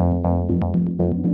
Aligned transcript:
Thank 0.00 0.98
you. 0.98 1.29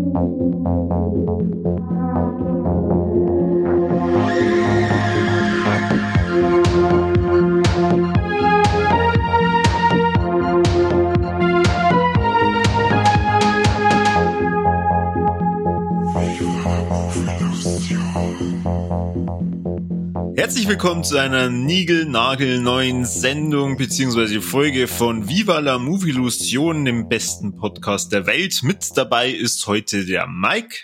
Willkommen 20.87 21.03
zu 21.03 21.19
einer 21.19 21.51
niegelnagelneuen 21.51 23.05
Sendung 23.05 23.77
bzw. 23.77 24.41
Folge 24.41 24.87
von 24.87 25.29
Viva 25.29 25.59
la 25.59 25.79
Movilusion, 25.79 26.85
dem 26.85 27.09
besten 27.09 27.57
Podcast 27.57 28.13
der 28.13 28.29
Welt. 28.29 28.63
Mit 28.63 28.97
dabei 28.97 29.31
ist 29.31 29.67
heute 29.67 30.07
der 30.07 30.29
Mike. 30.29 30.77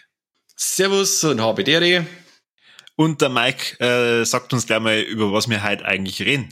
Servus 0.56 1.22
und 1.22 1.41
habe 1.41 1.62
Dere. 1.62 2.04
Und 2.96 3.20
der 3.20 3.28
Mike 3.28 3.78
äh, 3.78 4.24
sagt 4.24 4.52
uns 4.52 4.66
gleich 4.66 4.80
mal, 4.80 4.98
über 4.98 5.32
was 5.32 5.48
wir 5.48 5.62
heute 5.62 5.84
eigentlich 5.84 6.20
reden. 6.20 6.48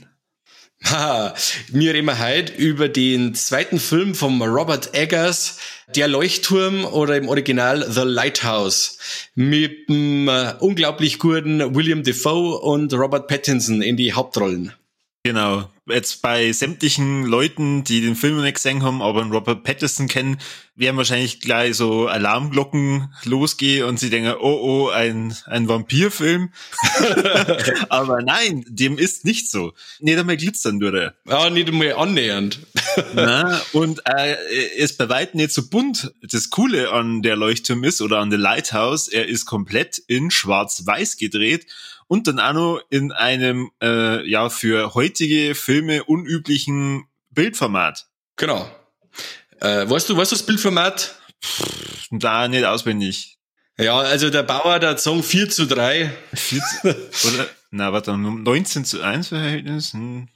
Haha, 0.83 1.33
wir 1.69 1.93
reden 1.93 2.19
heute 2.19 2.53
über 2.53 2.89
den 2.89 3.35
zweiten 3.35 3.79
Film 3.79 4.15
von 4.15 4.41
Robert 4.41 4.93
Eggers, 4.93 5.57
Der 5.95 6.07
Leuchtturm 6.07 6.85
oder 6.85 7.17
im 7.17 7.29
Original 7.29 7.85
The 7.89 8.03
Lighthouse, 8.03 8.97
mit 9.35 9.89
dem 9.89 10.27
äh, 10.27 10.53
unglaublich 10.59 11.19
guten 11.19 11.75
William 11.75 12.03
Defoe 12.03 12.57
und 12.59 12.93
Robert 12.93 13.27
Pattinson 13.27 13.81
in 13.81 13.97
die 13.97 14.13
Hauptrollen. 14.13 14.73
Genau. 15.23 15.69
Jetzt 15.87 16.21
bei 16.23 16.51
sämtlichen 16.51 17.25
Leuten, 17.25 17.83
die 17.83 18.01
den 18.01 18.15
Film 18.15 18.37
noch 18.37 18.43
nicht 18.43 18.55
gesehen 18.55 18.81
haben, 18.81 19.01
aber 19.03 19.21
einen 19.21 19.31
Robert 19.31 19.63
Pattinson 19.63 20.07
kennen, 20.07 20.39
werden 20.75 20.97
wahrscheinlich 20.97 21.41
gleich 21.41 21.75
so 21.75 22.07
Alarmglocken 22.07 23.13
losgehen 23.25 23.87
und 23.87 23.99
sie 23.99 24.09
denken, 24.09 24.33
oh 24.39 24.59
oh, 24.61 24.89
ein, 24.89 25.35
ein 25.45 25.67
Vampirfilm. 25.67 26.51
aber 27.89 28.21
nein, 28.23 28.65
dem 28.67 28.97
ist 28.97 29.25
nicht 29.25 29.51
so. 29.51 29.73
Nicht 29.99 30.17
einmal 30.17 30.37
glitzern 30.37 30.81
würde. 30.81 31.13
Ja, 31.27 31.49
nicht 31.51 31.67
einmal 31.67 31.93
annähernd. 31.93 32.59
Na, 33.13 33.61
und 33.73 33.99
äh, 34.05 34.31
er 34.31 34.75
ist 34.75 34.97
bei 34.97 35.07
weitem 35.09 35.39
nicht 35.39 35.51
so 35.51 35.67
bunt. 35.67 36.13
Das 36.21 36.49
Coole 36.49 36.91
an 36.91 37.21
der 37.21 37.35
Leuchtturm 37.35 37.83
ist 37.83 38.01
oder 38.01 38.19
an 38.19 38.31
der 38.31 38.39
Lighthouse, 38.39 39.07
er 39.07 39.27
ist 39.27 39.45
komplett 39.45 39.99
in 39.99 40.31
schwarz-weiß 40.31 41.17
gedreht 41.17 41.67
und 42.11 42.27
dann 42.27 42.41
auch 42.41 42.51
noch 42.51 42.81
in 42.89 43.13
einem 43.13 43.71
äh, 43.81 44.29
ja 44.29 44.49
für 44.49 44.95
heutige 44.95 45.55
Filme 45.55 46.03
unüblichen 46.03 47.05
Bildformat. 47.29 48.05
Genau. 48.35 48.69
Äh, 49.61 49.89
weißt 49.89 50.09
du, 50.09 50.17
weißt 50.17 50.33
du 50.33 50.35
das 50.35 50.45
Bildformat? 50.45 51.15
Pff, 51.41 52.07
da 52.11 52.49
nicht 52.49 52.65
auswendig. 52.65 53.37
Ja, 53.79 53.97
also 53.97 54.29
der 54.29 54.43
Bauer, 54.43 54.79
der 54.79 54.97
Song 54.97 55.23
4 55.23 55.49
zu 55.51 55.65
3. 55.67 56.11
4 56.33 56.59
zu, 56.59 56.87
oder, 57.29 57.47
na, 57.69 57.93
warte, 57.93 58.17
19 58.17 58.83
zu 58.83 59.01
1 59.01 59.29
Verhältnis. 59.29 59.93
Hm. 59.93 60.27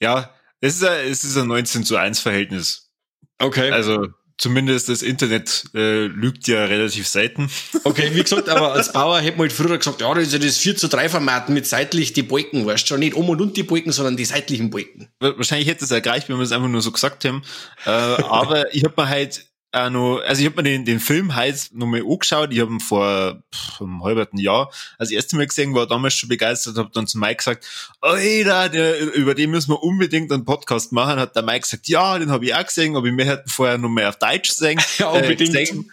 Ja, 0.00 0.34
es 0.60 0.74
ist 0.74 0.84
ein, 0.84 1.06
es 1.06 1.22
ist 1.22 1.36
ein 1.36 1.46
19 1.46 1.84
zu 1.84 1.96
1 1.96 2.18
Verhältnis. 2.18 2.90
Okay. 3.38 3.70
Also, 3.70 4.08
zumindest 4.40 4.88
das 4.88 5.02
Internet 5.02 5.64
äh, 5.74 6.06
lügt 6.06 6.48
ja 6.48 6.64
relativ 6.64 7.06
selten. 7.06 7.50
Okay, 7.84 8.10
wie 8.14 8.22
gesagt, 8.22 8.48
aber 8.48 8.72
als 8.72 8.90
Bauer 8.94 9.20
hätte 9.20 9.36
man 9.36 9.48
halt 9.48 9.52
früher 9.52 9.76
gesagt, 9.76 10.00
ja, 10.00 10.12
das 10.14 10.28
ist 10.28 10.32
ja 10.32 10.38
das 10.38 10.56
4 10.56 10.76
zu 10.76 10.88
3 10.88 11.10
Format 11.10 11.50
mit 11.50 11.66
seitlich 11.66 12.14
die 12.14 12.22
Balken, 12.22 12.64
weißt 12.64 12.84
du 12.84 12.88
schon, 12.88 13.00
nicht 13.00 13.14
um 13.14 13.28
und 13.28 13.40
und 13.40 13.56
die 13.56 13.62
Balken, 13.62 13.92
sondern 13.92 14.16
die 14.16 14.24
seitlichen 14.24 14.70
Balken. 14.70 15.08
Wahrscheinlich 15.20 15.68
hätte 15.68 15.84
es 15.84 15.90
erreicht, 15.90 16.28
wenn 16.30 16.36
wir 16.36 16.42
es 16.42 16.52
einfach 16.52 16.68
nur 16.68 16.80
so 16.80 16.90
gesagt 16.90 17.24
haben. 17.26 17.42
Äh, 17.84 17.90
aber 17.90 18.74
ich 18.74 18.82
habe 18.84 18.94
mir 18.96 19.08
halt 19.08 19.44
auch 19.72 19.90
noch, 19.90 20.20
also 20.20 20.40
ich 20.40 20.46
habe 20.46 20.56
mir 20.56 20.68
den, 20.68 20.84
den 20.84 21.00
Film 21.00 21.34
halt 21.34 21.70
nochmal 21.72 22.00
angeschaut, 22.00 22.52
ich 22.52 22.60
habe 22.60 22.72
ihn 22.72 22.80
vor 22.80 23.42
pff, 23.54 23.80
einem 23.80 24.02
halben 24.02 24.38
Jahr 24.38 24.72
als 24.98 25.10
erstes 25.10 25.34
Mal 25.34 25.46
gesehen, 25.46 25.74
war 25.74 25.86
damals 25.86 26.14
schon 26.14 26.28
begeistert, 26.28 26.76
habe 26.76 26.90
dann 26.92 27.06
zu 27.06 27.18
Mike 27.18 27.36
gesagt, 27.36 27.66
Alter, 28.00 28.68
der, 28.68 29.14
über 29.14 29.34
den 29.34 29.50
müssen 29.50 29.70
wir 29.70 29.82
unbedingt 29.82 30.32
einen 30.32 30.44
Podcast 30.44 30.92
machen, 30.92 31.20
hat 31.20 31.36
der 31.36 31.42
Mike 31.42 31.60
gesagt, 31.60 31.88
ja, 31.88 32.18
den 32.18 32.30
habe 32.30 32.44
ich 32.46 32.54
auch 32.54 32.66
gesehen, 32.66 32.96
aber 32.96 33.06
wir 33.06 33.24
hätten 33.24 33.48
vorher 33.48 33.78
nochmal 33.78 34.06
auf 34.06 34.18
Deutsch 34.18 34.48
gesehen. 34.48 34.80
Ja, 34.98 35.08
unbedingt. 35.08 35.54
Äh, 35.54 35.60
gesehen. 35.60 35.90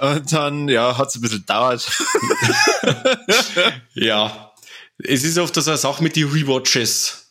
Und 0.00 0.32
dann, 0.32 0.68
ja, 0.68 0.96
hat 0.96 1.08
es 1.08 1.16
ein 1.16 1.20
bisschen 1.20 1.40
gedauert. 1.40 1.86
ja. 3.94 4.52
Es 4.98 5.22
ist 5.22 5.38
oft 5.38 5.54
so 5.54 5.70
eine 5.70 5.78
Sache 5.78 6.02
mit 6.02 6.16
den 6.16 6.28
Rewatches 6.28 7.27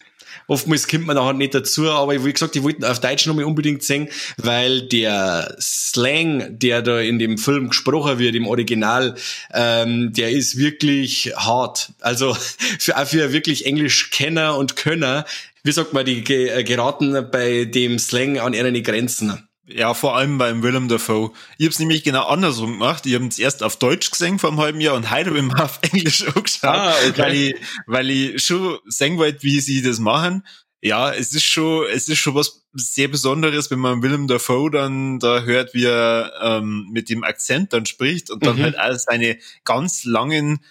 oftmals 0.48 0.88
kommt 0.88 1.06
man 1.06 1.16
nachher 1.16 1.34
nicht 1.34 1.54
dazu, 1.54 1.90
aber 1.90 2.24
wie 2.26 2.34
gesagt, 2.34 2.56
ich 2.56 2.64
wollte 2.64 2.90
auf 2.90 3.00
Deutsch 3.00 3.26
nochmal 3.26 3.46
unbedingt 3.46 3.84
sehen, 3.84 4.10
weil 4.38 4.82
der 4.84 5.56
Slang, 5.60 6.58
der 6.58 6.82
da 6.82 7.00
in 7.00 7.20
dem 7.20 7.38
Film 7.38 7.70
gesprochen 7.70 8.20
wird, 8.20 8.36
im 8.36 8.48
Original, 8.48 9.16
ähm, 9.54 10.14
der 10.14 10.32
ist 10.32 10.58
wirklich 10.58 11.34
hart. 11.36 11.92
Also 12.00 12.34
für, 12.80 12.98
auch 12.98 13.06
für 13.06 13.32
wirklich 13.34 13.66
Englisch-Kenner 13.66 14.58
und 14.58 14.76
Könner, 14.76 15.26
wie 15.64 15.72
sagt 15.72 15.94
man, 15.94 16.06
die 16.06 16.24
äh, 16.34 16.64
geraten 16.64 17.28
bei 17.32 17.66
dem 17.66 18.00
Slang 18.00 18.40
an 18.40 18.54
ihre 18.54 18.82
Grenzen. 18.82 19.47
Ja, 19.70 19.94
vor 19.94 20.16
allem 20.16 20.38
beim 20.38 20.64
Willem 20.64 20.88
Dafoe. 20.88 21.32
Ich 21.58 21.66
habe 21.66 21.74
es 21.74 21.80
nämlich 21.80 22.04
genau 22.04 22.26
andersrum 22.28 22.74
gemacht. 22.74 23.06
Ich 23.06 23.14
habe 23.16 23.28
es 23.28 23.38
erst 23.38 23.64
auf 23.64 23.76
Deutsch 23.76 24.10
gesehen 24.10 24.40
vor 24.40 24.50
einem 24.50 24.62
halben 24.62 24.80
Jahr 24.80 24.96
und 24.96 25.12
heute 25.12 25.30
habe 25.30 25.40
ich 25.40 25.46
mal 25.46 25.62
auf 25.62 25.80
Englisch 25.92 26.26
angeschaut, 26.26 26.64
ah, 26.64 26.94
okay. 27.06 27.18
weil, 27.18 27.36
ich, 27.36 27.56
weil 27.86 28.10
ich 28.10 28.46
schon 28.46 28.80
sehen 28.86 29.18
wollte, 29.18 29.44
wie 29.44 29.60
sie 29.60 29.82
das 29.82 30.00
machen. 30.00 30.48
Ja, 30.82 31.12
es 31.12 31.34
ist 31.34 31.44
schon, 31.44 31.86
es 31.92 32.08
ist 32.08 32.20
schon 32.20 32.36
was 32.36 32.64
sehr 32.74 33.10
Besonderes, 33.10 33.70
wenn 33.70 33.80
man 33.80 34.02
Willem 34.02 34.28
Dafoe 34.28 34.72
dann 34.72 35.20
da 35.20 35.42
hört, 35.42 35.74
wie 35.74 35.86
er 35.86 36.32
ähm, 36.42 36.88
mit 36.94 37.10
dem 37.10 37.26
Akzent 37.26 37.74
dann 37.74 37.86
spricht 37.86 38.30
und 38.30 38.46
dann 38.46 38.58
mhm. 38.58 38.64
halt 38.64 38.78
all 38.78 38.98
seine 38.98 39.38
ganz 39.66 40.06
langen 40.06 40.64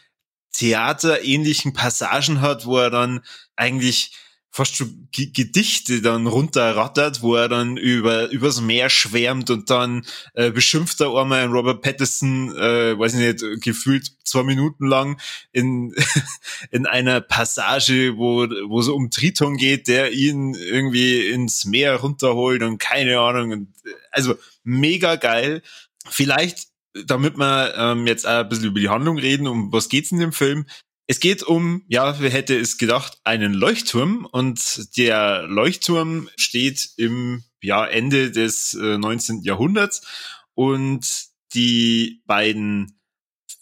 theaterähnlichen 0.52 1.74
Passagen 1.74 2.40
hat, 2.40 2.64
wo 2.64 2.78
er 2.78 2.88
dann 2.88 3.20
eigentlich 3.56 4.12
fast 4.56 4.76
schon 4.76 5.08
G 5.12 5.26
Gedichte 5.26 6.00
dann 6.00 6.26
runterrattert, 6.26 7.20
wo 7.20 7.34
er 7.34 7.50
dann 7.50 7.76
über 7.76 8.30
übers 8.30 8.62
Meer 8.62 8.88
schwärmt 8.88 9.50
und 9.50 9.68
dann 9.68 10.06
äh, 10.32 10.50
beschimpft 10.50 10.98
er 11.02 11.14
einmal 11.14 11.42
einen 11.42 11.52
Robert 11.52 11.82
Pattinson, 11.82 12.56
äh, 12.56 12.98
weiß 12.98 13.12
ich 13.14 13.20
nicht, 13.20 13.62
gefühlt 13.62 14.12
zwei 14.24 14.44
Minuten 14.44 14.86
lang 14.86 15.20
in 15.52 15.94
in 16.70 16.86
einer 16.86 17.20
Passage, 17.20 18.16
wo 18.16 18.46
wo 18.68 18.80
es 18.80 18.88
um 18.88 19.10
Triton 19.10 19.58
geht, 19.58 19.88
der 19.88 20.12
ihn 20.12 20.54
irgendwie 20.54 21.28
ins 21.28 21.66
Meer 21.66 21.96
runterholt 21.96 22.62
und 22.62 22.78
keine 22.78 23.20
Ahnung 23.20 23.52
und 23.52 23.74
also 24.10 24.36
mega 24.64 25.16
geil. 25.16 25.60
Vielleicht 26.08 26.68
damit 27.04 27.36
wir 27.36 27.74
ähm, 27.76 28.06
jetzt 28.06 28.26
auch 28.26 28.40
ein 28.40 28.48
bisschen 28.48 28.68
über 28.68 28.80
die 28.80 28.88
Handlung 28.88 29.18
reden, 29.18 29.46
um 29.46 29.70
was 29.70 29.90
geht's 29.90 30.12
in 30.12 30.18
dem 30.18 30.32
Film? 30.32 30.64
Es 31.08 31.20
geht 31.20 31.44
um, 31.44 31.84
ja, 31.86 32.18
wer 32.20 32.30
hätte 32.30 32.58
es 32.58 32.78
gedacht, 32.78 33.18
einen 33.22 33.54
Leuchtturm. 33.54 34.26
Und 34.30 34.96
der 34.96 35.42
Leuchtturm 35.42 36.28
steht 36.36 36.90
im 36.96 37.44
ja, 37.60 37.86
Ende 37.86 38.30
des 38.30 38.74
äh, 38.74 38.98
19. 38.98 39.42
Jahrhunderts. 39.42 40.06
Und 40.54 41.06
die 41.54 42.22
beiden 42.26 42.96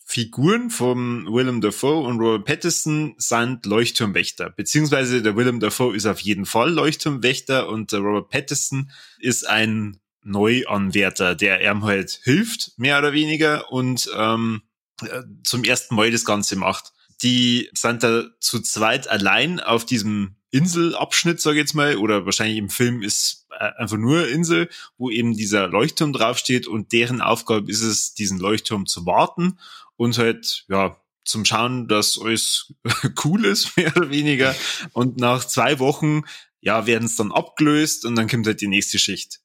Figuren 0.07 0.71
von 0.71 1.27
Willem 1.27 1.61
Dafoe 1.61 2.07
und 2.07 2.21
Robert 2.21 2.45
Pattinson 2.45 3.15
sind 3.19 3.67
Leuchtturmwächter, 3.67 4.51
beziehungsweise 4.51 5.23
der 5.23 5.35
Willem 5.35 5.61
Dafoe 5.61 5.97
ist 5.97 6.07
auf 6.07 6.21
jeden 6.21 6.47
Fall 6.47 6.71
Leuchtturmwächter 6.71 7.69
und 7.69 7.91
der 7.91 8.01
Robert 8.01 8.31
Pattinson 8.31 8.93
ist 9.19 9.49
ein 9.49 9.99
Neuanwärter, 10.23 11.35
der 11.35 11.61
ihm 11.69 11.85
halt 11.85 12.21
hilft, 12.23 12.79
mehr 12.79 12.99
oder 12.99 13.13
weniger, 13.13 13.73
und 13.73 14.09
ähm, 14.17 14.63
äh, 15.03 15.23
zum 15.43 15.65
ersten 15.65 15.97
Mal 15.97 16.13
das 16.13 16.25
Ganze 16.25 16.57
macht 16.57 16.94
die 17.23 17.71
sind 17.75 18.03
da 18.03 18.25
zu 18.41 18.61
zweit 18.61 19.09
allein 19.09 19.61
auf 19.61 19.85
diesem 19.85 20.37
Inselabschnitt, 20.51 21.41
sage 21.41 21.57
ich 21.57 21.63
jetzt 21.63 21.75
mal, 21.75 21.97
oder 21.97 22.27
wahrscheinlich 22.27 22.59
im 22.59 22.71
Film 22.71 23.03
ist 23.03 23.47
äh, 23.51 23.71
einfach 23.77 23.97
nur 23.97 24.29
Insel, 24.29 24.69
wo 24.97 25.11
eben 25.11 25.37
dieser 25.37 25.67
Leuchtturm 25.67 26.13
draufsteht 26.13 26.69
und 26.69 26.93
deren 26.93 27.21
Aufgabe 27.21 27.71
ist 27.71 27.83
es, 27.83 28.15
diesen 28.15 28.39
Leuchtturm 28.39 28.87
zu 28.87 29.05
warten 29.05 29.59
und 29.97 30.17
halt, 30.17 30.65
ja, 30.69 30.97
zum 31.25 31.45
Schauen, 31.45 31.89
dass 31.89 32.21
alles 32.21 32.73
cool 33.25 33.45
ist, 33.45 33.77
mehr 33.77 33.97
oder 33.97 34.11
weniger. 34.11 34.55
Und 34.93 35.19
nach 35.19 35.45
zwei 35.45 35.79
Wochen, 35.79 36.23
ja, 36.61 36.87
werden 36.87 37.07
es 37.07 37.17
dann 37.17 37.33
abgelöst 37.33 38.05
und 38.05 38.15
dann 38.15 38.29
kommt 38.29 38.47
halt 38.47 38.61
die 38.61 38.69
nächste 38.69 38.99
Schicht. 38.99 39.41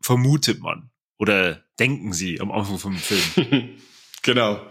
Vermutet 0.00 0.60
man. 0.60 0.90
Oder 1.18 1.64
denken 1.78 2.12
sie 2.12 2.40
am 2.40 2.52
Anfang 2.52 2.78
vom 2.78 2.96
Film. 2.96 3.80
genau 4.22 4.66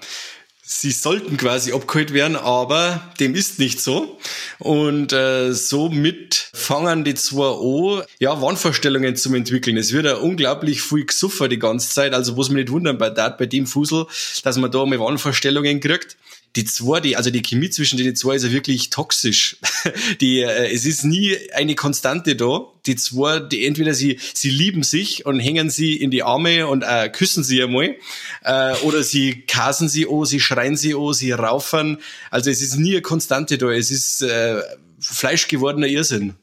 sie 0.69 0.91
sollten 0.91 1.37
quasi 1.37 1.71
abgeholt 1.71 2.11
werden, 2.13 2.35
aber 2.35 3.13
dem 3.21 3.35
ist 3.35 3.57
nicht 3.57 3.79
so. 3.79 4.19
Und 4.59 5.13
äh, 5.13 5.53
somit 5.53 6.49
fangen 6.53 7.05
die 7.05 7.15
zwei 7.15 7.99
an, 7.99 8.03
ja, 8.19 8.41
Wahnvorstellungen 8.41 9.15
zu 9.15 9.33
entwickeln. 9.33 9.77
Es 9.77 9.93
wird 9.93 10.05
ja 10.05 10.15
unglaublich 10.15 10.81
viel 10.81 11.05
gesuffert 11.05 11.53
die 11.53 11.59
ganze 11.59 11.89
Zeit, 11.89 12.13
also 12.13 12.37
was 12.37 12.49
mich 12.49 12.65
nicht 12.65 12.71
wundern 12.71 12.97
bei, 12.97 13.09
dat, 13.09 13.37
bei 13.37 13.45
dem 13.45 13.65
Fusel, 13.65 14.07
dass 14.43 14.57
man 14.57 14.69
da 14.69 14.85
mal 14.85 14.99
Wahnvorstellungen 14.99 15.79
kriegt. 15.79 16.17
Die 16.57 16.65
zwei, 16.65 16.99
die, 16.99 17.15
also 17.15 17.29
die 17.29 17.43
Chemie 17.43 17.69
zwischen 17.69 17.97
den 17.97 18.15
zwei 18.15 18.35
ist 18.35 18.43
ja 18.43 18.51
wirklich 18.51 18.89
toxisch. 18.89 19.57
Die, 20.21 20.39
äh, 20.39 20.73
es 20.73 20.85
ist 20.85 21.03
nie 21.03 21.37
eine 21.53 21.75
Konstante 21.75 22.35
da. 22.35 22.65
Die 22.85 22.95
zwei, 22.95 23.39
die 23.39 23.65
entweder 23.65 23.93
sie, 23.93 24.19
sie 24.33 24.49
lieben 24.49 24.81
sich 24.83 25.25
und 25.25 25.39
hängen 25.39 25.69
sie 25.69 25.95
in 25.95 26.09
die 26.09 26.23
Arme 26.23 26.67
und 26.67 26.83
äh, 26.83 27.09
küssen 27.09 27.43
sie 27.43 27.61
einmal, 27.61 27.95
äh, 28.43 28.73
oder 28.77 29.03
sie 29.03 29.41
kasen 29.41 29.87
sie 29.87 30.07
oh, 30.07 30.25
sie 30.25 30.39
schreien 30.39 30.75
sie 30.75 30.95
oh, 30.95 31.13
sie 31.13 31.31
raufen. 31.31 31.99
Also 32.31 32.49
es 32.49 32.61
ist 32.61 32.77
nie 32.77 32.93
eine 32.93 33.01
Konstante 33.01 33.57
da. 33.57 33.71
Es 33.71 33.91
ist 33.91 34.23
äh, 34.23 34.61
fleischgewordener 34.99 35.87
Irrsinn. 35.87 36.33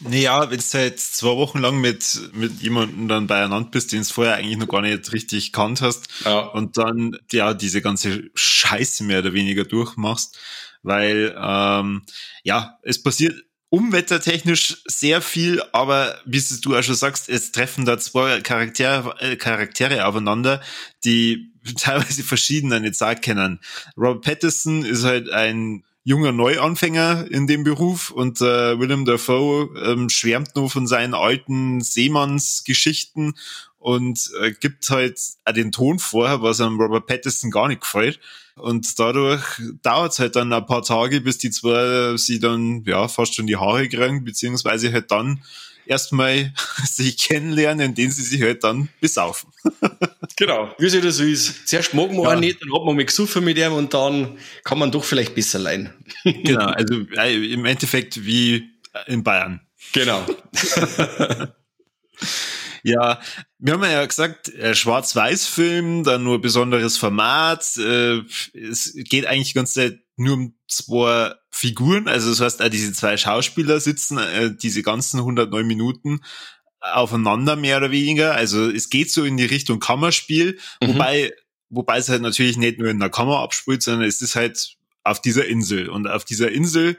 Naja, 0.00 0.50
wenn 0.50 0.58
du 0.58 0.64
halt 0.78 0.98
zwei 0.98 1.36
Wochen 1.36 1.58
lang 1.58 1.80
mit, 1.80 2.30
mit 2.32 2.60
jemandem 2.62 3.08
dann 3.08 3.26
beieinander 3.26 3.70
bist, 3.70 3.92
den 3.92 4.02
du 4.02 4.08
vorher 4.08 4.36
eigentlich 4.36 4.56
noch 4.56 4.68
gar 4.68 4.80
nicht 4.80 5.12
richtig 5.12 5.52
kannt 5.52 5.82
hast 5.82 6.08
ja. 6.24 6.40
und 6.40 6.78
dann 6.78 7.18
ja 7.30 7.52
diese 7.52 7.82
ganze 7.82 8.30
Scheiße 8.34 9.04
mehr 9.04 9.18
oder 9.18 9.34
weniger 9.34 9.64
durchmachst, 9.64 10.38
weil 10.82 11.36
ähm, 11.38 12.02
ja, 12.44 12.78
es 12.82 13.02
passiert 13.02 13.34
umwettertechnisch 13.70 14.82
sehr 14.86 15.22
viel, 15.22 15.62
aber 15.72 16.18
wie 16.24 16.42
du 16.60 16.76
auch 16.76 16.82
schon 16.82 16.96
sagst, 16.96 17.28
es 17.28 17.52
treffen 17.52 17.84
da 17.84 17.98
zwei 17.98 18.40
Charaktere, 18.40 19.14
äh, 19.20 19.36
Charaktere 19.36 20.06
aufeinander, 20.06 20.60
die 21.04 21.52
teilweise 21.78 22.24
verschiedener 22.24 22.80
nicht 22.80 22.96
sagen 22.96 23.20
können. 23.20 23.60
Robert 23.96 24.24
Pattinson 24.24 24.84
ist 24.84 25.04
halt 25.04 25.30
ein 25.30 25.84
junger 26.10 26.32
Neuanfänger 26.32 27.30
in 27.30 27.46
dem 27.46 27.62
Beruf 27.62 28.10
und 28.10 28.40
äh, 28.40 28.80
Willem 28.80 29.04
Dafoe 29.04 29.70
ähm, 29.80 30.08
schwärmt 30.08 30.56
nur 30.56 30.68
von 30.68 30.88
seinen 30.88 31.14
alten 31.14 31.80
Seemannsgeschichten 31.80 33.34
und 33.78 34.30
äh, 34.40 34.50
gibt 34.50 34.90
halt 34.90 35.20
auch 35.44 35.52
den 35.52 35.70
Ton 35.70 36.00
vor, 36.00 36.42
was 36.42 36.60
einem 36.60 36.80
Robert 36.80 37.06
Pattinson 37.06 37.52
gar 37.52 37.68
nicht 37.68 37.82
gefällt. 37.82 38.18
Und 38.56 38.98
dadurch 38.98 39.44
dauert 39.82 40.12
es 40.12 40.18
halt 40.18 40.34
dann 40.34 40.52
ein 40.52 40.66
paar 40.66 40.82
Tage, 40.82 41.20
bis 41.20 41.38
die 41.38 41.50
zwei 41.50 42.16
sie 42.16 42.40
dann 42.40 42.82
ja 42.84 43.06
fast 43.06 43.36
schon 43.36 43.46
die 43.46 43.56
Haare 43.56 43.88
kriegen, 43.88 44.24
beziehungsweise 44.24 44.92
halt 44.92 45.12
dann 45.12 45.44
erstmal 45.90 46.52
sich 46.84 47.18
kennenlernen, 47.18 47.90
indem 47.90 48.10
sie 48.10 48.22
sich 48.22 48.40
halt 48.40 48.64
dann 48.64 48.88
besaufen. 49.00 49.50
genau, 50.36 50.74
wie 50.78 50.88
sie 50.88 51.00
das 51.00 51.16
so 51.16 51.24
ist. 51.24 51.68
Zuerst 51.68 51.92
mag 51.94 52.12
man 52.12 52.24
ja. 52.24 52.36
nicht, 52.36 52.62
dann 52.62 52.72
hat 52.72 52.84
man 52.84 52.96
mal 52.96 53.04
gesuffen 53.04 53.44
mit 53.44 53.58
ihm 53.58 53.72
und 53.72 53.92
dann 53.92 54.38
kann 54.64 54.78
man 54.78 54.90
doch 54.90 55.04
vielleicht 55.04 55.34
besser 55.34 55.58
leihen. 55.58 55.92
genau, 56.24 56.66
also 56.66 56.94
äh, 57.16 57.52
im 57.52 57.64
Endeffekt 57.64 58.24
wie 58.24 58.70
in 59.06 59.22
Bayern. 59.22 59.60
Genau. 59.92 60.24
Ja, 62.82 63.20
wir 63.58 63.74
haben 63.74 63.82
ja 63.82 64.04
gesagt, 64.06 64.48
äh, 64.54 64.74
Schwarz-Weiß-Film, 64.74 66.04
dann 66.04 66.24
nur 66.24 66.40
besonderes 66.40 66.96
Format. 66.96 67.76
Äh, 67.76 68.20
es 68.54 68.94
geht 68.94 69.26
eigentlich 69.26 69.54
ganz 69.54 69.78
nur 70.16 70.34
um 70.34 70.54
zwei 70.66 71.34
Figuren. 71.50 72.08
Also 72.08 72.30
das 72.30 72.40
heißt, 72.40 72.62
auch 72.62 72.68
diese 72.68 72.92
zwei 72.92 73.16
Schauspieler 73.16 73.80
sitzen 73.80 74.18
äh, 74.18 74.54
diese 74.54 74.82
ganzen 74.82 75.18
109 75.18 75.66
Minuten 75.66 76.20
aufeinander 76.80 77.56
mehr 77.56 77.76
oder 77.78 77.90
weniger. 77.90 78.34
Also 78.34 78.70
es 78.70 78.88
geht 78.88 79.10
so 79.10 79.24
in 79.24 79.36
die 79.36 79.44
Richtung 79.44 79.80
Kammerspiel, 79.80 80.58
mhm. 80.82 80.88
wobei 80.88 81.32
wobei 81.68 81.98
es 81.98 82.08
halt 82.08 82.22
natürlich 82.22 82.56
nicht 82.56 82.78
nur 82.78 82.88
in 82.88 82.98
der 82.98 83.10
Kammer 83.10 83.40
abspielt, 83.40 83.82
sondern 83.82 84.08
es 84.08 84.22
ist 84.22 84.34
halt 84.34 84.76
auf 85.04 85.22
dieser 85.22 85.46
Insel 85.46 85.88
und 85.88 86.08
auf 86.08 86.24
dieser 86.24 86.50
Insel 86.50 86.96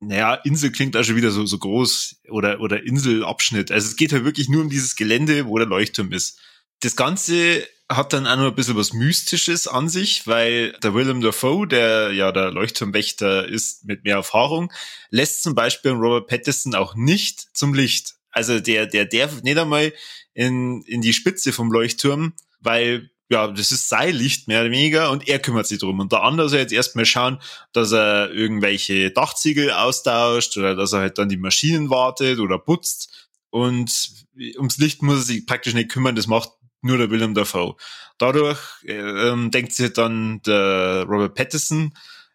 naja, 0.00 0.34
Insel 0.34 0.72
klingt 0.72 0.96
auch 0.96 1.04
schon 1.04 1.16
wieder 1.16 1.30
so, 1.30 1.46
so 1.46 1.58
groß 1.58 2.22
oder, 2.28 2.60
oder 2.60 2.84
Inselabschnitt. 2.84 3.70
Also 3.72 3.88
es 3.88 3.96
geht 3.96 4.12
halt 4.12 4.24
wirklich 4.24 4.48
nur 4.48 4.62
um 4.62 4.68
dieses 4.68 4.96
Gelände, 4.96 5.46
wo 5.46 5.56
der 5.56 5.66
Leuchtturm 5.66 6.12
ist. 6.12 6.38
Das 6.80 6.96
Ganze 6.96 7.66
hat 7.88 8.12
dann 8.12 8.26
auch 8.26 8.36
noch 8.36 8.46
ein 8.46 8.54
bisschen 8.54 8.76
was 8.76 8.92
Mystisches 8.92 9.68
an 9.68 9.88
sich, 9.88 10.26
weil 10.26 10.72
der 10.82 10.94
Willem 10.94 11.20
Dafoe, 11.20 11.66
der 11.66 12.12
ja 12.12 12.32
der 12.32 12.50
Leuchtturmwächter 12.50 13.46
ist 13.46 13.84
mit 13.84 14.04
mehr 14.04 14.16
Erfahrung, 14.16 14.72
lässt 15.10 15.42
zum 15.42 15.54
Beispiel 15.54 15.92
Robert 15.92 16.26
Pattinson 16.26 16.74
auch 16.74 16.96
nicht 16.96 17.46
zum 17.56 17.74
Licht. 17.74 18.14
Also 18.30 18.60
der, 18.60 18.86
der 18.86 19.06
darf 19.06 19.42
nicht 19.42 19.58
einmal 19.58 19.92
in, 20.34 20.82
in 20.82 21.00
die 21.00 21.12
Spitze 21.12 21.52
vom 21.52 21.70
Leuchtturm, 21.70 22.34
weil 22.60 23.10
ja, 23.28 23.48
das 23.48 23.72
ist 23.72 23.88
sein 23.88 24.14
Licht 24.14 24.46
mehr 24.46 24.60
oder 24.60 24.70
weniger 24.70 25.10
und 25.10 25.26
er 25.26 25.38
kümmert 25.38 25.66
sich 25.66 25.78
drum. 25.78 25.98
Und 25.98 26.12
der 26.12 26.22
andere 26.22 26.48
soll 26.48 26.60
jetzt 26.60 26.72
erstmal 26.72 27.06
schauen, 27.06 27.40
dass 27.72 27.92
er 27.92 28.30
irgendwelche 28.30 29.10
Dachziegel 29.10 29.72
austauscht 29.72 30.56
oder 30.56 30.76
dass 30.76 30.92
er 30.92 31.00
halt 31.00 31.18
dann 31.18 31.28
die 31.28 31.36
Maschinen 31.36 31.90
wartet 31.90 32.38
oder 32.38 32.58
putzt. 32.58 33.28
Und 33.50 34.26
ums 34.56 34.78
Licht 34.78 35.02
muss 35.02 35.16
er 35.16 35.22
sich 35.22 35.46
praktisch 35.46 35.74
nicht 35.74 35.90
kümmern, 35.90 36.14
das 36.14 36.26
macht 36.26 36.50
nur 36.86 36.98
der 36.98 37.10
Willem 37.10 37.34
Dafoe. 37.34 37.76
Dadurch 38.18 38.58
ähm, 38.84 39.50
denkt 39.50 39.72
sich 39.72 39.92
dann 39.92 40.40
der 40.42 41.04
Robert 41.08 41.34
Pattinson, 41.34 41.92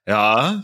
ja, 0.07 0.63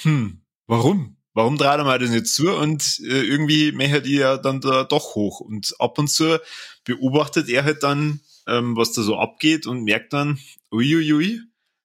hm, 0.00 0.40
warum? 0.66 1.16
Warum 1.34 1.56
dreht 1.56 1.78
er 1.78 1.84
mal 1.84 1.98
das 1.98 2.10
nicht 2.10 2.26
zu? 2.26 2.50
Und 2.52 3.00
äh, 3.00 3.22
irgendwie 3.22 3.72
mächert 3.72 4.06
ihr 4.06 4.20
ja 4.20 4.36
dann 4.38 4.60
da 4.60 4.84
doch 4.84 5.14
hoch. 5.14 5.40
Und 5.40 5.74
ab 5.78 5.98
und 5.98 6.08
zu 6.08 6.40
beobachtet 6.84 7.48
er 7.48 7.64
halt 7.64 7.82
dann 7.82 8.20
ähm, 8.48 8.76
was 8.76 8.92
da 8.92 9.02
so 9.02 9.16
abgeht 9.18 9.66
und 9.66 9.84
merkt 9.84 10.12
dann, 10.12 10.40
uiuiui, 10.72 11.40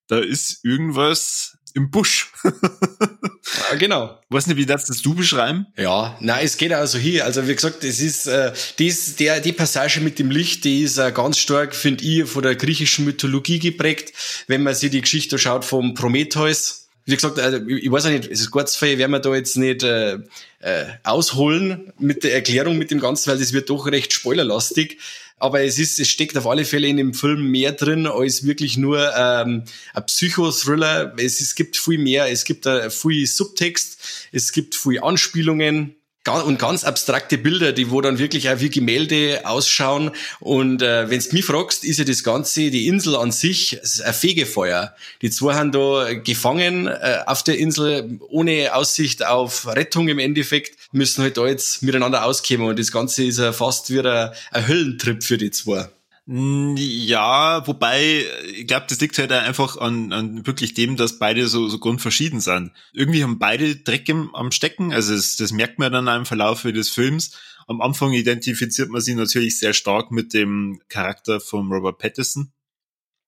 da 0.07 0.19
ist 0.19 0.63
irgendwas 0.63 1.57
im 1.73 1.89
Busch. 1.89 2.31
ja, 2.43 3.75
genau. 3.77 4.19
Weiß 4.29 4.47
nicht, 4.47 4.57
wie 4.57 4.65
das, 4.65 4.85
das 4.85 5.01
du 5.01 5.15
beschreiben? 5.15 5.65
Ja, 5.77 6.17
na, 6.19 6.41
es 6.41 6.57
geht 6.57 6.71
also 6.73 6.97
hier. 6.97 7.25
Also 7.25 7.47
wie 7.47 7.55
gesagt, 7.55 7.83
es 7.83 7.99
ist 7.99 8.27
äh, 8.27 8.53
dies, 8.79 9.15
der 9.15 9.39
die 9.39 9.53
Passage 9.53 9.99
mit 10.01 10.19
dem 10.19 10.29
Licht, 10.31 10.63
die 10.63 10.83
ist 10.83 10.97
äh, 10.97 11.11
ganz 11.11 11.37
stark, 11.37 11.75
finde 11.75 12.03
ich, 12.03 12.25
von 12.25 12.43
der 12.43 12.55
griechischen 12.55 13.05
Mythologie 13.05 13.59
geprägt. 13.59 14.13
Wenn 14.47 14.63
man 14.63 14.75
sich 14.75 14.91
die 14.91 15.01
Geschichte 15.01 15.37
schaut 15.39 15.65
vom 15.65 15.93
Prometheus, 15.93 16.83
wie 17.05 17.15
gesagt, 17.15 17.37
also 17.39 17.59
ich 17.67 17.91
weiß 17.91 18.05
auch 18.05 18.11
nicht, 18.11 18.25
es 18.31 18.39
ist 18.39 18.51
gut 18.51 18.69
Fall, 18.69 18.97
werden 18.97 19.11
wir 19.11 19.19
da 19.19 19.35
jetzt 19.35 19.57
nicht 19.57 19.83
äh, 19.83 20.19
äh, 20.59 20.85
ausholen 21.03 21.91
mit 21.99 22.23
der 22.23 22.33
Erklärung 22.33 22.77
mit 22.77 22.91
dem 22.91 22.99
Ganzen, 22.99 23.29
weil 23.29 23.39
das 23.39 23.51
wird 23.51 23.69
doch 23.69 23.87
recht 23.87 24.13
spoilerlastig. 24.13 24.99
Aber 25.43 25.61
es 25.61 25.77
ist, 25.77 25.99
es 25.99 26.07
steckt 26.07 26.37
auf 26.37 26.47
alle 26.47 26.63
Fälle 26.63 26.87
in 26.87 26.95
dem 26.95 27.13
Film 27.13 27.51
mehr 27.51 27.73
drin 27.73 28.07
als 28.07 28.45
wirklich 28.45 28.77
nur 28.77 29.11
ähm, 29.13 29.65
ein 29.93 30.05
Psychothriller. 30.05 31.13
Es, 31.17 31.41
es 31.41 31.55
gibt 31.55 31.75
viel 31.75 31.97
mehr, 31.97 32.31
es 32.31 32.45
gibt 32.45 32.65
äh, 32.65 32.89
viel 32.89 33.27
Subtext, 33.27 34.29
es 34.31 34.53
gibt 34.53 34.73
viel 34.73 35.01
Anspielungen 35.01 35.97
und 36.29 36.57
ganz 36.57 36.83
abstrakte 36.83 37.37
Bilder, 37.37 37.73
die 37.73 37.91
wo 37.91 37.99
dann 37.99 38.17
wirklich 38.17 38.49
auch 38.49 38.59
wie 38.59 38.69
Gemälde 38.69 39.41
ausschauen. 39.43 40.11
Und 40.39 40.81
äh, 40.81 41.09
wenn 41.09 41.19
du 41.19 41.29
mich 41.33 41.45
fragst, 41.45 41.83
ist 41.83 41.99
ja 41.99 42.05
das 42.05 42.23
Ganze, 42.23 42.71
die 42.71 42.87
Insel 42.87 43.15
an 43.15 43.31
sich, 43.31 43.79
ein 44.03 44.13
Fegefeuer. 44.13 44.95
Die 45.21 45.29
zwei 45.29 45.55
haben 45.55 45.71
da 45.71 46.13
gefangen 46.13 46.87
äh, 46.87 47.19
auf 47.25 47.43
der 47.43 47.57
Insel, 47.57 48.19
ohne 48.29 48.73
Aussicht 48.73 49.25
auf 49.25 49.67
Rettung 49.67 50.07
im 50.07 50.19
Endeffekt, 50.19 50.77
müssen 50.93 51.23
halt 51.23 51.37
da 51.37 51.45
jetzt 51.45 51.83
miteinander 51.83 52.25
auskommen. 52.25 52.67
Und 52.67 52.79
das 52.79 52.91
Ganze 52.91 53.25
ist 53.25 53.39
ja 53.39 53.51
fast 53.51 53.89
wie 53.89 53.99
ein, 53.99 54.29
ein 54.51 54.67
Höllentrip 54.67 55.23
für 55.23 55.37
die 55.37 55.51
zwei. 55.51 55.89
Ja, 56.25 57.67
wobei, 57.67 58.25
ich 58.55 58.65
glaube, 58.65 58.85
das 58.87 59.01
liegt 59.01 59.17
halt 59.17 59.33
einfach 59.33 59.75
an, 59.75 60.13
an 60.13 60.47
wirklich 60.47 60.73
dem, 60.73 60.95
dass 60.95 61.19
beide 61.19 61.47
so, 61.47 61.67
so 61.67 61.79
grundverschieden 61.79 62.39
sind. 62.39 62.71
Irgendwie 62.93 63.23
haben 63.23 63.39
beide 63.39 63.75
Dreck 63.75 64.07
im, 64.07 64.33
am 64.33 64.51
Stecken, 64.51 64.93
also 64.93 65.13
das, 65.13 65.35
das 65.35 65.51
merkt 65.51 65.79
man 65.79 65.91
dann 65.91 66.07
im 66.07 66.25
Verlauf 66.25 66.61
des 66.61 66.89
Films. 66.89 67.37
Am 67.67 67.81
Anfang 67.81 68.13
identifiziert 68.13 68.89
man 68.89 69.01
sie 69.01 69.15
natürlich 69.15 69.59
sehr 69.59 69.73
stark 69.73 70.11
mit 70.11 70.33
dem 70.33 70.81
Charakter 70.87 71.41
von 71.41 71.69
Robert 71.69 71.97
Pattinson, 71.97 72.53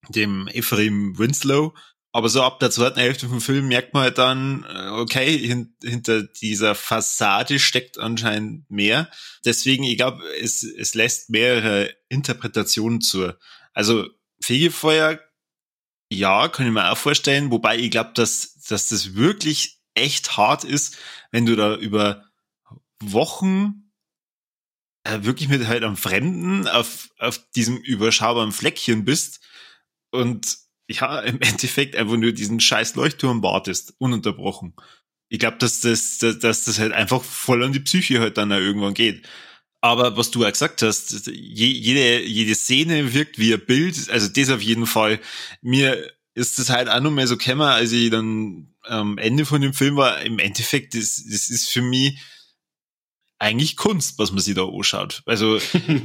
dem 0.07 0.47
Ephraim 0.47 1.17
Winslow, 1.17 1.73
aber 2.15 2.29
so 2.29 2.43
ab 2.43 2.59
der 2.61 2.71
zweiten 2.71 2.97
Hälfte 2.97 3.27
vom 3.27 3.41
Film 3.41 3.67
merkt 3.67 3.93
man 3.93 4.03
halt 4.03 4.17
dann, 4.17 4.63
äh, 4.73 4.87
okay, 4.91 5.37
hint, 5.37 5.71
hinter 5.83 6.23
dieser 6.23 6.73
Fassade 6.73 7.59
steckt 7.59 7.99
anscheinend 7.99 8.71
mehr. 8.71 9.11
Deswegen, 9.43 9.83
ich 9.83 9.97
glaube, 9.97 10.23
es, 10.39 10.63
es 10.63 10.95
lässt 10.95 11.29
mehrere 11.29 11.93
Interpretationen 12.07 13.01
zu. 13.01 13.33
Also 13.73 14.07
Fegefeuer, 14.41 15.19
ja, 16.09 16.47
kann 16.47 16.65
ich 16.65 16.71
mir 16.71 16.89
auch 16.89 16.97
vorstellen, 16.97 17.51
wobei 17.51 17.77
ich 17.77 17.91
glaube, 17.91 18.11
dass, 18.13 18.61
dass 18.65 18.87
das 18.87 19.15
wirklich 19.15 19.81
echt 19.93 20.37
hart 20.37 20.63
ist, 20.63 20.97
wenn 21.31 21.45
du 21.45 21.57
da 21.57 21.75
über 21.75 22.23
Wochen 23.01 23.91
äh, 25.03 25.23
wirklich 25.23 25.49
mit 25.49 25.67
halt 25.67 25.83
einem 25.83 25.97
Fremden 25.97 26.65
auf, 26.69 27.09
auf 27.19 27.41
diesem 27.57 27.75
überschaubaren 27.75 28.53
Fleckchen 28.53 29.03
bist 29.03 29.41
und 30.11 30.63
ja, 30.87 31.19
im 31.21 31.41
Endeffekt 31.41 31.95
einfach 31.95 32.17
nur 32.17 32.31
diesen 32.31 32.59
scheiß 32.59 32.95
Leuchtturm 32.95 33.41
wartest, 33.41 33.93
ununterbrochen. 33.97 34.75
Ich 35.29 35.39
glaube, 35.39 35.57
dass 35.57 35.81
das, 35.81 36.19
dass, 36.19 36.39
dass 36.39 36.65
das 36.65 36.79
halt 36.79 36.93
einfach 36.93 37.23
voll 37.23 37.63
an 37.63 37.73
die 37.73 37.79
Psyche 37.79 38.19
halt 38.19 38.37
dann 38.37 38.51
irgendwann 38.51 38.93
geht. 38.93 39.27
Aber 39.81 40.17
was 40.17 40.31
du 40.31 40.43
ja 40.43 40.49
gesagt 40.49 40.81
hast, 40.81 41.27
jede, 41.27 42.23
jede 42.23 42.55
Szene 42.55 43.13
wirkt 43.13 43.37
wie 43.37 43.53
ein 43.53 43.65
Bild, 43.65 44.09
also 44.09 44.27
das 44.27 44.49
auf 44.49 44.61
jeden 44.61 44.87
Fall. 44.87 45.19
Mir 45.61 46.11
ist 46.33 46.59
das 46.59 46.69
halt 46.69 46.89
auch 46.89 47.01
noch 47.01 47.11
mal 47.11 47.27
so 47.27 47.37
gekommen, 47.37 47.61
als 47.61 47.91
ich 47.91 48.09
dann 48.09 48.73
am 48.81 49.17
Ende 49.17 49.45
von 49.45 49.61
dem 49.61 49.73
Film 49.73 49.95
war, 49.95 50.21
im 50.21 50.39
Endeffekt, 50.39 50.95
das, 50.95 51.23
das 51.29 51.49
ist 51.49 51.69
für 51.69 51.81
mich 51.81 52.19
eigentlich 53.39 53.75
Kunst, 53.75 54.17
was 54.17 54.31
man 54.31 54.41
sich 54.41 54.55
da 54.55 54.65
anschaut. 54.65 55.23
Also, 55.25 55.59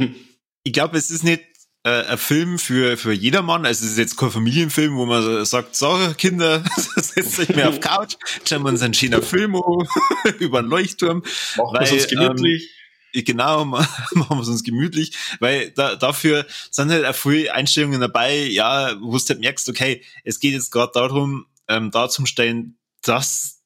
ich 0.62 0.72
glaube, 0.72 0.96
es 0.99 1.10
ist 1.10 1.25
nicht 1.25 1.42
äh, 1.84 2.04
ein 2.04 2.18
Film 2.18 2.58
für, 2.58 2.96
für 2.96 3.12
jedermann. 3.12 3.64
Also 3.64 3.84
es 3.84 3.92
ist 3.92 3.99
jetzt 3.99 4.16
kein 4.16 4.30
Familienfilm, 4.30 4.96
wo 4.96 5.06
man 5.06 5.44
sagt, 5.44 5.76
so 5.76 5.96
Kinder, 6.16 6.62
setzt 6.76 7.38
euch 7.38 7.49
mehr 7.50 7.68
auf 7.68 7.80
Couch, 7.80 8.16
schauen 8.46 8.62
wir 8.62 8.68
uns 8.68 8.82
einen 8.82 8.94
schönen 8.94 9.22
Film 9.22 9.54
über 10.38 10.58
einen 10.58 10.68
Leuchtturm. 10.68 11.22
Machen 11.56 11.78
wir 11.80 11.92
uns 11.92 12.08
gemütlich. 12.08 12.70
Ähm, 13.12 13.25
genau, 13.25 13.64
machen 13.64 13.88
wir 14.14 14.40
es 14.40 14.49
uns 14.49 14.62
gemütlich, 14.62 15.16
weil 15.40 15.70
da, 15.70 15.96
dafür 15.96 16.46
sind 16.70 16.90
halt 16.90 17.04
auch 17.06 17.14
viele 17.14 17.52
Einstellungen 17.52 18.00
dabei, 18.00 18.46
ja, 18.46 18.94
wo 19.00 19.16
du 19.16 19.25
halt 19.28 19.40
merkst, 19.40 19.68
okay, 19.68 20.04
es 20.25 20.38
geht 20.38 20.52
jetzt 20.52 20.70
gerade 20.70 20.92
darum, 20.94 21.46
ähm, 21.68 21.90
darzustellen, 21.90 22.78
dass 23.02 23.62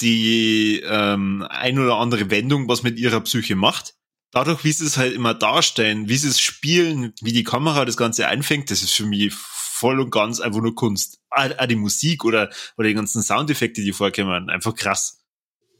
die 0.00 0.82
ähm, 0.84 1.46
ein 1.48 1.78
oder 1.78 1.96
andere 1.96 2.30
Wendung 2.30 2.68
was 2.68 2.82
mit 2.82 2.98
ihrer 2.98 3.20
Psyche 3.20 3.56
macht 3.56 3.94
dadurch, 4.30 4.64
wie 4.64 4.72
sie 4.72 4.86
es 4.86 4.96
halt 4.96 5.14
immer 5.14 5.34
darstellen, 5.34 6.08
wie 6.08 6.16
sie 6.16 6.28
es 6.28 6.40
spielen, 6.40 7.12
wie 7.20 7.32
die 7.32 7.44
Kamera 7.44 7.84
das 7.84 7.96
Ganze 7.96 8.28
einfängt, 8.28 8.70
das 8.70 8.82
ist 8.82 8.92
für 8.92 9.06
mich 9.06 9.32
voll 9.34 10.00
und 10.00 10.10
ganz 10.10 10.40
einfach 10.40 10.60
nur 10.60 10.74
Kunst. 10.74 11.20
Auch 11.30 11.66
die 11.66 11.76
Musik 11.76 12.24
oder, 12.24 12.50
oder 12.76 12.88
die 12.88 12.94
ganzen 12.94 13.22
Soundeffekte, 13.22 13.82
die 13.82 13.92
vorkommen, 13.92 14.50
einfach 14.50 14.74
krass. 14.74 15.24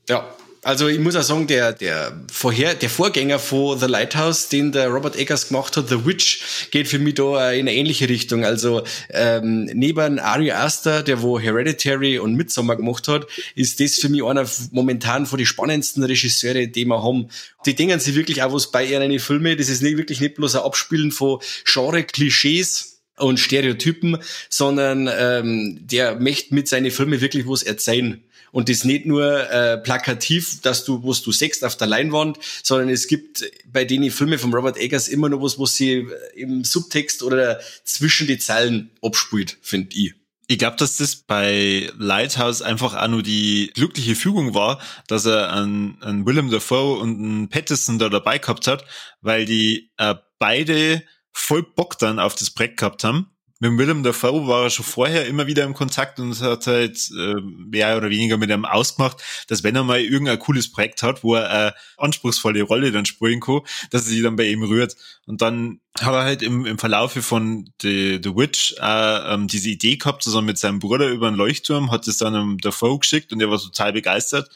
Ja, 0.08 0.34
also 0.68 0.86
ich 0.86 0.98
muss 0.98 1.16
auch 1.16 1.22
sagen, 1.22 1.46
der, 1.46 1.72
der, 1.72 2.12
vorher, 2.30 2.74
der 2.74 2.90
Vorgänger 2.90 3.38
von 3.38 3.78
The 3.78 3.86
Lighthouse, 3.86 4.50
den 4.50 4.70
der 4.70 4.88
Robert 4.88 5.16
Eggers 5.16 5.48
gemacht 5.48 5.78
hat, 5.78 5.88
The 5.88 6.04
Witch, 6.04 6.68
geht 6.70 6.88
für 6.88 6.98
mich 6.98 7.14
da 7.14 7.52
in 7.52 7.60
eine 7.60 7.72
ähnliche 7.72 8.06
Richtung. 8.06 8.44
Also 8.44 8.82
ähm, 9.08 9.64
neben 9.72 10.18
Ari 10.18 10.52
Aster, 10.52 11.02
der 11.02 11.22
wo 11.22 11.40
Hereditary 11.40 12.18
und 12.18 12.34
Midsommar 12.34 12.76
gemacht 12.76 13.08
hat, 13.08 13.26
ist 13.54 13.80
das 13.80 13.94
für 13.94 14.10
mich 14.10 14.22
einer 14.22 14.44
momentan 14.70 15.24
von 15.24 15.38
den 15.38 15.46
spannendsten 15.46 16.04
Regisseure, 16.04 16.68
die 16.68 16.84
wir 16.84 17.02
haben. 17.02 17.30
Die 17.64 17.74
denken 17.74 17.98
sich 17.98 18.14
wirklich 18.14 18.42
auch 18.42 18.52
was 18.52 18.70
bei 18.70 18.84
ihren 18.84 19.18
Filmen. 19.20 19.56
Das 19.56 19.70
ist 19.70 19.80
nicht 19.80 19.96
wirklich 19.96 20.20
nicht 20.20 20.34
bloß 20.34 20.56
ein 20.56 20.62
Abspielen 20.64 21.12
von 21.12 21.38
Genre-Klischees, 21.64 22.98
und 23.18 23.40
Stereotypen, 23.40 24.18
sondern 24.48 25.08
ähm, 25.12 25.80
der 25.82 26.20
möchte 26.20 26.54
mit 26.54 26.68
seinen 26.68 26.90
Filmen 26.90 27.20
wirklich 27.20 27.46
was 27.46 27.62
erzählen. 27.62 28.22
Und 28.52 28.68
das 28.68 28.84
nicht 28.84 29.06
nur 29.06 29.50
äh, 29.50 29.78
plakativ, 29.78 30.60
dass 30.62 30.84
du, 30.84 31.02
was 31.04 31.22
du 31.22 31.32
sechst 31.32 31.64
auf 31.64 31.76
der 31.76 31.86
Leinwand, 31.86 32.38
sondern 32.62 32.88
es 32.88 33.06
gibt 33.06 33.44
bei 33.66 33.84
den 33.84 34.10
Filmen 34.10 34.38
von 34.38 34.52
Robert 34.52 34.76
Eggers 34.76 35.08
immer 35.08 35.28
noch 35.28 35.42
was, 35.42 35.58
was 35.58 35.76
sie 35.76 36.06
im 36.34 36.64
Subtext 36.64 37.22
oder 37.22 37.60
zwischen 37.84 38.26
die 38.26 38.38
Zeilen 38.38 38.90
abspielt, 39.02 39.58
finde 39.62 39.96
ich. 39.96 40.14
Ich 40.50 40.58
glaube, 40.58 40.78
dass 40.78 40.96
das 40.96 41.14
bei 41.14 41.90
Lighthouse 41.98 42.62
einfach 42.62 42.94
auch 42.94 43.08
nur 43.08 43.22
die 43.22 43.70
glückliche 43.74 44.14
Fügung 44.14 44.54
war, 44.54 44.80
dass 45.06 45.26
er 45.26 45.52
einen, 45.52 46.02
einen 46.02 46.24
Willem 46.24 46.50
Dafoe 46.50 46.98
und 46.98 47.18
einen 47.18 47.48
Patterson 47.50 47.98
da 47.98 48.08
dabei 48.08 48.38
gehabt 48.38 48.66
hat, 48.66 48.84
weil 49.20 49.44
die 49.44 49.90
äh, 49.98 50.14
beide 50.38 51.02
voll 51.32 51.62
Bock 51.62 51.98
dann 51.98 52.18
auf 52.18 52.34
das 52.34 52.50
Projekt 52.50 52.78
gehabt 52.78 53.04
haben 53.04 53.30
mit 53.60 53.76
Willem 53.76 54.04
Dafoe 54.04 54.46
war 54.46 54.64
er 54.64 54.70
schon 54.70 54.84
vorher 54.84 55.26
immer 55.26 55.48
wieder 55.48 55.64
im 55.64 55.74
Kontakt 55.74 56.20
und 56.20 56.40
hat 56.40 56.66
halt 56.68 57.10
äh, 57.10 57.34
mehr 57.42 57.96
oder 57.96 58.08
weniger 58.08 58.36
mit 58.36 58.50
ihm 58.50 58.64
ausgemacht, 58.64 59.22
dass 59.48 59.64
wenn 59.64 59.74
er 59.74 59.82
mal 59.82 60.00
irgendein 60.00 60.38
cooles 60.38 60.70
Projekt 60.70 61.02
hat, 61.02 61.24
wo 61.24 61.34
er 61.34 61.50
eine 61.50 61.74
anspruchsvolle 61.96 62.62
Rolle 62.62 62.92
dann 62.92 63.04
spielen 63.04 63.40
kann, 63.40 63.62
dass 63.90 64.02
er 64.02 64.10
sich 64.10 64.22
dann 64.22 64.36
bei 64.36 64.48
ihm 64.48 64.62
rührt. 64.62 64.96
Und 65.26 65.42
dann 65.42 65.80
hat 65.98 66.14
er 66.14 66.22
halt 66.22 66.42
im, 66.42 66.66
im 66.66 66.78
Verlaufe 66.78 67.20
von 67.20 67.68
The, 67.82 68.20
The 68.22 68.36
Witch 68.36 68.76
äh, 68.80 69.34
ähm, 69.34 69.48
diese 69.48 69.70
Idee 69.70 69.96
gehabt, 69.96 70.22
zusammen 70.22 70.46
mit 70.46 70.58
seinem 70.58 70.78
Bruder 70.78 71.08
über 71.08 71.26
einen 71.26 71.36
Leuchtturm, 71.36 71.90
hat 71.90 72.06
es 72.06 72.18
dann 72.18 72.34
dem 72.34 72.58
Dafoe 72.58 73.00
geschickt 73.00 73.32
und 73.32 73.40
er 73.40 73.50
war 73.50 73.58
total 73.58 73.92
begeistert. 73.92 74.48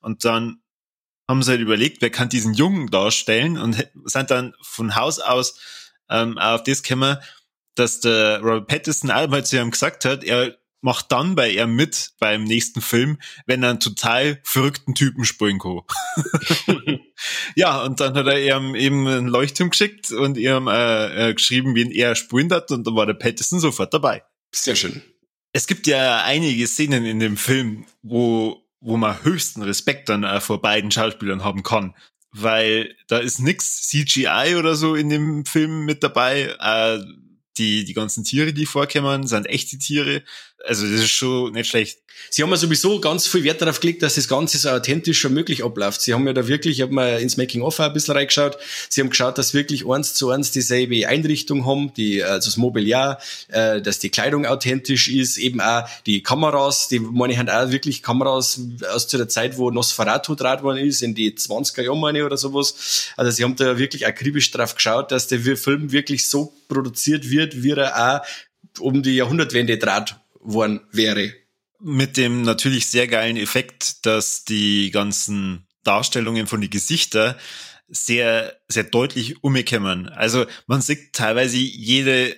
Und 0.00 0.24
dann 0.24 0.58
haben 1.28 1.42
sie 1.42 1.52
halt 1.52 1.60
überlegt, 1.60 2.02
wer 2.02 2.10
kann 2.10 2.28
diesen 2.28 2.54
Jungen 2.54 2.88
darstellen 2.88 3.56
und 3.56 3.86
sind 4.04 4.30
dann 4.32 4.54
von 4.62 4.96
Haus 4.96 5.20
aus 5.20 5.60
ähm, 6.10 6.38
auf 6.38 6.62
das 6.62 6.82
gekommen, 6.82 7.18
dass 7.78 8.00
der 8.00 8.40
Robert 8.40 8.68
Pattinson 8.68 9.10
einmal 9.10 9.44
zu 9.44 9.58
ihm 9.58 9.70
gesagt 9.70 10.04
hat, 10.04 10.24
er 10.24 10.56
macht 10.80 11.10
dann 11.10 11.34
bei 11.34 11.52
er 11.52 11.66
mit 11.66 12.12
beim 12.20 12.44
nächsten 12.44 12.80
Film, 12.80 13.18
wenn 13.46 13.62
er 13.62 13.70
einen 13.70 13.80
total 13.80 14.40
verrückten 14.44 14.94
Typen 14.94 15.24
spielen 15.24 15.58
kann. 15.58 15.80
ja, 17.56 17.82
und 17.82 18.00
dann 18.00 18.14
hat 18.14 18.26
er 18.26 18.38
ihm 18.38 18.74
eben 18.74 19.06
einen 19.06 19.28
Leuchtturm 19.28 19.70
geschickt 19.70 20.12
und 20.12 20.36
ihm 20.36 20.68
äh, 20.68 21.30
äh, 21.30 21.34
geschrieben, 21.34 21.74
wen 21.74 21.90
er 21.90 22.14
spielen 22.14 22.52
hat 22.52 22.70
und 22.70 22.86
dann 22.86 22.94
war 22.94 23.06
der 23.06 23.14
Pattinson 23.14 23.60
sofort 23.60 23.92
dabei. 23.92 24.22
Sehr 24.54 24.76
schön. 24.76 25.02
Es 25.52 25.66
gibt 25.66 25.86
ja 25.86 26.22
einige 26.22 26.66
Szenen 26.66 27.04
in 27.04 27.18
dem 27.18 27.36
Film, 27.36 27.86
wo, 28.02 28.62
wo 28.80 28.96
man 28.96 29.24
höchsten 29.24 29.62
Respekt 29.62 30.08
dann 30.08 30.22
äh, 30.22 30.40
vor 30.40 30.60
beiden 30.62 30.90
Schauspielern 30.90 31.44
haben 31.44 31.62
kann 31.62 31.94
weil 32.30 32.94
da 33.08 33.18
ist 33.18 33.40
nix 33.40 33.88
CGI 33.88 34.56
oder 34.58 34.74
so 34.74 34.94
in 34.94 35.08
dem 35.08 35.44
Film 35.44 35.84
mit 35.84 36.02
dabei. 36.02 36.54
Äh, 36.60 37.00
die, 37.58 37.84
die 37.84 37.94
ganzen 37.94 38.24
Tiere, 38.24 38.52
die 38.52 38.66
vorkommen, 38.66 39.26
sind 39.26 39.46
echte 39.46 39.78
Tiere. 39.78 40.22
Also 40.66 40.84
das 40.86 41.00
ist 41.00 41.10
schon 41.10 41.52
nicht 41.52 41.68
schlecht. 41.68 41.98
Sie 42.30 42.42
haben 42.42 42.50
ja 42.50 42.56
sowieso 42.56 43.00
ganz 43.00 43.26
viel 43.26 43.44
Wert 43.44 43.62
darauf 43.62 43.80
gelegt, 43.80 44.02
dass 44.02 44.16
das 44.16 44.28
Ganze 44.28 44.58
so 44.58 44.68
authentisch 44.70 45.24
wie 45.24 45.28
möglich 45.28 45.64
abläuft. 45.64 46.00
Sie 46.02 46.12
haben 46.12 46.26
ja 46.26 46.32
da 46.32 46.46
wirklich, 46.46 46.78
ich 46.78 46.82
habe 46.82 46.92
mal 46.92 47.20
ins 47.20 47.36
Making-of 47.36 47.78
ein 47.80 47.92
bisschen 47.92 48.16
reingeschaut, 48.16 48.58
Sie 48.88 49.00
haben 49.00 49.10
geschaut, 49.10 49.38
dass 49.38 49.54
wirklich 49.54 49.86
eins 49.86 50.14
zu 50.14 50.30
eins 50.30 50.50
dieselbe 50.50 51.08
Einrichtung 51.08 51.64
haben, 51.64 51.92
die, 51.94 52.22
also 52.22 52.48
das 52.48 52.56
Mobiliar, 52.56 53.20
äh, 53.48 53.80
dass 53.80 53.98
die 53.98 54.10
Kleidung 54.10 54.46
authentisch 54.46 55.08
ist, 55.08 55.38
eben 55.38 55.60
auch 55.60 55.88
die 56.06 56.22
Kameras, 56.22 56.88
die 56.88 56.98
meine 56.98 57.32
ich, 57.32 57.38
haben 57.38 57.48
auch 57.48 57.70
wirklich 57.70 58.02
Kameras 58.02 58.60
aus 58.92 59.08
zu 59.08 59.16
der 59.16 59.28
Zeit, 59.28 59.56
wo 59.56 59.70
Nosferatu 59.70 60.34
draht 60.34 60.62
worden 60.62 60.84
ist, 60.84 61.02
in 61.02 61.14
die 61.14 61.32
20er 61.32 61.82
Jahre 61.82 61.96
meine 61.96 62.24
oder 62.24 62.36
sowas. 62.36 63.12
Also 63.16 63.30
sie 63.30 63.44
haben 63.44 63.56
da 63.56 63.78
wirklich 63.78 64.06
akribisch 64.06 64.50
drauf 64.50 64.74
geschaut, 64.74 65.12
dass 65.12 65.28
der 65.28 65.38
Film 65.56 65.92
wirklich 65.92 66.28
so 66.28 66.52
produziert 66.68 67.30
wird, 67.30 67.62
wie 67.62 67.72
er 67.72 68.20
auch 68.20 68.80
um 68.80 69.02
die 69.02 69.16
Jahrhundertwende 69.16 69.78
draht 69.78 70.20
worden 70.40 70.80
wäre. 70.92 71.32
Mit 71.80 72.16
dem 72.16 72.42
natürlich 72.42 72.86
sehr 72.86 73.06
geilen 73.06 73.36
Effekt, 73.36 74.04
dass 74.06 74.44
die 74.44 74.90
ganzen 74.90 75.66
Darstellungen 75.84 76.46
von 76.46 76.60
den 76.60 76.70
Gesichter 76.70 77.38
sehr, 77.88 78.60
sehr 78.68 78.84
deutlich 78.84 79.42
umgekommen. 79.42 80.08
Also 80.08 80.46
man 80.66 80.82
sieht 80.82 81.12
teilweise 81.12 81.56
jede 81.56 82.36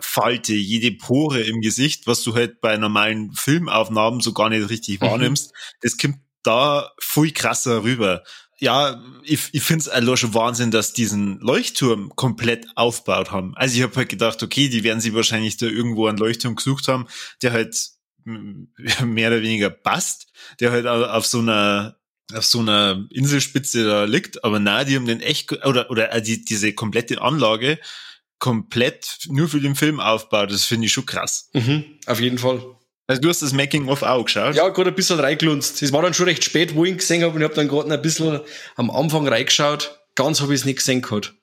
Falte, 0.00 0.54
jede 0.54 0.92
Pore 0.92 1.40
im 1.40 1.60
Gesicht, 1.60 2.06
was 2.06 2.22
du 2.22 2.34
halt 2.34 2.60
bei 2.60 2.76
normalen 2.76 3.32
Filmaufnahmen 3.32 4.20
so 4.20 4.32
gar 4.32 4.50
nicht 4.50 4.68
richtig 4.68 5.00
mhm. 5.00 5.06
wahrnimmst. 5.06 5.52
Das 5.80 5.96
kommt 5.96 6.18
da 6.42 6.92
viel 7.00 7.32
krasser 7.32 7.82
rüber 7.84 8.22
ja, 8.58 9.02
ich, 9.22 9.48
ich 9.52 9.62
finde 9.62 9.82
es 9.82 9.88
also 9.88 10.16
schon 10.16 10.34
Wahnsinn, 10.34 10.70
dass 10.70 10.92
diesen 10.92 11.40
Leuchtturm 11.40 12.12
komplett 12.16 12.66
aufgebaut 12.76 13.30
haben. 13.30 13.54
Also 13.56 13.76
ich 13.76 13.82
habe 13.82 13.96
halt 13.96 14.08
gedacht, 14.08 14.42
okay, 14.42 14.68
die 14.68 14.84
werden 14.84 15.00
sich 15.00 15.14
wahrscheinlich 15.14 15.56
da 15.56 15.66
irgendwo 15.66 16.06
einen 16.06 16.18
Leuchtturm 16.18 16.56
gesucht 16.56 16.88
haben, 16.88 17.06
der 17.42 17.52
halt 17.52 17.76
mehr 18.24 19.28
oder 19.28 19.42
weniger 19.42 19.70
passt, 19.70 20.28
der 20.60 20.72
halt 20.72 20.86
auf 20.86 21.26
so 21.26 21.40
einer 21.40 21.96
auf 22.32 22.46
so 22.46 22.60
einer 22.60 23.06
Inselspitze 23.10 23.84
da 23.84 24.04
liegt, 24.04 24.44
aber 24.44 24.58
na, 24.58 24.84
die 24.84 24.96
haben 24.96 25.04
den 25.04 25.20
echt 25.20 25.52
oder 25.66 25.90
oder 25.90 26.10
äh, 26.10 26.22
die, 26.22 26.42
diese 26.42 26.72
komplette 26.72 27.20
Anlage 27.20 27.78
komplett 28.38 29.18
nur 29.28 29.48
für 29.48 29.60
den 29.60 29.74
Film 29.74 30.00
aufgebaut. 30.00 30.50
Das 30.50 30.64
finde 30.64 30.86
ich 30.86 30.92
schon 30.92 31.06
krass. 31.06 31.50
Mhm, 31.52 31.84
auf 32.06 32.20
jeden 32.20 32.38
Fall. 32.38 32.62
Also 33.06 33.20
du 33.20 33.28
hast 33.28 33.42
das 33.42 33.52
Making-of 33.52 34.02
auch 34.02 34.24
geschaut? 34.24 34.54
Ja, 34.54 34.68
gerade 34.70 34.90
ein 34.90 34.96
bisschen 34.96 35.20
reingelunzt. 35.20 35.82
Es 35.82 35.92
war 35.92 36.02
dann 36.02 36.14
schon 36.14 36.26
recht 36.26 36.42
spät, 36.42 36.74
wo 36.74 36.84
ich 36.84 36.92
ihn 36.92 36.96
gesehen 36.96 37.22
habe 37.22 37.34
und 37.34 37.40
ich 37.40 37.44
habe 37.44 37.54
dann 37.54 37.68
gerade 37.68 37.92
ein 37.92 38.02
bisschen 38.02 38.40
am 38.76 38.90
Anfang 38.90 39.28
reingeschaut. 39.28 39.98
Ganz 40.14 40.40
habe 40.40 40.54
ich 40.54 40.60
es 40.60 40.64
nicht 40.64 40.78
gesehen 40.78 41.02
gehabt. 41.02 41.34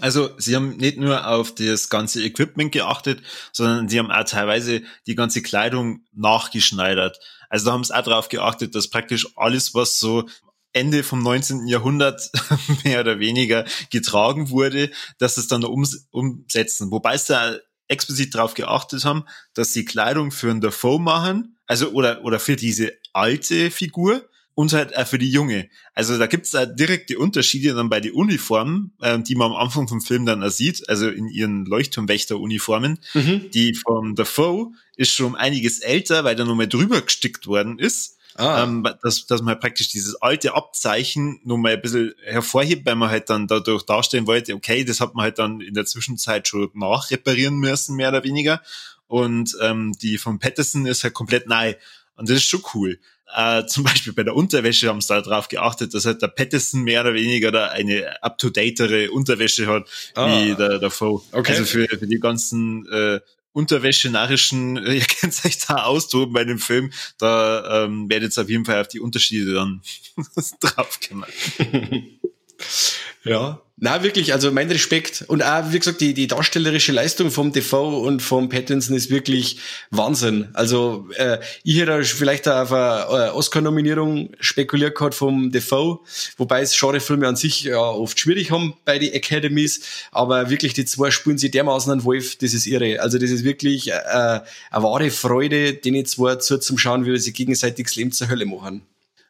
Also 0.00 0.30
sie 0.38 0.56
haben 0.56 0.76
nicht 0.76 0.98
nur 0.98 1.28
auf 1.28 1.54
das 1.54 1.88
ganze 1.88 2.24
Equipment 2.24 2.72
geachtet, 2.72 3.22
sondern 3.52 3.88
sie 3.88 3.98
haben 3.98 4.10
auch 4.10 4.24
teilweise 4.24 4.82
die 5.06 5.14
ganze 5.14 5.40
Kleidung 5.40 6.00
nachgeschneidert. 6.12 7.20
Also 7.48 7.66
da 7.66 7.72
haben 7.72 7.84
sie 7.84 7.96
auch 7.96 8.02
darauf 8.02 8.28
geachtet, 8.28 8.74
dass 8.74 8.90
praktisch 8.90 9.28
alles, 9.36 9.74
was 9.74 10.00
so 10.00 10.24
Ende 10.72 11.04
vom 11.04 11.22
19. 11.22 11.68
Jahrhundert 11.68 12.30
mehr 12.84 13.00
oder 13.00 13.20
weniger 13.20 13.64
getragen 13.90 14.50
wurde, 14.50 14.90
dass 15.18 15.36
es 15.36 15.46
dann 15.46 15.62
umsetzen. 15.62 16.90
Wobei 16.90 17.14
es 17.14 17.26
da 17.26 17.56
explizit 17.88 18.34
darauf 18.34 18.54
geachtet 18.54 19.04
haben, 19.04 19.24
dass 19.54 19.72
sie 19.72 19.84
Kleidung 19.84 20.30
für 20.30 20.50
einen 20.50 20.60
Dafoe 20.60 21.00
machen, 21.00 21.56
also 21.66 21.90
oder, 21.90 22.24
oder 22.24 22.38
für 22.38 22.56
diese 22.56 22.92
alte 23.12 23.70
Figur 23.70 24.28
und 24.54 24.72
halt 24.72 24.96
auch 24.96 25.06
für 25.06 25.18
die 25.18 25.30
junge. 25.30 25.68
Also 25.94 26.16
da 26.16 26.26
gibt's 26.26 26.50
da 26.50 26.64
direkte 26.64 27.18
Unterschiede 27.18 27.74
dann 27.74 27.88
bei 27.88 28.00
den 28.00 28.12
Uniformen, 28.12 28.92
äh, 29.00 29.18
die 29.18 29.34
man 29.34 29.50
am 29.50 29.56
Anfang 29.56 29.88
vom 29.88 30.00
Film 30.00 30.26
dann 30.26 30.42
auch 30.42 30.50
sieht, 30.50 30.88
also 30.88 31.08
in 31.08 31.28
ihren 31.28 31.66
Leuchtturmwächter-Uniformen. 31.66 32.98
Mhm. 33.14 33.50
Die 33.52 33.74
von 33.74 34.14
Dafoe 34.14 34.72
ist 34.96 35.12
schon 35.12 35.34
einiges 35.34 35.80
älter, 35.80 36.24
weil 36.24 36.36
da 36.36 36.44
nochmal 36.44 36.68
drüber 36.68 37.00
gestickt 37.00 37.46
worden 37.46 37.78
ist. 37.78 38.18
Ah. 38.36 38.64
Ähm, 38.64 38.86
dass, 39.02 39.26
dass 39.26 39.42
man 39.42 39.58
praktisch 39.60 39.88
dieses 39.88 40.20
alte 40.20 40.54
Abzeichen 40.54 41.40
nur 41.44 41.58
mal 41.58 41.74
ein 41.74 41.82
bisschen 41.82 42.14
hervorhebt, 42.24 42.84
weil 42.84 42.96
man 42.96 43.10
halt 43.10 43.30
dann 43.30 43.46
dadurch 43.46 43.84
darstellen 43.84 44.26
wollte, 44.26 44.54
okay, 44.54 44.84
das 44.84 45.00
hat 45.00 45.14
man 45.14 45.24
halt 45.24 45.38
dann 45.38 45.60
in 45.60 45.74
der 45.74 45.86
Zwischenzeit 45.86 46.48
schon 46.48 46.68
nachreparieren 46.74 47.56
müssen, 47.56 47.96
mehr 47.96 48.08
oder 48.08 48.24
weniger. 48.24 48.60
Und 49.06 49.56
ähm, 49.60 49.92
die 50.02 50.18
von 50.18 50.38
Patterson 50.38 50.86
ist 50.86 51.04
halt 51.04 51.14
komplett 51.14 51.46
neu. 51.46 51.74
Und 52.16 52.28
das 52.28 52.38
ist 52.38 52.48
schon 52.48 52.62
cool. 52.74 52.98
Äh, 53.34 53.66
zum 53.66 53.84
Beispiel 53.84 54.12
bei 54.12 54.22
der 54.22 54.36
Unterwäsche 54.36 54.88
haben 54.88 55.00
sie 55.00 55.08
da 55.08 55.20
drauf 55.20 55.48
geachtet, 55.48 55.94
dass 55.94 56.06
halt 56.06 56.22
der 56.22 56.28
Patterson 56.28 56.82
mehr 56.82 57.00
oder 57.00 57.14
weniger 57.14 57.50
da 57.50 57.68
eine 57.68 58.22
up-to-datere 58.22 59.10
Unterwäsche 59.10 59.66
hat, 59.66 59.88
ah. 60.14 60.28
wie 60.28 60.54
der, 60.54 60.78
der 60.78 60.90
Foe. 60.90 61.22
Okay. 61.32 61.52
Also 61.52 61.64
für, 61.64 61.86
für 61.86 62.06
die 62.06 62.20
ganzen 62.20 62.86
äh, 62.88 63.20
Unterwäsche-narrischen, 63.54 64.76
ihr 64.86 65.00
kennt 65.00 65.44
euch 65.44 65.58
da 65.58 65.84
austoben 65.84 66.34
bei 66.34 66.44
dem 66.44 66.58
Film, 66.58 66.92
da 67.18 67.84
ähm, 67.84 68.10
werdet 68.10 68.36
ihr 68.36 68.42
auf 68.42 68.50
jeden 68.50 68.64
Fall 68.64 68.80
auf 68.80 68.88
die 68.88 69.00
Unterschiede 69.00 69.54
dann 69.54 69.80
drauf 70.60 71.00
gemacht. 71.00 71.32
Ja, 73.24 73.64
na 73.76 74.04
wirklich, 74.04 74.32
also 74.32 74.52
mein 74.52 74.70
Respekt 74.70 75.24
und 75.26 75.42
auch, 75.42 75.72
wie 75.72 75.78
gesagt, 75.80 76.00
die, 76.00 76.14
die 76.14 76.28
darstellerische 76.28 76.92
Leistung 76.92 77.32
vom 77.32 77.50
Defoe 77.50 77.98
und 77.98 78.22
vom 78.22 78.48
Pattinson 78.48 78.94
ist 78.96 79.10
wirklich 79.10 79.58
Wahnsinn. 79.90 80.48
Also 80.52 81.08
äh, 81.16 81.38
ich 81.64 81.80
hätte 81.80 82.04
vielleicht 82.04 82.46
auf 82.46 82.72
eine 82.72 83.26
äh, 83.26 83.30
Oscar-Nominierung 83.30 84.30
spekuliert 84.38 84.96
gehabt 84.96 85.16
vom 85.16 85.50
Defoe, 85.50 85.98
wobei 86.36 86.60
es 86.60 86.78
Genrefilme 86.78 87.26
an 87.26 87.34
sich 87.34 87.64
ja 87.64 87.80
oft 87.80 88.18
schwierig 88.18 88.52
haben 88.52 88.74
bei 88.84 89.00
den 89.00 89.12
Academies, 89.12 89.80
aber 90.12 90.50
wirklich 90.50 90.74
die 90.74 90.84
zwei 90.84 91.10
spulen 91.10 91.38
sie 91.38 91.50
dermaßen 91.50 91.90
an 91.90 92.04
Wolf, 92.04 92.36
das 92.36 92.54
ist 92.54 92.68
irre. 92.68 93.00
Also 93.00 93.18
das 93.18 93.30
ist 93.30 93.42
wirklich 93.42 93.90
äh, 93.90 93.94
eine 93.94 94.42
wahre 94.70 95.10
Freude, 95.10 95.74
den 95.74 96.06
zwei 96.06 96.36
zu 96.36 96.58
zum 96.58 96.78
Schauen, 96.78 97.06
wie 97.06 97.18
sie 97.18 97.32
gegenseitig 97.32 97.86
das 97.86 97.96
Leben 97.96 98.12
zur 98.12 98.28
Hölle 98.28 98.46
machen. 98.46 98.82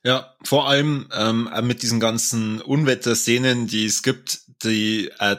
Ja, 0.04 0.36
vor 0.42 0.68
allem 0.68 1.08
ähm, 1.12 1.48
mit 1.62 1.82
diesen 1.82 1.98
ganzen 1.98 2.60
Unwetterszenen, 2.60 3.66
die 3.66 3.86
es 3.86 4.02
gibt, 4.02 4.40
die 4.62 5.10
äh, 5.18 5.36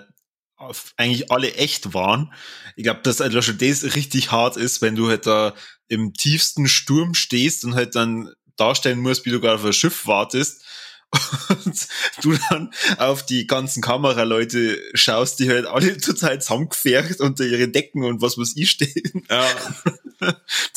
eigentlich 0.98 1.32
alle 1.32 1.54
echt 1.54 1.94
waren. 1.94 2.34
Ich 2.76 2.84
glaube, 2.84 3.02
dass 3.04 3.20
halt 3.20 3.32
schon 3.44 3.60
das 3.60 3.84
richtig 3.96 4.32
hart 4.32 4.58
ist, 4.58 4.82
wenn 4.82 4.96
du 4.96 5.08
halt 5.08 5.28
da 5.28 5.54
im 5.88 6.14
tiefsten 6.14 6.68
Sturm 6.68 7.14
stehst 7.14 7.64
und 7.64 7.76
halt 7.76 7.96
dann 7.96 8.34
darstellen 8.56 9.00
musst, 9.00 9.26
wie 9.26 9.30
du 9.30 9.40
gerade 9.40 9.56
auf 9.56 9.66
ein 9.66 9.74
Schiff 9.74 10.08
wartest 10.08 10.64
und 11.66 11.88
du 12.24 12.36
dann 12.50 12.72
auf 12.98 13.24
die 13.24 13.46
ganzen 13.46 13.84
Kameraleute 13.84 14.82
schaust, 14.96 15.40
die 15.40 15.50
halt 15.50 15.68
alle 15.68 15.98
total 16.02 16.42
zusammengefährt 16.42 17.20
unter 17.20 17.46
ihre 17.46 17.68
Decken 17.68 18.04
und 18.04 18.22
was 18.22 18.38
muss 18.38 18.58
ich 18.58 18.72
stehen, 18.72 19.26
ja. 19.30 19.46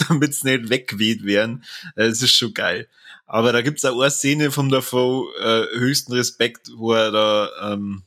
damit 0.08 0.30
es 0.30 0.44
nicht 0.44 0.68
weggeweht 0.68 1.24
werden. 1.24 1.64
Das 1.96 2.20
ist 2.20 2.34
schon 2.34 2.52
geil. 2.52 2.88
Aber 3.28 3.52
da 3.52 3.60
gibt's 3.60 3.84
auch 3.84 4.00
eine 4.00 4.10
Szene 4.10 4.50
vom 4.50 4.70
Dafoe, 4.70 5.28
äh, 5.38 5.78
höchsten 5.78 6.14
Respekt, 6.14 6.70
wo 6.76 6.94
er 6.94 7.12
da, 7.12 7.50
ähm, 7.72 8.02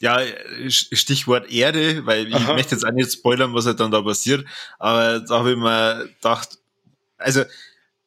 ja, 0.00 0.20
Stichwort 0.68 1.50
Erde, 1.50 2.04
weil 2.04 2.32
Aha. 2.32 2.38
ich 2.38 2.46
möchte 2.48 2.74
jetzt 2.74 2.84
auch 2.84 2.92
nicht 2.92 3.10
spoilern, 3.10 3.54
was 3.54 3.64
halt 3.64 3.80
dann 3.80 3.90
da 3.90 4.02
passiert, 4.02 4.44
aber 4.78 5.20
da 5.20 5.38
habe 5.38 5.52
ich 5.52 5.56
mir 5.56 6.10
gedacht, 6.14 6.58
also 7.16 7.44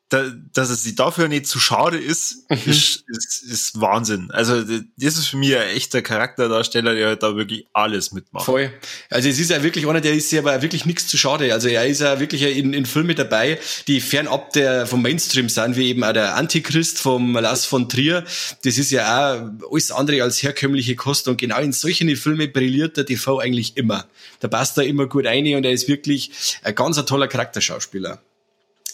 da, 0.10 0.32
dass 0.54 0.72
es 0.72 0.84
sie 0.84 0.96
dafür 0.96 1.28
nicht 1.28 1.46
zu 1.46 1.60
schade 1.60 1.98
ist, 1.98 2.50
mhm. 2.50 2.58
ist, 2.66 3.04
ist, 3.08 3.44
ist 3.44 3.80
Wahnsinn. 3.80 4.32
Also 4.32 4.64
das 4.64 5.18
ist 5.18 5.28
für 5.28 5.38
mich 5.38 5.56
ein 5.56 5.70
echter 5.70 6.02
Charakterdarsteller, 6.02 6.96
der 6.96 7.08
halt 7.10 7.24
da 7.24 7.36
wirklich 7.36 7.68
alles 7.74 8.12
mitmacht. 8.12 8.46
Voll. 8.46 8.74
Also 9.12 9.30
es 9.30 9.40
ist 9.40 9.52
ja 9.52 9.62
wirklich 9.62 9.88
einer, 9.88 10.02
der 10.02 10.14
ist 10.14 10.32
ja 10.32 10.42
aber 10.42 10.64
wirklich 10.64 10.86
nichts 10.86 11.08
zu 11.08 11.18
schade. 11.18 11.54
Also 11.54 11.68
er 11.68 11.86
ist 11.86 12.02
ja 12.02 12.20
wirklich 12.20 12.42
in, 12.42 12.74
in 12.74 12.88
Filmen 12.88 13.16
dabei, 13.16 13.60
die 13.88 14.02
fernab 14.02 14.52
der 14.54 14.88
vom 14.88 15.04
Mainstream 15.04 15.48
sind, 15.48 15.76
wie 15.76 15.90
eben 15.90 16.04
auch 16.04 16.14
der 16.14 16.36
Antichrist 16.36 16.98
vom 16.98 17.34
Lars 17.34 17.66
von 17.66 17.88
Trier. 17.88 18.26
Das 18.64 18.80
ist 18.80 18.90
ja 18.90 19.36
auch 19.36 19.72
alles 19.72 19.92
andere 19.92 20.24
als 20.24 20.42
herkömmliche 20.42 20.96
Kost 20.96 21.28
und 21.28 21.38
genau 21.38 21.60
in 21.60 21.72
solchen 21.72 22.14
Filmen 22.16 22.52
brilliert 22.52 22.98
der 22.98 23.06
TV 23.06 23.38
eigentlich 23.38 23.78
immer. 23.78 24.08
Da 24.40 24.48
passt 24.48 24.76
er 24.80 24.86
immer 24.86 25.06
gut 25.06 25.28
rein 25.28 25.46
und 25.56 25.66
er 25.66 25.72
ist 25.72 25.88
wirklich 25.88 26.32
ein 26.64 26.74
ganz 26.74 26.98
ein 26.98 27.06
toller 27.06 27.28
Charakterschauspieler. 27.28 28.24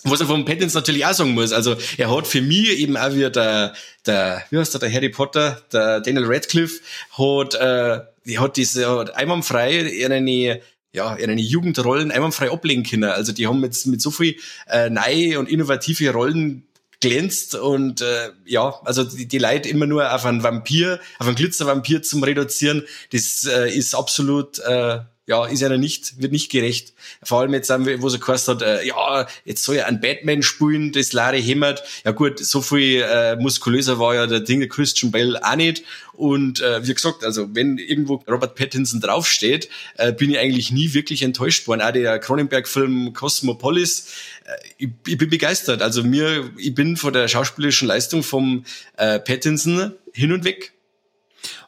Was 0.08 0.22
er 0.22 0.28
vom 0.28 0.46
Pattinson 0.46 0.82
natürlich 0.82 1.06
auch 1.06 1.14
sagen 1.14 1.32
muss, 1.32 1.52
also 1.52 1.76
er 1.98 2.16
hat 2.16 2.28
für 2.28 2.42
mich 2.42 2.78
eben 2.78 2.96
auch 2.96 3.14
wieder 3.14 3.32
der, 3.32 3.74
der 4.06 4.44
wie 4.52 4.60
heißt 4.60 4.74
der, 4.76 4.82
der 4.82 4.94
Harry 4.94 5.10
Potter, 5.10 5.62
der 5.74 6.00
Daniel 6.02 6.26
Radcliffe, 6.26 6.80
hat, 7.18 7.56
äh, 7.56 8.02
er 8.28 8.40
hat 8.42 8.56
diese, 8.56 8.88
hat 8.88 9.16
einwandfrei 9.16 10.06
eine, 10.06 10.62
ja, 10.94 11.10
eine 11.10 11.42
Jugendrollen 11.42 12.12
einwandfrei 12.12 12.52
ablegen 12.52 12.84
können. 12.84 13.06
Also 13.06 13.32
die 13.32 13.48
haben 13.48 13.64
jetzt 13.64 13.88
mit 13.88 14.00
so 14.00 14.12
viel 14.12 14.36
äh, 14.68 14.92
neue 14.92 15.40
und 15.40 15.50
innovative 15.50 16.12
Rollen 16.12 16.68
glänzt 17.02 17.56
und 17.56 18.02
äh, 18.02 18.30
ja, 18.46 18.76
also 18.86 19.04
die, 19.04 19.28
die 19.28 19.38
Leute 19.40 19.70
immer 19.70 19.88
nur 19.88 20.14
auf 20.14 20.26
einen 20.26 20.44
Vampir, 20.44 21.00
auf 21.20 21.28
einen 21.28 21.36
Glitzervampir 21.36 22.04
zum 22.04 22.24
reduzieren, 22.24 22.84
das 23.12 23.46
äh, 23.46 23.70
ist 23.70 23.96
absolut 23.96 24.60
äh, 24.60 25.00
ja, 25.27 25.46
ist 25.46 25.63
einer 25.63 25.77
nicht, 25.77 26.22
wird 26.22 26.32
nicht 26.32 26.51
gerecht. 26.51 26.94
Vor 27.24 27.41
allem 27.41 27.53
jetzt, 27.53 27.70
wo 27.70 28.10
sie 28.10 28.20
gehört 28.20 28.48
hat, 28.48 28.62
äh, 28.62 28.86
ja, 28.86 29.27
jetzt 29.44 29.64
soll 29.64 29.77
er 29.77 29.88
einen 29.88 30.00
Batman 30.00 30.44
spielen, 30.44 30.92
das 30.92 31.14
Larry 31.14 31.42
hämmert. 31.42 31.83
Ja 32.03 32.11
gut, 32.11 32.40
so 32.40 32.61
viel 32.61 33.01
äh, 33.01 33.35
muskulöser 33.35 33.98
war 33.98 34.14
ja 34.14 34.27
der 34.27 34.42
Ding 34.42 34.59
der 34.59 34.70
Christian 34.70 35.11
Bell 35.11 35.38
auch 35.38 35.55
nicht. 35.55 35.83
Und 36.14 36.61
äh, 36.61 36.88
wie 36.88 36.94
gesagt, 36.94 37.24
also 37.24 37.55
wenn 37.55 37.79
irgendwo 37.79 38.24
Robert 38.29 38.55
Pattinson 38.55 39.01
draufsteht, 39.01 39.68
äh, 39.98 40.14
bin 40.14 40.29
ich 40.29 40.38
eigentlich 40.38 40.72
nie 40.72 40.94
wirklich 40.94 41.24
enttäuscht 41.24 41.68
worden. 41.68 41.81
Auch 41.81 41.92
der 41.92 42.20
Cronenberg-Film 42.20 43.14
Cosmopolis, 43.14 44.14
äh, 44.46 44.51
ich, 44.77 44.90
ich 45.07 45.18
bin 45.18 45.29
begeistert. 45.29 45.81
Also 45.81 46.03
mir, 46.03 46.51
ich 46.57 46.75
bin 46.75 46.98
vor 46.98 47.11
der 47.11 47.27
schauspielerischen 47.27 47.88
Leistung 47.88 48.22
vom 48.22 48.64
äh, 48.98 49.20
Pattinson 49.20 49.94
hin 50.14 50.31
und 50.31 50.44
weg. 50.44 50.75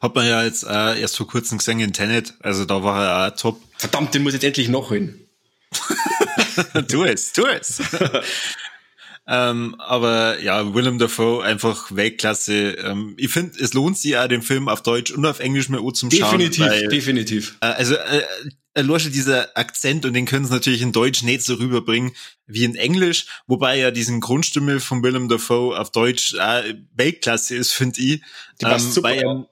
Hat 0.01 0.15
man 0.15 0.27
ja 0.27 0.43
jetzt 0.43 0.63
äh, 0.63 0.99
erst 0.99 1.17
vor 1.17 1.27
kurzem 1.27 1.57
gesehen 1.57 1.79
in 1.79 1.93
Tenet, 1.93 2.33
also 2.41 2.65
da 2.65 2.83
war 2.83 3.03
er 3.03 3.27
auch 3.27 3.35
top. 3.35 3.61
Verdammt, 3.77 4.13
den 4.13 4.23
muss 4.23 4.33
ich 4.33 4.41
jetzt 4.41 4.47
endlich 4.47 4.69
noch 4.69 4.89
hin. 4.89 5.27
tu 6.87 7.03
es, 7.03 7.33
tu 7.33 7.45
es. 7.45 7.81
ähm, 9.27 9.75
aber 9.79 10.39
ja, 10.41 10.73
Willem 10.73 10.97
Dafoe 10.97 11.43
einfach 11.43 11.95
Weltklasse. 11.95 12.71
Ähm, 12.71 13.15
ich 13.17 13.31
finde, 13.31 13.59
es 13.59 13.73
lohnt 13.73 13.97
sich 13.97 14.17
auch 14.17 14.27
den 14.27 14.41
Film 14.41 14.69
auf 14.69 14.83
Deutsch 14.83 15.11
und 15.11 15.25
auf 15.25 15.39
Englisch 15.39 15.69
mehr 15.69 15.81
zum 15.93 16.11
Schauen. 16.11 16.39
Definitiv, 16.39 16.65
weil, 16.65 16.87
definitiv. 16.87 17.57
Äh, 17.61 17.65
also 17.65 17.95
äh, 17.95 18.23
Losche 18.81 19.09
dieser 19.09 19.57
Akzent 19.57 20.05
und 20.05 20.13
den 20.13 20.25
können 20.25 20.45
sie 20.45 20.53
natürlich 20.53 20.81
in 20.81 20.91
Deutsch 20.91 21.23
nicht 21.23 21.41
so 21.41 21.55
rüberbringen 21.55 22.11
wie 22.45 22.63
in 22.63 22.75
Englisch, 22.75 23.25
wobei 23.47 23.77
ja 23.77 23.91
diesen 23.91 24.21
Grundstimme 24.21 24.79
von 24.79 25.03
Willem 25.03 25.29
Dafoe 25.29 25.77
auf 25.77 25.91
Deutsch 25.91 26.35
äh, 26.35 26.75
Weltklasse 26.93 27.55
ist, 27.55 27.71
finde 27.71 27.99
ich. 27.99 28.21
Die 28.61 28.65
passt 28.65 28.87
ähm, 28.87 28.91
super. 28.91 29.47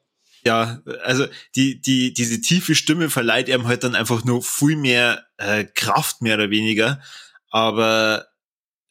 Ja, 0.45 0.83
also 1.03 1.25
die, 1.55 1.81
die, 1.81 2.13
diese 2.13 2.39
tiefe 2.39 2.75
Stimme 2.75 3.09
verleiht 3.09 3.49
ihm 3.49 3.67
halt 3.67 3.83
dann 3.83 3.95
einfach 3.95 4.23
nur 4.23 4.43
viel 4.43 4.75
mehr 4.75 5.25
äh, 5.37 5.65
Kraft, 5.65 6.21
mehr 6.21 6.35
oder 6.35 6.51
weniger. 6.51 7.01
Aber 7.49 8.27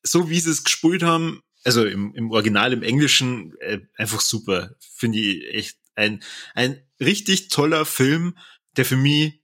so 0.02 0.28
wie 0.28 0.40
sie 0.40 0.50
es 0.50 0.64
gespielt 0.64 1.04
haben, 1.04 1.42
also 1.64 1.84
im, 1.84 2.12
im 2.14 2.30
Original, 2.32 2.72
im 2.72 2.82
Englischen, 2.82 3.54
äh, 3.60 3.80
einfach 3.96 4.20
super. 4.20 4.74
Finde 4.96 5.18
ich 5.18 5.54
echt 5.54 5.78
ein, 5.94 6.22
ein 6.54 6.82
richtig 7.00 7.48
toller 7.48 7.84
Film, 7.84 8.36
der 8.76 8.84
für 8.84 8.96
mich 8.96 9.40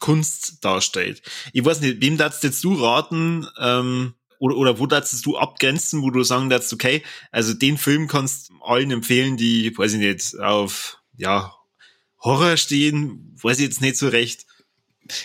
Kunst 0.00 0.64
darstellt. 0.64 1.22
Ich 1.52 1.64
weiß 1.64 1.80
nicht, 1.80 2.00
wem 2.00 2.16
darfst 2.16 2.42
jetzt 2.42 2.64
du 2.64 2.74
raten, 2.74 3.46
ähm, 3.58 4.14
oder, 4.38 4.56
oder 4.56 4.78
wo 4.78 4.86
darfst 4.86 5.24
du 5.24 5.36
abgrenzen, 5.36 6.02
wo 6.02 6.10
du 6.10 6.22
sagen 6.24 6.50
darfst, 6.50 6.72
okay, 6.72 7.02
also 7.30 7.54
den 7.54 7.78
Film 7.78 8.08
kannst 8.08 8.50
allen 8.62 8.90
empfehlen, 8.90 9.36
die, 9.36 9.76
weiß 9.76 9.92
ich 9.92 10.00
nicht, 10.00 10.40
auf 10.40 11.00
ja, 11.16 11.52
Horror 12.20 12.56
stehen, 12.56 13.36
weiß 13.42 13.58
ich 13.58 13.64
jetzt 13.64 13.80
nicht 13.80 13.96
so 13.96 14.08
recht. 14.08 14.46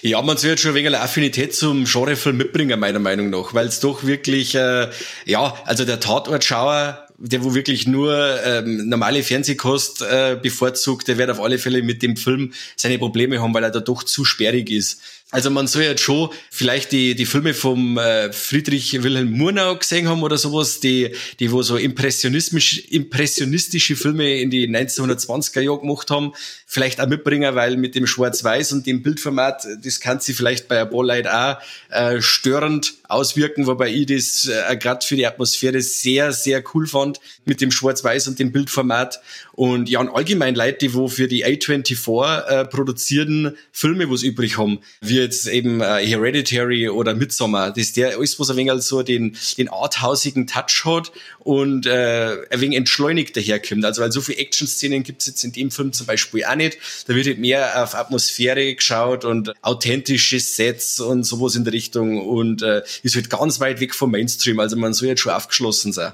Ja, 0.02 0.22
man 0.22 0.36
soll 0.36 0.52
jetzt 0.52 0.62
schon 0.62 0.72
ein 0.72 0.76
wenig 0.76 0.98
Affinität 0.98 1.56
zum 1.56 1.86
Genrefilm 1.86 2.36
mitbringen, 2.36 2.80
meiner 2.80 3.00
Meinung 3.00 3.30
nach, 3.30 3.54
weil 3.54 3.68
es 3.68 3.80
doch 3.80 4.04
wirklich, 4.04 4.54
äh, 4.56 4.90
ja, 5.26 5.56
also 5.64 5.86
der 5.86 6.02
Tatortschauer, 6.02 7.08
der 7.18 7.44
wo 7.46 7.54
wirklich 7.54 7.88
nur 7.88 8.44
ähm, 8.44 8.90
normale 8.90 9.24
Fernsehkost 9.24 10.02
äh, 10.02 10.38
bevorzugt, 10.42 11.08
der 11.08 11.18
wird 11.18 11.30
auf 11.30 11.40
alle 11.40 11.60
Fälle 11.60 11.82
mit 11.82 12.02
dem 12.02 12.18
Film 12.18 12.54
seine 12.76 13.00
Probleme 13.00 13.42
haben, 13.42 13.54
weil 13.54 13.64
er 13.64 13.72
da 13.72 13.80
doch 13.80 14.04
zu 14.04 14.26
sperrig 14.26 14.70
ist. 14.70 15.02
Also 15.32 15.52
man 15.52 15.68
soll 15.68 15.84
jetzt 15.84 16.02
schon 16.02 16.30
vielleicht 16.50 16.92
die, 16.92 17.14
die 17.14 17.28
Filme 17.28 17.54
vom 17.54 18.00
äh, 18.00 18.34
Friedrich 18.34 19.04
Wilhelm 19.04 19.30
Murnau 19.32 19.76
gesehen 19.76 20.08
haben 20.08 20.24
oder 20.24 20.40
sowas, 20.40 20.80
die, 20.80 21.16
die 21.40 21.52
wo 21.52 21.62
so 21.62 21.78
impressionistisch, 21.78 22.80
impressionistische 22.90 23.96
Filme 23.96 24.40
in 24.40 24.50
die 24.50 24.68
1920er 24.68 25.62
Jahre 25.62 25.82
gemacht 25.82 26.10
haben, 26.10 26.34
vielleicht 26.66 27.00
auch 27.00 27.08
mitbringen, 27.08 27.54
weil 27.54 27.78
mit 27.78 27.94
dem 27.94 28.08
Schwarz-Weiß 28.08 28.74
und 28.74 28.88
dem 28.88 29.04
Bildformat, 29.04 29.68
das 29.84 30.00
kann 30.00 30.20
sich 30.20 30.36
vielleicht 30.36 30.68
bei 30.68 30.82
ein 30.82 30.90
paar 30.90 31.04
Leuten 31.04 31.28
auch 31.28 31.58
äh, 31.90 32.22
störend 32.24 32.96
auswirken, 33.08 33.68
wobei 33.68 33.90
ich 33.90 34.08
das 34.08 34.48
äh, 34.48 34.78
gerade 34.78 35.06
für 35.06 35.16
die 35.16 35.28
Atmosphäre 35.28 35.82
sehr, 35.82 36.32
sehr 36.32 36.64
cool 36.74 36.88
fand 36.88 37.20
mit 37.46 37.62
dem 37.62 37.70
Schwarz-Weiß 37.70 38.28
und 38.30 38.40
dem 38.40 38.52
Bildformat. 38.52 39.22
Und 39.60 39.90
ja, 39.90 40.00
und 40.00 40.08
allgemein 40.08 40.56
Leute, 40.56 40.78
die 40.78 40.94
wo 40.94 41.10
für 41.10 41.28
die 41.28 41.46
A24 41.46 42.46
äh, 42.46 42.64
produzierten 42.64 43.58
Filme 43.74 44.10
was 44.10 44.24
übrig 44.24 44.58
haben, 44.58 44.80
wie 45.02 45.18
jetzt 45.18 45.50
eben 45.50 45.82
äh, 45.82 45.98
Hereditary 46.08 46.88
oder 46.88 47.14
Midsommar, 47.14 47.72
das 47.72 47.80
ist 47.80 47.98
der 47.98 48.16
alles, 48.16 48.40
was 48.40 48.50
ein 48.50 48.56
wenig 48.56 48.82
so 48.84 49.04
den, 49.04 49.36
den 49.58 49.68
arthausigen 49.68 50.48
Touch 50.48 50.86
hat 50.86 51.12
und 51.40 51.86
äh, 51.88 52.38
ein 52.50 52.62
wenig 52.62 52.78
entschleunigt 52.78 53.36
daherkommt. 53.36 53.84
Also 53.84 54.02
weil 54.02 54.14
so 54.14 54.22
viele 54.22 54.38
Action-Szenen 54.38 55.04
gibt 55.04 55.24
es 55.24 55.28
jetzt 55.28 55.44
in 55.44 55.52
dem 55.52 55.72
Film 55.72 55.92
zum 55.92 56.08
Beispiel 56.08 56.46
auch 56.46 56.56
nicht. 56.56 56.78
Da 57.08 57.14
wird 57.14 57.28
halt 57.28 57.40
mehr 57.40 57.84
auf 57.84 57.96
Atmosphäre 57.96 58.74
geschaut 58.74 59.26
und 59.26 59.52
authentische 59.62 60.40
Sets 60.40 61.02
und 61.02 61.24
sowas 61.24 61.58
in 61.58 61.66
der 61.66 61.74
Richtung 61.74 62.26
und 62.26 62.62
äh, 62.62 62.84
ist 63.04 63.16
halt 63.18 63.30
ganz 63.30 63.60
weit 63.60 63.82
weg 63.82 63.94
vom 63.94 64.12
Mainstream. 64.12 64.62
Also 64.62 64.78
man 64.78 64.94
soll 64.94 65.10
jetzt 65.10 65.20
schon 65.20 65.34
aufgeschlossen 65.34 65.92
sein. 65.92 66.14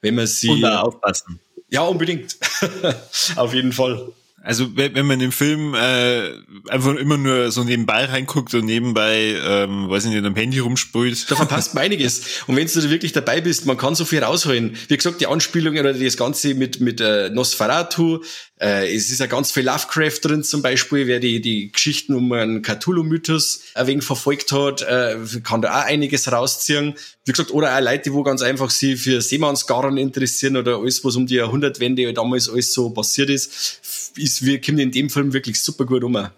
wenn 0.00 0.16
man 0.16 0.26
sie. 0.26 0.48
Und 0.48 0.64
aufpassen. 0.64 1.38
Ja, 1.72 1.82
unbedingt. 1.84 2.36
Auf 3.36 3.54
jeden 3.54 3.72
Fall. 3.72 4.12
Also 4.44 4.76
wenn, 4.76 5.06
man 5.06 5.20
im 5.20 5.30
Film 5.30 5.74
äh, 5.74 6.32
einfach 6.68 6.96
immer 6.96 7.16
nur 7.16 7.52
so 7.52 7.62
nebenbei 7.62 8.06
reinguckt 8.06 8.52
und 8.54 8.64
nebenbei, 8.64 9.36
ähm, 9.40 9.88
weiß 9.88 10.04
ich 10.04 10.10
nicht, 10.10 10.24
am 10.24 10.34
Handy 10.34 10.58
rumsprüht. 10.58 11.30
Da 11.30 11.36
verpasst 11.36 11.74
man 11.74 11.84
einiges. 11.84 12.42
Und 12.48 12.56
wenn 12.56 12.66
du 12.66 12.90
wirklich 12.90 13.12
dabei 13.12 13.40
bist, 13.40 13.66
man 13.66 13.76
kann 13.76 13.94
so 13.94 14.04
viel 14.04 14.22
rausholen. 14.22 14.76
Wie 14.88 14.96
gesagt, 14.96 15.20
die 15.20 15.28
Anspielungen 15.28 15.78
oder 15.78 15.94
das 15.94 16.16
Ganze 16.16 16.54
mit, 16.54 16.80
mit 16.80 17.00
äh, 17.00 17.30
Nosferatu, 17.30 18.24
äh, 18.60 18.92
es 18.92 19.10
ist 19.10 19.20
ja 19.20 19.26
ganz 19.26 19.52
viel 19.52 19.64
Lovecraft 19.64 20.18
drin 20.22 20.42
zum 20.42 20.60
Beispiel, 20.60 21.06
wer 21.06 21.20
die, 21.20 21.40
die 21.40 21.70
Geschichten 21.70 22.12
um 22.14 22.32
einen 22.32 22.62
Cthulhu-Mythos 22.62 23.62
ein 23.74 23.86
wenig 23.86 24.04
verfolgt 24.04 24.50
hat, 24.50 24.82
äh, 24.82 25.18
kann 25.44 25.62
da 25.62 25.80
auch 25.80 25.84
einiges 25.84 26.30
rausziehen. 26.30 26.94
Wie 27.24 27.32
gesagt, 27.32 27.52
oder 27.52 27.76
auch 27.76 27.80
Leute, 27.80 28.04
die 28.04 28.12
wo 28.12 28.22
ganz 28.22 28.42
einfach 28.42 28.70
sich 28.70 29.00
für 29.00 29.20
Seemannsgarn 29.22 29.96
interessieren 29.96 30.56
oder 30.56 30.78
alles, 30.78 31.04
was 31.04 31.16
um 31.16 31.26
die 31.26 31.36
Jahrhundertwende 31.36 32.12
damals 32.12 32.48
alles 32.48 32.72
so 32.72 32.90
passiert 32.90 33.30
ist, 33.30 34.12
ist, 34.16 34.44
wir 34.44 34.60
kommen 34.60 34.78
in 34.78 34.90
dem 34.90 35.08
Film 35.08 35.32
wirklich 35.32 35.62
super 35.62 35.86
gut 35.86 36.02
um. 36.02 36.28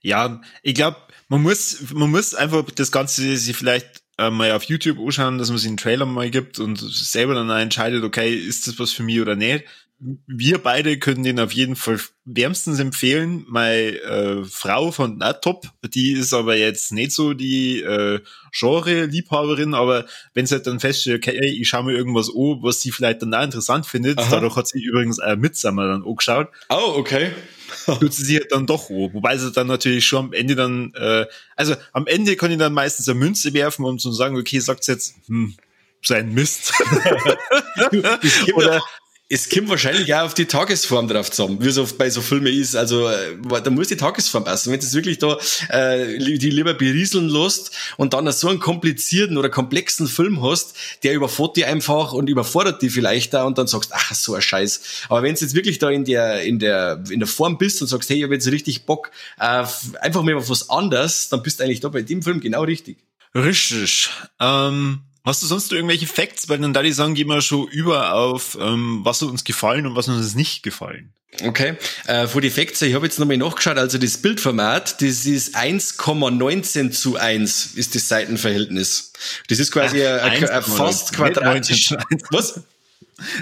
Ja, 0.00 0.40
ich 0.62 0.74
glaube, 0.74 0.96
man 1.28 1.42
muss, 1.42 1.78
man 1.94 2.10
muss 2.10 2.34
einfach 2.34 2.68
das 2.74 2.90
Ganze 2.90 3.36
sich 3.36 3.56
vielleicht 3.56 4.02
äh, 4.18 4.30
mal 4.30 4.52
auf 4.52 4.64
YouTube 4.64 4.98
anschauen, 4.98 5.38
dass 5.38 5.48
man 5.48 5.58
sich 5.58 5.68
einen 5.68 5.76
Trailer 5.76 6.06
mal 6.06 6.28
gibt 6.28 6.58
und 6.58 6.76
selber 6.78 7.34
dann 7.34 7.48
entscheidet, 7.50 8.02
okay, 8.02 8.34
ist 8.34 8.66
das 8.66 8.78
was 8.78 8.92
für 8.92 9.04
mich 9.04 9.20
oder 9.20 9.36
nicht 9.36 9.64
wir 10.26 10.58
beide 10.58 10.98
können 10.98 11.22
den 11.22 11.38
auf 11.38 11.52
jeden 11.52 11.76
Fall 11.76 12.00
wärmstens 12.24 12.80
empfehlen. 12.80 13.44
Meine 13.48 13.98
äh, 14.00 14.44
Frau 14.44 14.90
von 14.90 15.18
na, 15.18 15.32
top, 15.32 15.66
die 15.94 16.12
ist 16.12 16.32
aber 16.32 16.56
jetzt 16.56 16.92
nicht 16.92 17.12
so 17.12 17.34
die 17.34 17.80
äh, 17.82 18.20
Genre-Liebhaberin, 18.52 19.74
aber 19.74 20.06
wenn 20.34 20.46
sie 20.46 20.56
halt 20.56 20.66
dann 20.66 20.80
feststellt, 20.80 21.26
okay, 21.26 21.38
ich 21.46 21.68
schaue 21.68 21.84
mir 21.84 21.92
irgendwas 21.92 22.28
an, 22.30 22.62
was 22.62 22.80
sie 22.80 22.90
vielleicht 22.90 23.22
dann 23.22 23.34
auch 23.34 23.44
interessant 23.44 23.86
findet, 23.86 24.18
Aha. 24.18 24.28
dadurch 24.30 24.56
hat 24.56 24.66
sie 24.66 24.82
übrigens 24.82 25.20
auch 25.20 25.36
Midsummer 25.36 25.86
dann 25.86 26.04
angeschaut. 26.04 26.48
Oh, 26.68 26.94
okay. 26.96 27.30
tut 27.86 28.12
sie 28.12 28.24
sich 28.24 28.40
halt 28.40 28.52
dann 28.52 28.66
doch 28.66 28.90
an. 28.90 29.14
Wobei 29.14 29.36
sie 29.36 29.52
dann 29.52 29.68
natürlich 29.68 30.04
schon 30.04 30.26
am 30.26 30.32
Ende 30.32 30.56
dann, 30.56 30.92
äh, 30.94 31.26
also 31.54 31.76
am 31.92 32.08
Ende 32.08 32.34
kann 32.34 32.50
ich 32.50 32.58
dann 32.58 32.72
meistens 32.72 33.08
eine 33.08 33.20
Münze 33.20 33.54
werfen, 33.54 33.84
um 33.84 33.98
zu 33.98 34.10
sagen, 34.12 34.36
okay, 34.36 34.58
sagt 34.58 34.86
jetzt, 34.88 35.14
hm, 35.28 35.54
sein 36.02 36.34
Mist. 36.34 36.72
Oder 38.54 38.82
es 39.34 39.48
kommt 39.48 39.70
wahrscheinlich 39.70 40.14
auch 40.14 40.24
auf 40.24 40.34
die 40.34 40.44
Tagesform 40.44 41.08
drauf 41.08 41.30
zusammen, 41.30 41.56
wie 41.62 41.68
es 41.68 41.78
oft 41.78 41.96
bei 41.96 42.10
so 42.10 42.20
Filmen 42.20 42.52
ist. 42.52 42.76
Also 42.76 43.08
äh, 43.08 43.38
da 43.64 43.70
muss 43.70 43.88
die 43.88 43.96
Tagesform 43.96 44.44
passen. 44.44 44.70
Wenn 44.70 44.78
du 44.78 44.84
es 44.84 44.92
wirklich 44.92 45.18
da 45.18 45.38
äh, 45.70 46.18
die 46.18 46.50
lieber 46.50 46.74
berieseln 46.74 47.30
lässt 47.30 47.70
und 47.96 48.12
dann 48.12 48.30
so 48.30 48.48
einen 48.48 48.60
komplizierten 48.60 49.38
oder 49.38 49.48
komplexen 49.48 50.06
Film 50.06 50.42
hast, 50.42 50.76
der 51.02 51.14
überfordert 51.14 51.56
die 51.56 51.64
einfach 51.64 52.12
und 52.12 52.28
überfordert 52.28 52.82
die 52.82 52.90
vielleicht 52.90 53.32
da 53.32 53.44
und 53.44 53.56
dann 53.56 53.66
sagst, 53.66 53.92
ach 53.94 54.14
so 54.14 54.34
ein 54.34 54.42
Scheiß. 54.42 55.06
Aber 55.08 55.22
wenn 55.22 55.34
du 55.34 55.40
jetzt 55.40 55.54
wirklich 55.54 55.78
da 55.78 55.88
in 55.88 56.04
der 56.04 56.42
in 56.42 56.58
der 56.58 57.02
in 57.08 57.18
der 57.18 57.28
Form 57.28 57.56
bist 57.56 57.80
und 57.80 57.88
sagst, 57.88 58.10
hey, 58.10 58.18
ich 58.18 58.24
habe 58.24 58.34
jetzt 58.34 58.48
richtig 58.48 58.84
Bock, 58.84 59.12
äh, 59.38 59.64
einfach 60.02 60.22
mal 60.22 60.34
auf 60.34 60.50
was 60.50 60.68
anderes, 60.68 61.30
dann 61.30 61.42
bist 61.42 61.58
du 61.58 61.64
eigentlich 61.64 61.80
da 61.80 61.88
bei 61.88 62.02
dem 62.02 62.20
Film 62.20 62.40
genau 62.40 62.64
richtig. 62.64 62.98
Richtig. 63.34 64.10
Ähm 64.38 65.00
Hast 65.24 65.42
du 65.42 65.46
sonst 65.46 65.72
irgendwelche 65.72 66.06
Facts? 66.06 66.48
Weil 66.48 66.58
dann 66.58 66.72
da 66.72 66.82
die 66.82 66.92
sagen, 66.92 67.14
gehen 67.14 67.28
wir 67.28 67.42
schon 67.42 67.68
über 67.68 68.14
auf, 68.14 68.58
ähm, 68.60 69.00
was 69.04 69.22
uns 69.22 69.44
gefallen 69.44 69.86
und 69.86 69.94
was 69.94 70.08
uns 70.08 70.34
nicht 70.34 70.62
gefallen. 70.62 71.12
Okay, 71.40 71.76
äh, 72.06 72.26
vor 72.26 72.42
die 72.42 72.50
Facts, 72.50 72.82
ich 72.82 72.94
habe 72.94 73.06
jetzt 73.06 73.18
nochmal 73.18 73.38
nachgeschaut, 73.38 73.78
also 73.78 73.96
das 73.96 74.18
Bildformat, 74.18 75.00
das 75.00 75.24
ist 75.24 75.56
1,19 75.56 76.90
zu 76.90 77.16
1 77.16 77.70
ist 77.74 77.94
das 77.94 78.08
Seitenverhältnis. 78.08 79.12
Das 79.48 79.58
ist 79.58 79.72
quasi 79.72 80.04
Ach, 80.04 80.24
ein, 80.24 80.46
ein 80.46 80.62
fast 80.62 81.14
quadratisch. 81.14 81.94
Was? 82.30 82.60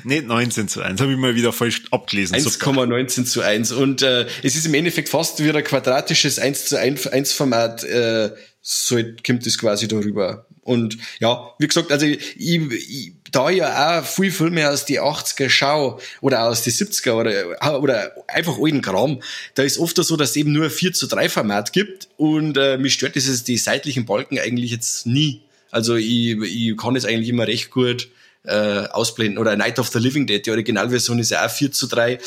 Nicht 0.04 0.26
19 0.26 0.68
zu 0.68 0.82
1, 0.82 1.00
habe 1.00 1.12
ich 1.12 1.18
mal 1.18 1.34
wieder 1.34 1.52
falsch 1.52 1.82
abgelesen. 1.90 2.36
1,19 2.36 3.24
zu 3.24 3.40
1. 3.40 3.72
Und 3.72 4.02
äh, 4.02 4.26
es 4.42 4.54
ist 4.54 4.66
im 4.66 4.74
Endeffekt 4.74 5.08
fast 5.08 5.42
wie 5.42 5.50
ein 5.50 5.64
quadratisches 5.64 6.38
1 6.38 6.66
zu 6.66 6.78
1 6.78 7.32
Format, 7.32 7.82
äh, 7.84 8.30
so 8.62 8.96
kommt 9.26 9.46
es 9.46 9.58
quasi 9.58 9.88
darüber. 9.88 10.46
Und 10.62 10.98
ja, 11.18 11.54
wie 11.58 11.66
gesagt, 11.66 11.90
also 11.90 12.06
ich, 12.06 12.36
ich, 12.38 13.12
da 13.32 13.48
ja 13.50 14.00
auch 14.00 14.04
viel 14.04 14.30
Filme 14.30 14.68
aus 14.68 14.84
die 14.84 15.00
80er 15.00 15.48
schau 15.48 15.98
oder 16.20 16.46
aus 16.46 16.62
die 16.62 16.70
70er 16.70 17.12
oder, 17.12 17.80
oder 17.80 18.12
einfach 18.28 18.58
alten 18.58 18.82
Kram, 18.82 19.20
da 19.54 19.62
ist 19.62 19.78
oft 19.78 19.96
so, 19.96 20.16
dass 20.16 20.30
es 20.30 20.36
eben 20.36 20.52
nur 20.52 20.64
ein 20.64 20.70
4 20.70 20.92
zu 20.92 21.06
3 21.06 21.28
Format 21.28 21.72
gibt 21.72 22.08
und 22.16 22.56
äh, 22.56 22.76
mich 22.76 22.94
stört 22.94 23.14
dieses, 23.14 23.44
die 23.44 23.56
seitlichen 23.56 24.04
Balken 24.04 24.38
eigentlich 24.38 24.70
jetzt 24.70 25.06
nie. 25.06 25.40
Also 25.70 25.96
ich, 25.96 26.36
ich 26.40 26.76
kann 26.76 26.96
es 26.96 27.04
eigentlich 27.04 27.30
immer 27.30 27.46
recht 27.46 27.70
gut 27.70 28.08
äh, 28.44 28.86
ausblenden. 28.88 29.38
Oder 29.38 29.56
Night 29.56 29.78
of 29.78 29.88
the 29.88 29.98
Living 29.98 30.26
Dead, 30.26 30.44
die 30.44 30.50
Originalversion 30.50 31.18
ist 31.18 31.30
ja 31.30 31.46
auch 31.46 31.50
4 31.50 31.72
zu 31.72 31.86
3. 31.86 32.18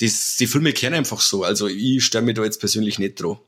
Das, 0.00 0.36
die 0.38 0.46
Filme 0.46 0.72
kennen 0.72 0.94
einfach 0.94 1.20
so. 1.20 1.42
Also 1.42 1.66
ich 1.66 2.04
störe 2.04 2.22
mich 2.22 2.36
da 2.36 2.44
jetzt 2.44 2.60
persönlich 2.60 2.98
nicht 2.98 3.20
drauf 3.20 3.38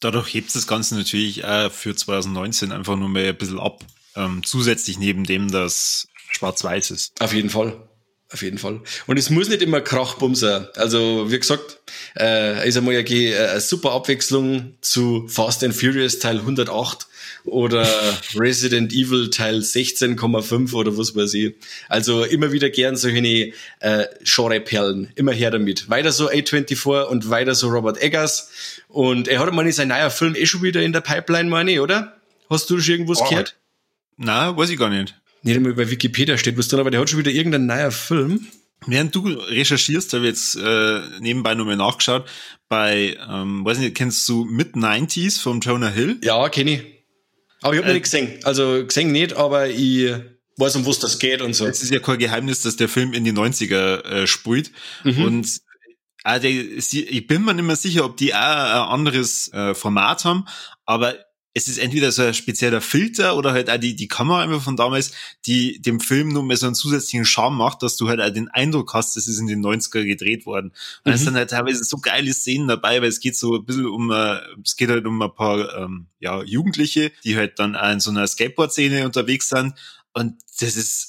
dadurch 0.00 0.32
hebt 0.34 0.54
das 0.54 0.66
Ganze 0.66 0.96
natürlich 0.96 1.44
auch 1.44 1.70
für 1.70 1.94
2019 1.94 2.72
einfach 2.72 2.96
nur 2.96 3.08
mehr 3.08 3.30
ein 3.30 3.38
bisschen 3.38 3.60
ab. 3.60 3.84
Ähm, 4.16 4.42
zusätzlich 4.44 4.98
neben 4.98 5.24
dem, 5.24 5.50
dass 5.50 6.08
schwarz-weiß 6.30 6.90
ist. 6.90 7.20
Auf 7.20 7.32
jeden 7.32 7.50
Fall. 7.50 7.76
Auf 8.30 8.42
jeden 8.42 8.58
Fall. 8.58 8.82
Und 9.06 9.16
es 9.16 9.30
muss 9.30 9.48
nicht 9.48 9.62
immer 9.62 9.80
Krachbum 9.80 10.34
sein. 10.34 10.66
Also, 10.74 11.30
wie 11.30 11.38
gesagt, 11.38 11.80
äh, 12.18 12.68
ist 12.68 12.76
einmal 12.76 12.94
eine, 12.94 13.06
eine 13.06 13.60
super 13.60 13.92
Abwechslung 13.92 14.76
zu 14.82 15.26
Fast 15.28 15.64
and 15.64 15.74
Furious 15.74 16.18
Teil 16.18 16.38
108 16.40 17.07
oder 17.50 17.86
Resident 18.34 18.92
Evil 18.92 19.30
Teil 19.30 19.58
16,5 19.58 20.72
oder 20.74 20.96
was 20.96 21.14
weiß 21.14 21.34
ich. 21.34 21.54
Also 21.88 22.24
immer 22.24 22.52
wieder 22.52 22.70
gern 22.70 22.96
solche 22.96 23.52
äh, 23.80 24.06
Genre-Perlen. 24.22 25.10
Immer 25.14 25.32
her 25.32 25.50
damit. 25.50 25.88
Weiter 25.88 26.12
so 26.12 26.30
A24 26.30 27.04
und 27.04 27.30
weiter 27.30 27.54
so 27.54 27.68
Robert 27.68 28.02
Eggers. 28.02 28.50
Und 28.88 29.28
er 29.28 29.40
hat 29.40 29.52
mal 29.52 29.70
sein 29.72 29.88
neuer 29.88 30.10
Film 30.10 30.34
eh 30.34 30.46
schon 30.46 30.62
wieder 30.62 30.82
in 30.82 30.92
der 30.92 31.00
Pipeline, 31.00 31.48
meine 31.48 31.72
ich, 31.72 31.80
oder? 31.80 32.16
Hast 32.48 32.70
du 32.70 32.80
schon 32.80 32.94
irgendwas 32.94 33.20
oh. 33.20 33.28
gehört? 33.28 33.56
Na, 34.16 34.56
weiß 34.56 34.70
ich 34.70 34.78
gar 34.78 34.90
nicht. 34.90 35.14
Nicht 35.42 35.56
einmal 35.56 35.74
bei 35.74 35.90
Wikipedia 35.90 36.36
steht 36.36 36.58
was 36.58 36.68
drin, 36.68 36.80
aber 36.80 36.90
der 36.90 37.00
hat 37.00 37.10
schon 37.10 37.18
wieder 37.18 37.30
irgendein 37.30 37.66
neuer 37.66 37.90
Film. 37.90 38.46
Während 38.86 39.14
du 39.14 39.28
recherchierst, 39.28 40.12
habe 40.12 40.24
ich 40.24 40.30
jetzt 40.30 40.56
äh, 40.56 41.00
nebenbei 41.20 41.54
nochmal 41.54 41.76
nachgeschaut, 41.76 42.28
bei, 42.68 43.16
ähm, 43.28 43.64
weiß 43.64 43.78
nicht, 43.78 43.96
kennst 43.96 44.28
du 44.28 44.44
Mid-90s 44.44 45.40
von 45.40 45.60
Jonah 45.60 45.88
Hill? 45.88 46.18
Ja, 46.22 46.48
kenne 46.48 46.70
ich. 46.72 46.97
Aber 47.62 47.74
ich 47.74 47.80
habe 47.80 47.90
äh, 47.90 47.94
nicht 47.94 48.04
gesehen. 48.04 48.40
Also 48.44 48.84
gesehen 48.86 49.12
nicht, 49.12 49.34
aber 49.34 49.68
ich 49.68 50.12
weiß, 50.56 50.76
um 50.76 50.86
was 50.86 50.98
das 50.98 51.18
geht 51.18 51.40
und 51.42 51.54
so. 51.54 51.66
Es 51.66 51.82
ist 51.82 51.92
ja 51.92 52.00
kein 52.00 52.18
Geheimnis, 52.18 52.62
dass 52.62 52.76
der 52.76 52.88
Film 52.88 53.12
in 53.12 53.24
die 53.24 53.32
90er 53.32 54.04
äh, 54.04 54.26
sprüht. 54.26 54.72
Mhm. 55.04 55.24
Und 55.24 55.60
der, 56.24 56.44
ich 56.44 57.26
bin 57.26 57.44
mir 57.44 57.54
nicht 57.54 57.64
mehr 57.64 57.76
sicher, 57.76 58.04
ob 58.04 58.16
die 58.16 58.34
auch 58.34 58.38
ein 58.38 58.90
anderes 58.90 59.52
äh, 59.52 59.74
Format 59.74 60.24
haben, 60.24 60.44
aber 60.84 61.16
es 61.58 61.66
ist 61.66 61.78
entweder 61.78 62.12
so 62.12 62.22
ein 62.22 62.34
spezieller 62.34 62.80
Filter 62.80 63.36
oder 63.36 63.52
halt 63.52 63.68
auch 63.68 63.78
die, 63.78 63.96
die 63.96 64.06
Kamera 64.06 64.42
einfach 64.42 64.62
von 64.62 64.76
damals, 64.76 65.10
die 65.44 65.82
dem 65.82 65.98
Film 65.98 66.28
nur 66.28 66.44
mehr 66.44 66.56
so 66.56 66.66
einen 66.66 66.76
zusätzlichen 66.76 67.24
Charme 67.24 67.56
macht, 67.56 67.82
dass 67.82 67.96
du 67.96 68.08
halt 68.08 68.20
auch 68.20 68.30
den 68.30 68.48
Eindruck 68.48 68.94
hast, 68.94 69.16
das 69.16 69.26
ist 69.26 69.40
in 69.40 69.48
den 69.48 69.60
90er 69.60 70.04
gedreht 70.04 70.46
worden. 70.46 70.68
Und 71.04 71.10
mhm. 71.10 71.12
es 71.12 71.22
sind 71.22 71.34
halt 71.34 71.50
teilweise 71.50 71.82
so 71.82 71.96
geile 71.98 72.32
Szenen 72.32 72.68
dabei, 72.68 73.02
weil 73.02 73.08
es 73.08 73.18
geht 73.18 73.36
so 73.36 73.56
ein 73.56 73.64
bisschen 73.64 73.86
um, 73.86 74.12
äh, 74.12 74.38
es 74.64 74.76
geht 74.76 74.88
halt 74.88 75.04
um 75.04 75.20
ein 75.20 75.34
paar, 75.34 75.74
ähm, 75.76 76.06
ja, 76.20 76.42
Jugendliche, 76.44 77.10
die 77.24 77.36
halt 77.36 77.58
dann 77.58 77.74
auch 77.74 77.90
in 77.90 78.00
so 78.00 78.10
einer 78.10 78.26
Skateboard-Szene 78.26 79.04
unterwegs 79.04 79.48
sind. 79.48 79.74
Und 80.12 80.36
das 80.60 80.76
ist, 80.76 81.07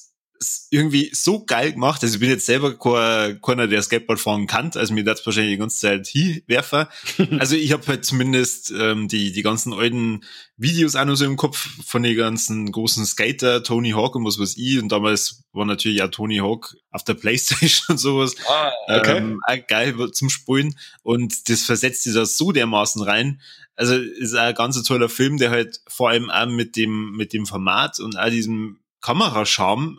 irgendwie 0.69 1.09
so 1.13 1.43
geil 1.43 1.73
gemacht. 1.73 2.01
Also 2.01 2.15
ich 2.15 2.19
bin 2.21 2.29
jetzt 2.29 2.45
selber 2.45 2.77
keiner, 2.77 3.67
der 3.67 3.81
Skateboard 3.81 4.19
fahren 4.19 4.47
kann, 4.47 4.71
also 4.73 4.93
mir 4.93 5.03
das 5.03 5.25
wahrscheinlich 5.25 5.55
die 5.55 5.59
ganze 5.59 5.79
Zeit 5.79 6.07
hinwerfen. 6.07 6.87
also 7.39 7.55
ich 7.55 7.73
habe 7.73 7.85
halt 7.87 8.05
zumindest 8.05 8.71
ähm, 8.71 9.09
die, 9.09 9.33
die 9.33 9.41
ganzen 9.41 9.73
alten 9.73 10.21
Videos 10.55 10.95
auch 10.95 11.03
noch 11.03 11.15
so 11.15 11.25
im 11.25 11.35
Kopf 11.35 11.57
von 11.85 12.03
den 12.03 12.15
ganzen 12.15 12.71
großen 12.71 13.05
Skater, 13.05 13.63
Tony 13.63 13.91
Hawk 13.91 14.15
und 14.15 14.25
was 14.25 14.39
weiß 14.39 14.55
ich. 14.57 14.81
Und 14.81 14.91
damals 14.91 15.43
war 15.51 15.65
natürlich 15.65 16.01
auch 16.03 16.11
Tony 16.11 16.37
Hawk 16.37 16.75
auf 16.89 17.03
der 17.03 17.15
Playstation 17.15 17.85
und 17.89 17.97
sowas. 17.97 18.35
Ah, 18.47 18.71
okay. 18.87 19.17
Ähm, 19.17 19.41
auch 19.45 19.67
geil 19.67 19.93
zum 20.13 20.29
Spulen. 20.29 20.75
Und 21.03 21.49
das 21.49 21.63
versetzt 21.63 22.03
sich 22.03 22.13
da 22.13 22.25
so 22.25 22.53
dermaßen 22.53 23.01
rein. 23.01 23.41
Also 23.75 23.95
ist 23.95 24.35
auch 24.35 24.39
ein 24.39 24.55
ganz 24.55 24.81
toller 24.83 25.09
Film, 25.09 25.37
der 25.37 25.51
halt 25.51 25.81
vor 25.87 26.09
allem 26.09 26.29
auch 26.29 26.47
mit 26.47 26.77
dem, 26.77 27.11
mit 27.11 27.33
dem 27.33 27.45
Format 27.45 27.99
und 27.99 28.15
all 28.15 28.31
diesem 28.31 28.79
Kamerascharme 29.01 29.97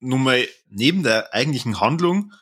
nun 0.00 0.22
mal 0.22 0.46
neben 0.68 1.02
der 1.02 1.34
eigentlichen 1.34 1.80
Handlung 1.80 2.32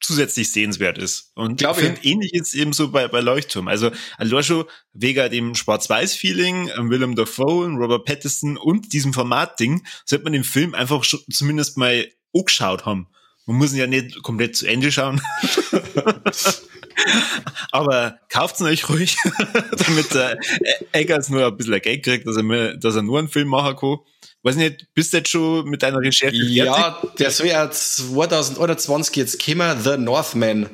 zusätzlich 0.00 0.50
sehenswert 0.50 0.98
ist. 0.98 1.32
Und 1.34 1.60
ich 1.60 1.68
finde 1.68 2.00
ähnlich 2.02 2.32
ist 2.32 2.54
eben 2.54 2.72
so 2.72 2.90
bei, 2.90 3.06
bei 3.08 3.20
Leuchtturm. 3.20 3.68
Also 3.68 3.90
allein 4.16 4.64
wegen 4.94 5.30
dem 5.30 5.54
Schwarz-Weiß-Feeling, 5.54 6.70
ähm, 6.76 6.90
Willem 6.90 7.16
Dafoe, 7.16 7.68
Robert 7.68 8.06
Pattinson 8.06 8.56
und 8.56 8.92
diesem 8.92 9.12
Format-Ding, 9.12 9.86
sollte 10.06 10.24
man 10.24 10.32
den 10.32 10.44
Film 10.44 10.74
einfach 10.74 11.04
schon 11.04 11.20
zumindest 11.30 11.76
mal 11.76 12.08
angeschaut 12.34 12.86
haben. 12.86 13.08
Man 13.46 13.56
muss 13.56 13.72
ihn 13.72 13.78
ja 13.78 13.86
nicht 13.86 14.22
komplett 14.22 14.56
zu 14.56 14.66
Ende 14.66 14.90
schauen. 14.90 15.20
Aber 17.72 18.18
kauft's 18.28 18.60
euch 18.62 18.88
ruhig, 18.88 19.16
damit 19.76 20.14
der 20.14 20.38
Eggers 20.92 21.28
nur 21.28 21.46
ein 21.46 21.56
bisschen 21.56 21.80
Geld 21.80 22.04
kriegt, 22.04 22.26
dass 22.26 22.36
er, 22.36 22.42
mir, 22.42 22.76
dass 22.76 22.96
er 22.96 23.02
nur 23.02 23.18
einen 23.18 23.28
Film 23.28 23.48
machen 23.48 23.76
kann. 23.76 23.98
Weiß 24.42 24.56
nicht, 24.56 24.86
bist 24.94 25.12
du 25.12 25.18
jetzt 25.18 25.28
schon 25.28 25.68
mit 25.68 25.82
deiner 25.82 25.98
Recherche 25.98 26.34
Ja, 26.34 27.02
der 27.18 27.30
soll 27.30 27.48
ja 27.48 27.70
2021 27.70 29.14
jetzt 29.16 29.44
kommen, 29.44 29.78
The 29.84 29.98
Northman. 29.98 30.70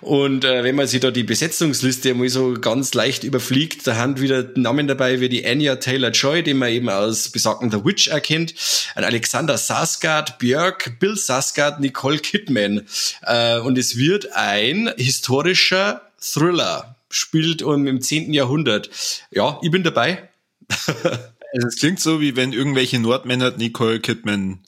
Und 0.00 0.44
äh, 0.44 0.62
wenn 0.62 0.76
man 0.76 0.86
sich 0.86 1.00
da 1.00 1.10
die 1.10 1.24
Besetzungsliste 1.24 2.14
mal 2.14 2.28
so 2.28 2.54
ganz 2.54 2.94
leicht 2.94 3.24
überfliegt, 3.24 3.84
da 3.84 3.96
haben 3.96 4.20
wieder 4.20 4.44
Namen 4.54 4.86
dabei 4.86 5.18
wie 5.18 5.28
die 5.28 5.44
Anya 5.44 5.76
Taylor-Joy, 5.76 6.44
die 6.44 6.54
man 6.54 6.70
eben 6.70 6.88
aus 6.88 7.30
besagten 7.30 7.72
The 7.72 7.84
Witch 7.84 8.06
erkennt, 8.06 8.54
ein 8.94 9.02
Alexander 9.02 9.58
Sasgard, 9.58 10.38
Björk, 10.38 11.00
Bill 11.00 11.16
Sasgard, 11.16 11.80
Nicole 11.80 12.18
Kidman. 12.18 12.86
Äh, 13.22 13.58
und 13.58 13.76
es 13.76 13.96
wird 13.96 14.32
ein 14.34 14.94
historischer 14.96 16.02
Thriller, 16.20 16.94
spielt 17.10 17.62
um, 17.62 17.88
im 17.88 18.00
10. 18.00 18.32
Jahrhundert. 18.32 18.88
Ja, 19.32 19.58
ich 19.62 19.72
bin 19.72 19.82
dabei. 19.82 20.28
Also 21.52 21.66
es 21.68 21.76
klingt 21.76 22.00
so, 22.00 22.20
wie 22.20 22.36
wenn 22.36 22.52
irgendwelche 22.52 22.98
Nordmänner 22.98 23.50
Nicole 23.56 24.00
Kidman 24.00 24.62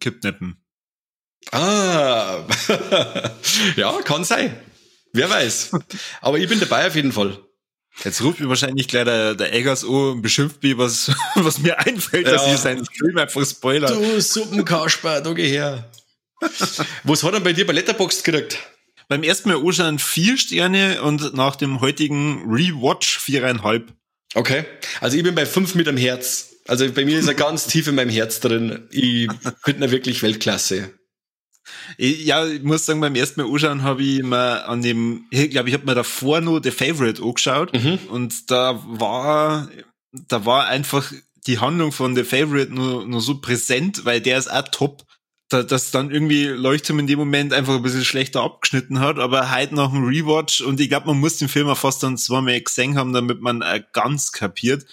kidnappen. 0.00 0.56
Ah, 1.50 2.46
ja, 3.76 4.00
kann 4.02 4.24
sein. 4.24 4.56
Wer 5.12 5.28
weiß. 5.28 5.72
Aber 6.20 6.38
ich 6.38 6.48
bin 6.48 6.60
dabei 6.60 6.86
auf 6.86 6.94
jeden 6.94 7.12
Fall. 7.12 7.38
Jetzt 8.04 8.22
ruft 8.22 8.40
mir 8.40 8.48
wahrscheinlich 8.48 8.88
gleich 8.88 9.04
der, 9.04 9.34
der 9.34 9.52
Eggers 9.52 9.84
an 9.84 9.90
und 9.90 10.22
beschimpft 10.22 10.62
mich, 10.62 10.78
was, 10.78 11.10
was 11.34 11.58
mir 11.58 11.78
einfällt, 11.78 12.26
ja. 12.26 12.32
dass 12.32 12.46
ich 12.46 12.58
seinen 12.58 12.86
Film 12.86 13.18
einfach 13.18 13.44
spoiler. 13.44 13.88
Du 13.88 14.20
Suppenkasper, 14.20 15.20
da 15.20 15.32
geh 15.32 15.48
her. 15.48 15.90
was 17.04 17.22
hat 17.22 17.34
er 17.34 17.40
bei 17.40 17.52
dir 17.52 17.66
bei 17.66 17.72
Letterboxd 17.72 18.24
gekriegt? 18.24 18.58
Beim 19.08 19.22
ersten 19.22 19.50
Mal 19.50 19.58
anschauen 19.58 19.98
vier 19.98 20.38
Sterne 20.38 21.02
und 21.02 21.34
nach 21.34 21.56
dem 21.56 21.80
heutigen 21.80 22.50
Rewatch 22.50 23.18
viereinhalb. 23.18 23.92
Okay. 24.34 24.64
Also 25.00 25.16
ich 25.16 25.22
bin 25.22 25.34
bei 25.34 25.46
fünf 25.46 25.74
mit 25.74 25.86
dem 25.86 25.96
Herz. 25.96 26.50
Also 26.66 26.90
bei 26.90 27.04
mir 27.04 27.18
ist 27.18 27.28
er 27.28 27.34
ganz 27.34 27.66
tief 27.66 27.88
in 27.88 27.94
meinem 27.94 28.10
Herz 28.10 28.40
drin. 28.40 28.88
Ich 28.90 29.28
finde 29.64 29.86
ihn 29.86 29.90
wirklich 29.90 30.22
Weltklasse. 30.22 30.92
Ja, 31.98 32.46
ich 32.46 32.62
muss 32.62 32.86
sagen, 32.86 33.00
beim 33.00 33.14
ersten 33.14 33.40
Mal 33.40 33.50
anschauen 33.50 33.82
habe 33.82 34.02
ich 34.02 34.22
mir 34.22 34.68
an 34.68 34.82
dem, 34.82 35.26
ich 35.30 35.50
glaube, 35.50 35.68
ich 35.68 35.74
habe 35.74 35.86
mir 35.86 35.94
davor 35.94 36.40
nur 36.40 36.62
The 36.62 36.70
Favorite 36.70 37.22
angeschaut 37.22 37.72
mhm. 37.72 37.98
und 38.08 38.50
da 38.50 38.82
war, 38.86 39.68
da 40.12 40.44
war 40.44 40.66
einfach 40.66 41.12
die 41.46 41.58
Handlung 41.58 41.92
von 41.92 42.14
The 42.16 42.24
Favorite 42.24 42.72
nur, 42.72 43.06
nur 43.06 43.20
so 43.20 43.40
präsent, 43.40 44.04
weil 44.04 44.20
der 44.20 44.38
ist 44.38 44.50
auch 44.50 44.66
top 44.68 45.04
da, 45.52 45.62
das 45.62 45.90
dann 45.90 46.10
irgendwie 46.10 46.46
Leuchtturm 46.46 46.98
in 46.98 47.06
dem 47.06 47.18
Moment 47.18 47.52
einfach 47.52 47.74
ein 47.76 47.82
bisschen 47.82 48.04
schlechter 48.04 48.42
abgeschnitten 48.42 49.00
hat, 49.00 49.18
aber 49.18 49.50
halt 49.50 49.72
nach 49.72 49.90
dem 49.90 50.04
Rewatch 50.04 50.60
und 50.60 50.80
ich 50.80 50.88
glaube, 50.88 51.08
man 51.08 51.20
muss 51.20 51.38
den 51.38 51.48
Film 51.48 51.68
auch 51.68 51.76
fast 51.76 52.02
dann 52.02 52.16
zweimal 52.16 52.60
gesehen 52.60 52.96
haben, 52.96 53.12
damit 53.12 53.40
man 53.40 53.62
äh, 53.62 53.82
ganz 53.92 54.32
kapiert, 54.32 54.86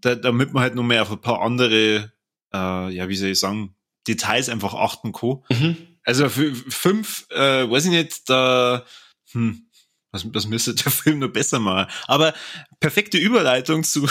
da, 0.00 0.14
damit 0.14 0.52
man 0.52 0.62
halt 0.62 0.74
noch 0.74 0.82
mehr 0.82 1.02
auf 1.02 1.10
ein 1.10 1.20
paar 1.20 1.42
andere, 1.42 2.12
äh, 2.52 2.94
ja, 2.94 3.08
wie 3.08 3.16
soll 3.16 3.30
ich 3.30 3.40
sagen, 3.40 3.74
Details 4.06 4.48
einfach 4.48 4.74
achten 4.74 5.12
kann. 5.12 5.42
Mhm. 5.50 5.76
Also 6.04 6.28
für 6.28 6.54
fünf, 6.54 7.26
äh, 7.30 7.68
weiß 7.68 7.86
ich 7.86 7.90
nicht, 7.90 8.30
da, 8.30 8.84
hm, 9.32 9.66
das, 10.12 10.24
das 10.32 10.46
müsste 10.46 10.74
der 10.74 10.92
Film 10.92 11.18
nur 11.18 11.32
besser 11.32 11.58
machen. 11.58 11.90
Aber 12.06 12.32
perfekte 12.80 13.18
Überleitung 13.18 13.84
zu 13.84 14.02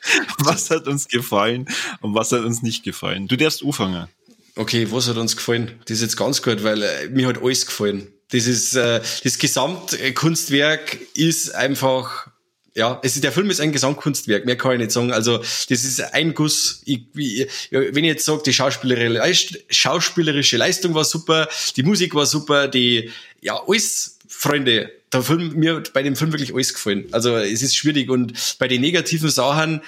was 0.38 0.70
hat 0.70 0.86
uns 0.88 1.08
gefallen 1.08 1.66
und 2.00 2.14
was 2.14 2.32
hat 2.32 2.42
uns 2.42 2.62
nicht 2.62 2.82
gefallen. 2.82 3.28
Du 3.28 3.36
darfst 3.36 3.64
anfangen. 3.64 4.08
Okay, 4.56 4.86
was 4.90 5.08
hat 5.08 5.16
uns 5.16 5.36
gefallen? 5.36 5.80
Das 5.86 5.96
ist 5.96 6.02
jetzt 6.02 6.16
ganz 6.16 6.42
gut, 6.42 6.62
weil 6.62 6.82
äh, 6.82 7.08
mir 7.08 7.28
hat 7.28 7.42
alles 7.42 7.66
gefallen. 7.66 8.08
Das 8.30 8.46
ist 8.46 8.74
äh, 8.74 9.00
das 9.24 9.38
Gesamtkunstwerk 9.38 10.98
ist 11.14 11.54
einfach 11.54 12.28
ja, 12.74 12.98
es 13.02 13.16
ist, 13.16 13.24
der 13.24 13.32
Film 13.32 13.50
ist 13.50 13.60
ein 13.60 13.72
Gesamtkunstwerk, 13.72 14.46
mehr 14.46 14.56
kann 14.56 14.72
ich 14.72 14.78
nicht 14.78 14.92
sagen. 14.92 15.12
Also, 15.12 15.36
das 15.38 15.68
ist 15.68 16.00
ein 16.14 16.32
Guss. 16.32 16.80
Ich, 16.86 17.02
ich, 17.14 17.46
wenn 17.70 18.04
ich 18.04 18.10
jetzt 18.10 18.24
sage, 18.24 18.42
die 18.46 18.54
schauspielerische, 18.54 20.56
Leistung 20.56 20.94
war 20.94 21.04
super, 21.04 21.50
die 21.76 21.82
Musik 21.82 22.14
war 22.14 22.24
super, 22.24 22.68
die, 22.68 23.10
ja, 23.42 23.60
alles, 23.66 24.18
Freunde, 24.26 24.90
der 25.12 25.22
Film, 25.22 25.52
mir 25.54 25.82
bei 25.92 26.02
dem 26.02 26.16
Film 26.16 26.32
wirklich 26.32 26.54
alles 26.54 26.72
gefallen. 26.72 27.04
Also, 27.10 27.36
es 27.36 27.60
ist 27.60 27.76
schwierig 27.76 28.08
und 28.08 28.32
bei 28.58 28.68
den 28.68 28.80
negativen 28.80 29.28
Sachen, 29.28 29.82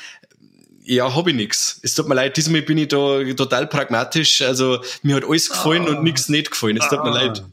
ja, 0.84 1.14
hab 1.14 1.26
ich 1.26 1.34
nix. 1.34 1.80
Es 1.82 1.94
tut 1.94 2.08
mir 2.08 2.14
leid, 2.14 2.36
diesmal 2.36 2.62
bin 2.62 2.78
ich 2.78 2.88
da 2.88 3.22
total 3.34 3.66
pragmatisch. 3.66 4.42
Also 4.42 4.80
mir 5.02 5.16
hat 5.16 5.24
alles 5.24 5.48
gefallen 5.48 5.86
ah. 5.86 5.90
und 5.90 6.04
nichts 6.04 6.28
nicht 6.28 6.50
gefallen. 6.50 6.76
Es 6.76 6.88
tut 6.88 7.02
mir 7.02 7.10
ah. 7.10 7.22
leid. 7.22 7.44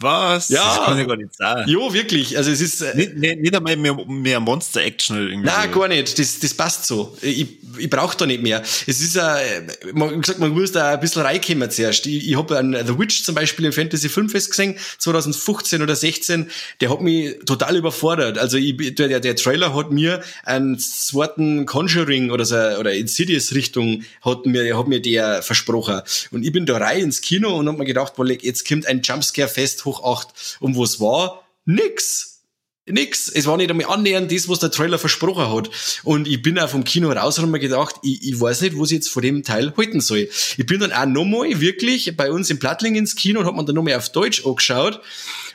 Was? 0.00 0.48
Ja. 0.48 0.64
Das 0.64 0.84
kann 0.84 0.98
ich 0.98 1.08
gar 1.08 1.16
nicht 1.16 1.34
sagen. 1.34 1.68
Jo, 1.68 1.92
wirklich. 1.92 2.36
Also 2.36 2.50
es 2.50 2.60
ist. 2.60 2.80
Äh, 2.82 2.96
nicht, 2.96 3.16
nicht, 3.16 3.40
nicht 3.40 3.56
einmal 3.56 3.76
mehr, 3.76 3.94
mehr 4.06 4.38
Monster-Action 4.38 5.16
irgendwie. 5.28 5.46
Nein, 5.46 5.72
gar 5.72 5.88
nicht. 5.88 6.18
Das, 6.18 6.38
das 6.38 6.54
passt 6.54 6.86
so. 6.86 7.16
Ich, 7.20 7.48
ich 7.78 7.90
brauche 7.90 8.16
da 8.16 8.24
nicht 8.24 8.42
mehr. 8.42 8.62
Es 8.86 9.00
ist 9.00 9.16
äh, 9.16 9.66
man 9.92 10.20
gesagt, 10.20 10.38
man 10.38 10.50
muss 10.50 10.70
da 10.72 10.94
ein 10.94 11.00
bisschen 11.00 11.22
reinkommen 11.22 11.68
zuerst. 11.70 12.06
Ich, 12.06 12.28
ich 12.28 12.36
habe 12.36 12.56
an 12.58 12.76
The 12.86 12.98
Witch 12.98 13.24
zum 13.24 13.34
Beispiel 13.34 13.64
im 13.64 13.72
Fantasy 13.72 14.08
Filmfest 14.08 14.50
gesehen, 14.50 14.76
2015 14.98 15.82
oder 15.82 15.96
16, 15.96 16.50
der 16.80 16.90
hat 16.90 17.00
mich 17.00 17.36
total 17.44 17.76
überfordert. 17.76 18.38
Also 18.38 18.56
ich, 18.56 18.94
der, 18.94 19.20
der 19.20 19.36
Trailer 19.36 19.74
hat 19.74 19.90
mir 19.90 20.22
einen 20.44 20.78
zweiten 20.78 21.66
Conjuring 21.66 22.30
oder 22.30 22.44
so, 22.44 22.56
oder 22.56 22.92
Insidious 22.92 23.52
Richtung 23.52 24.04
hat 24.22 24.46
mir, 24.46 24.78
hat 24.78 24.86
mir 24.86 25.00
der 25.00 25.42
versprochen. 25.42 26.00
Und 26.30 26.44
ich 26.44 26.52
bin 26.52 26.66
da 26.66 26.76
rein 26.76 27.00
ins 27.00 27.20
Kino 27.20 27.56
und 27.56 27.68
hab 27.68 27.78
mir 27.78 27.84
gedacht, 27.84 28.14
boah, 28.14 28.26
jetzt 28.26 28.66
kommt 28.66 28.86
ein 28.86 29.02
Jumpscare 29.02 29.48
fest 29.48 29.84
hoch 29.88 30.04
acht. 30.04 30.58
Und 30.60 30.76
was 30.76 31.00
war? 31.00 31.44
Nix. 31.64 32.42
Nix. 32.86 33.28
Es 33.28 33.46
war 33.46 33.56
nicht 33.56 33.70
einmal 33.70 33.86
annähernd 33.86 34.32
das, 34.32 34.48
was 34.48 34.60
der 34.60 34.70
Trailer 34.70 34.98
versprochen 34.98 35.52
hat. 35.52 35.70
Und 36.04 36.26
ich 36.26 36.42
bin 36.42 36.58
auch 36.58 36.68
vom 36.68 36.84
Kino 36.84 37.10
raus 37.10 37.38
und 37.38 37.42
habe 37.42 37.52
mir 37.52 37.58
gedacht, 37.58 37.96
ich, 38.02 38.22
ich 38.26 38.40
weiß 38.40 38.62
nicht, 38.62 38.78
was 38.78 38.90
ich 38.90 38.96
jetzt 38.96 39.08
von 39.08 39.22
dem 39.22 39.42
Teil 39.42 39.74
halten 39.76 40.00
soll. 40.00 40.28
Ich 40.56 40.66
bin 40.66 40.80
dann 40.80 40.92
auch 40.92 41.06
nochmal 41.06 41.60
wirklich 41.60 42.16
bei 42.16 42.30
uns 42.30 42.50
in 42.50 42.58
Plattling 42.58 42.94
ins 42.96 43.16
Kino 43.16 43.40
und 43.40 43.46
habe 43.46 43.56
mir 43.56 43.64
dann 43.64 43.74
nochmal 43.74 43.94
auf 43.94 44.10
Deutsch 44.10 44.44
angeschaut. 44.44 45.00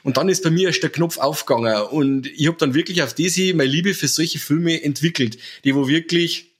Und 0.03 0.17
dann 0.17 0.29
ist 0.29 0.43
bei 0.43 0.51
mir 0.51 0.67
erst 0.67 0.83
der 0.83 0.89
Knopf 0.89 1.17
aufgegangen. 1.17 1.81
Und 1.83 2.27
ich 2.27 2.47
habe 2.47 2.57
dann 2.57 2.73
wirklich 2.73 3.01
auf 3.01 3.13
diese 3.13 3.53
meine 3.53 3.69
Liebe 3.69 3.93
für 3.93 4.07
solche 4.07 4.39
Filme 4.39 4.83
entwickelt, 4.83 5.37
die 5.63 5.73
wo 5.75 5.87
wirklich 5.87 6.52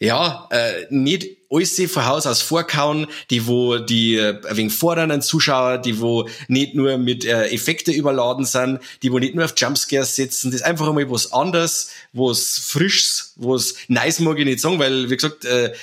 ja, 0.00 0.48
äh, 0.50 0.86
nicht 0.88 1.36
alles 1.50 1.80
von 1.92 2.06
Haus 2.06 2.26
aus 2.26 2.40
vorkauen, 2.40 3.06
die 3.28 3.46
wo 3.46 3.76
die 3.76 4.16
äh, 4.16 4.40
ein 4.48 4.56
wenig 4.56 4.72
fordern 4.72 5.20
Zuschauer, 5.20 5.76
die 5.76 6.00
wo 6.00 6.26
nicht 6.48 6.74
nur 6.74 6.96
mit 6.96 7.26
äh, 7.26 7.48
Effekte 7.48 7.92
überladen 7.92 8.46
sind, 8.46 8.80
die 9.02 9.12
wo 9.12 9.18
nicht 9.18 9.34
nur 9.34 9.44
auf 9.44 9.52
Jumpscares 9.54 10.16
setzen, 10.16 10.50
das 10.50 10.62
ist 10.62 10.66
einfach 10.66 10.88
einmal 10.88 11.10
was 11.10 11.32
anderes, 11.32 11.90
was 12.14 12.58
frischs, 12.58 13.34
was 13.36 13.74
nice 13.88 14.20
mag 14.20 14.38
ich 14.38 14.46
nicht 14.46 14.60
sagen, 14.60 14.78
weil 14.78 15.10
wie 15.10 15.16
gesagt, 15.16 15.44
äh, 15.44 15.74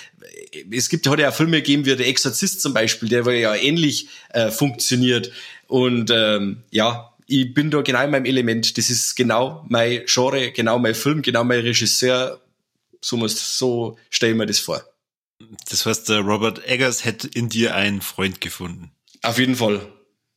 es 0.72 0.90
gibt 0.90 1.08
hat 1.08 1.20
ja 1.20 1.30
auch 1.30 1.36
Filme 1.36 1.58
gegeben 1.58 1.86
wie 1.86 1.96
der 1.96 2.08
Exorzist 2.08 2.62
zum 2.62 2.74
Beispiel, 2.74 3.10
der 3.10 3.24
ja 3.36 3.54
ähnlich 3.54 4.08
äh, 4.30 4.50
funktioniert 4.50 5.32
und 5.68 6.10
ähm, 6.12 6.64
ja, 6.72 7.14
ich 7.28 7.54
bin 7.54 7.70
da 7.70 7.82
genau 7.82 8.04
in 8.04 8.12
meinem 8.12 8.26
Element. 8.26 8.78
Das 8.78 8.90
ist 8.90 9.16
genau 9.16 9.66
mein 9.68 10.04
Genre, 10.06 10.52
genau 10.52 10.80
mein 10.80 10.96
Film, 10.96 11.22
genau 11.22 11.44
mein 11.44 11.60
Regisseur 11.60 12.40
so 13.08 13.16
muss, 13.16 13.58
so 13.58 13.98
stelle 14.10 14.34
ich 14.34 14.38
mir 14.38 14.46
das 14.46 14.60
vor. 14.60 14.84
Das 15.70 15.86
heißt, 15.86 16.10
der 16.10 16.20
Robert 16.20 16.68
Eggers 16.68 17.06
hätte 17.06 17.28
in 17.28 17.48
dir 17.48 17.74
einen 17.76 18.02
Freund 18.02 18.42
gefunden. 18.42 18.92
Auf 19.22 19.40
jeden 19.40 19.56
Fall. 19.56 19.94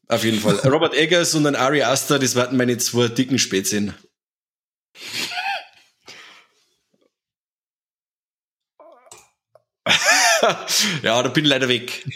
Auf 0.06 0.22
jeden 0.24 0.38
Fall. 0.40 0.56
Robert 0.70 0.94
Eggers 0.94 1.34
und 1.34 1.46
ein 1.46 1.56
Ari 1.56 1.82
Aster, 1.82 2.20
das 2.20 2.36
werden 2.36 2.56
meine 2.56 2.78
zwei 2.78 3.08
dicken 3.08 3.38
Spätzchen. 3.38 3.94
ja, 11.02 11.22
da 11.22 11.28
bin 11.28 11.44
ich 11.44 11.50
leider 11.50 11.68
weg. 11.68 12.06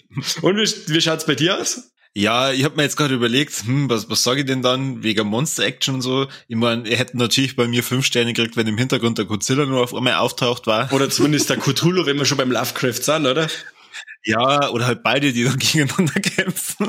Und 0.43 0.57
wie, 0.57 0.95
wie 0.95 1.01
schaut's 1.01 1.27
bei 1.27 1.35
dir 1.35 1.59
aus? 1.59 1.91
Ja, 2.17 2.53
ich 2.53 2.63
habe 2.63 2.77
mir 2.77 2.85
jetzt 2.85 2.97
gerade 2.97 3.13
überlegt, 3.15 3.53
hm, 3.65 3.91
was, 3.91 4.09
was 4.09 4.23
sage 4.23 4.41
ich 4.41 4.47
denn 4.47 4.63
dann 4.63 5.03
wegen 5.03 5.27
Monster 5.27 5.65
Action 5.65 5.97
und 5.97 6.03
so? 6.03 6.29
Ich 6.47 6.55
meine, 6.55 6.89
er 6.89 6.97
hätte 6.97 7.19
natürlich 7.19 7.57
bei 7.57 7.67
mir 7.67 7.83
fünf 7.83 8.07
Sterne 8.07 8.33
gekriegt, 8.33 8.57
wenn 8.57 8.69
im 8.69 8.79
Hintergrund 8.79 9.19
der 9.19 9.25
Godzilla 9.25 9.67
nur 9.67 9.83
auf 9.83 9.93
einmal 9.93 10.15
auftaucht 10.15 10.69
war. 10.69 10.93
Oder 10.93 11.11
zumindest 11.11 11.51
der 11.51 11.57
Cthulhu, 11.57 12.07
wenn 12.07 12.17
wir 12.17 12.25
schon 12.25 12.39
beim 12.39 12.53
Lovecraft 12.53 13.03
sind, 13.03 13.27
oder? 13.27 13.49
Ja, 14.25 14.71
oder 14.71 14.87
halt 14.87 15.03
beide, 15.03 15.33
die 15.33 15.43
dann 15.43 15.59
gegeneinander 15.59 16.21
kämpfen. 16.21 16.87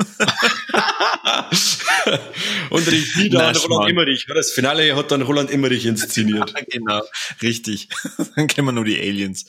und 2.70 2.86
Regie 2.86 3.28
da 3.28 3.48
hat 3.48 3.68
Roland 3.68 3.90
Emmerich. 3.90 4.26
Das 4.28 4.52
Finale 4.52 4.94
hat 4.94 5.10
dann 5.10 5.22
Roland 5.22 5.50
Emmerich 5.50 5.86
inszeniert. 5.86 6.54
genau, 6.70 7.02
richtig. 7.42 7.88
dann 8.36 8.46
kennen 8.46 8.68
wir 8.68 8.72
nur 8.72 8.84
die 8.84 8.98
Aliens. 8.98 9.46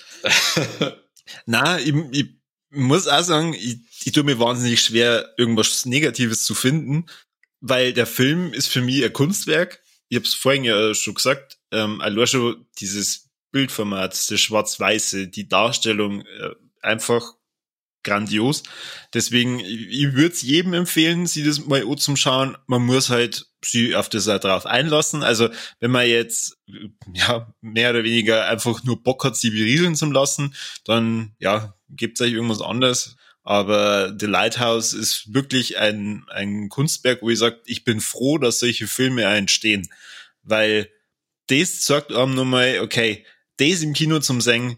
Na, 1.45 1.79
ich, 1.79 1.93
ich 2.11 2.36
muss 2.69 3.07
auch 3.07 3.23
sagen, 3.23 3.53
ich, 3.53 3.79
ich 4.03 4.11
tue 4.11 4.23
mir 4.23 4.39
wahnsinnig 4.39 4.81
schwer, 4.81 5.33
irgendwas 5.37 5.85
Negatives 5.85 6.43
zu 6.45 6.55
finden, 6.55 7.05
weil 7.59 7.93
der 7.93 8.07
Film 8.07 8.53
ist 8.53 8.67
für 8.67 8.81
mich 8.81 9.03
ein 9.03 9.13
Kunstwerk. 9.13 9.81
Ich 10.09 10.15
habe 10.15 10.25
es 10.25 10.33
vorhin 10.33 10.63
ja 10.63 10.93
schon 10.93 11.15
gesagt, 11.15 11.57
ähm, 11.71 12.01
allein 12.01 12.27
schon 12.27 12.65
dieses 12.79 13.29
Bildformat, 13.51 14.13
das 14.13 14.39
Schwarz-Weiße, 14.39 15.27
die 15.27 15.47
Darstellung, 15.47 16.21
äh, 16.21 16.51
einfach 16.81 17.33
grandios. 18.03 18.63
Deswegen, 19.13 19.59
ich 19.59 20.13
würde 20.13 20.33
es 20.33 20.41
jedem 20.41 20.73
empfehlen, 20.73 21.27
sie 21.27 21.43
das 21.43 21.65
mal 21.65 21.83
zum 21.97 22.15
Schauen. 22.15 22.57
Man 22.65 22.85
muss 22.85 23.09
halt 23.09 23.47
sie 23.63 23.95
auf 23.95 24.09
das 24.09 24.27
auch 24.29 24.39
drauf 24.39 24.65
einlassen. 24.65 25.23
Also 25.23 25.49
wenn 25.79 25.91
man 25.91 26.07
jetzt 26.07 26.57
ja 27.13 27.53
mehr 27.61 27.89
oder 27.91 28.03
weniger 28.03 28.47
einfach 28.47 28.83
nur 28.83 29.03
Bock 29.03 29.25
hat, 29.25 29.35
sie 29.35 29.49
berieseln 29.49 29.95
zu 29.95 30.05
lassen, 30.05 30.55
dann 30.85 31.35
ja, 31.39 31.76
gibt 31.89 32.19
es 32.19 32.25
euch 32.25 32.33
irgendwas 32.33 32.61
anderes. 32.61 33.15
Aber 33.43 34.13
The 34.19 34.25
Lighthouse 34.25 34.93
ist 34.93 35.33
wirklich 35.33 35.77
ein, 35.77 36.25
ein 36.29 36.67
Kunstwerk, 36.69 37.21
wo 37.21 37.29
ich 37.29 37.39
sage, 37.39 37.61
ich 37.65 37.85
bin 37.85 38.01
froh, 38.01 38.37
dass 38.37 38.59
solche 38.59 38.87
Filme 38.87 39.23
entstehen. 39.23 39.87
Weil 40.43 40.89
das 41.47 41.85
sagt 41.85 42.11
einem 42.11 42.35
nochmal, 42.35 42.79
okay, 42.81 43.25
das 43.57 43.81
im 43.81 43.93
Kino 43.93 44.19
zum 44.19 44.41
Singen 44.41 44.77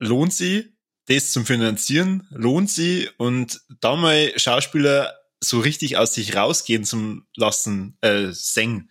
lohnt 0.00 0.32
sie, 0.32 0.76
das 1.06 1.32
zum 1.32 1.46
Finanzieren 1.46 2.26
lohnt 2.30 2.70
sie 2.70 3.08
und 3.16 3.60
da 3.80 3.96
mal 3.96 4.32
Schauspieler 4.36 5.14
so 5.40 5.60
richtig 5.60 5.96
aus 5.96 6.14
sich 6.14 6.36
rausgehen 6.36 6.84
zum 6.84 7.26
lassen, 7.34 7.96
äh, 8.00 8.28
singen, 8.30 8.90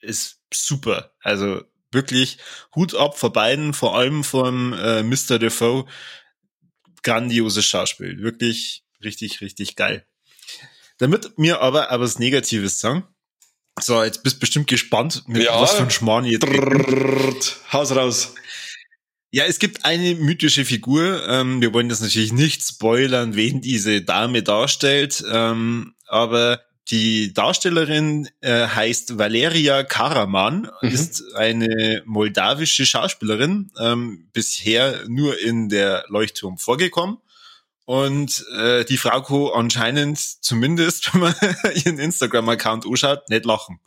ist 0.00 0.40
super. 0.52 1.12
Also 1.20 1.62
wirklich 1.90 2.38
Hut 2.74 2.94
ab 2.94 3.18
vor 3.18 3.32
beiden, 3.32 3.74
vor 3.74 3.96
allem 3.96 4.24
vom 4.24 4.72
äh, 4.72 5.02
Mr. 5.02 5.38
Defoe. 5.38 5.86
Grandioses 7.02 7.66
Schauspiel. 7.66 8.20
Wirklich 8.22 8.84
richtig, 9.02 9.40
richtig 9.40 9.76
geil. 9.76 10.06
Damit 10.98 11.38
mir 11.38 11.60
aber 11.60 11.90
aber 11.90 12.04
was 12.04 12.18
Negatives 12.18 12.78
sagen. 12.80 13.04
So, 13.80 14.02
jetzt 14.04 14.22
bist 14.22 14.36
du 14.36 14.40
bestimmt 14.40 14.68
gespannt, 14.68 15.24
mit 15.26 15.44
ja. 15.44 15.60
was 15.60 15.72
für 15.72 15.82
ein 15.82 15.90
Schmarrn 15.90 16.24
jetzt. 16.24 16.46
Haus 17.72 17.96
raus. 17.96 18.34
Ja, 19.30 19.44
es 19.44 19.58
gibt 19.58 19.86
eine 19.86 20.14
mythische 20.14 20.66
Figur. 20.66 21.26
Ähm, 21.26 21.62
wir 21.62 21.72
wollen 21.72 21.88
das 21.88 22.02
natürlich 22.02 22.34
nicht 22.34 22.62
spoilern, 22.62 23.34
wen 23.34 23.62
diese 23.62 24.02
Dame 24.02 24.42
darstellt. 24.42 25.24
Ähm, 25.26 25.94
aber 26.06 26.60
die 26.90 27.32
Darstellerin 27.32 28.28
äh, 28.40 28.66
heißt 28.66 29.18
Valeria 29.18 29.82
Karaman, 29.84 30.70
mhm. 30.82 30.88
ist 30.88 31.34
eine 31.34 32.02
moldawische 32.04 32.84
Schauspielerin, 32.86 33.70
ähm, 33.78 34.28
bisher 34.32 35.04
nur 35.08 35.38
in 35.40 35.68
der 35.68 36.04
Leuchtturm 36.08 36.58
vorgekommen. 36.58 37.18
Und 37.84 38.44
äh, 38.56 38.84
die 38.84 38.96
Frau 38.96 39.22
kann 39.22 39.60
anscheinend, 39.60 40.18
zumindest 40.18 41.14
wenn 41.14 41.20
man 41.20 41.34
ihren 41.84 41.98
Instagram-Account 41.98 42.86
anschaut, 42.86 43.28
nicht 43.28 43.44
lachen. 43.44 43.80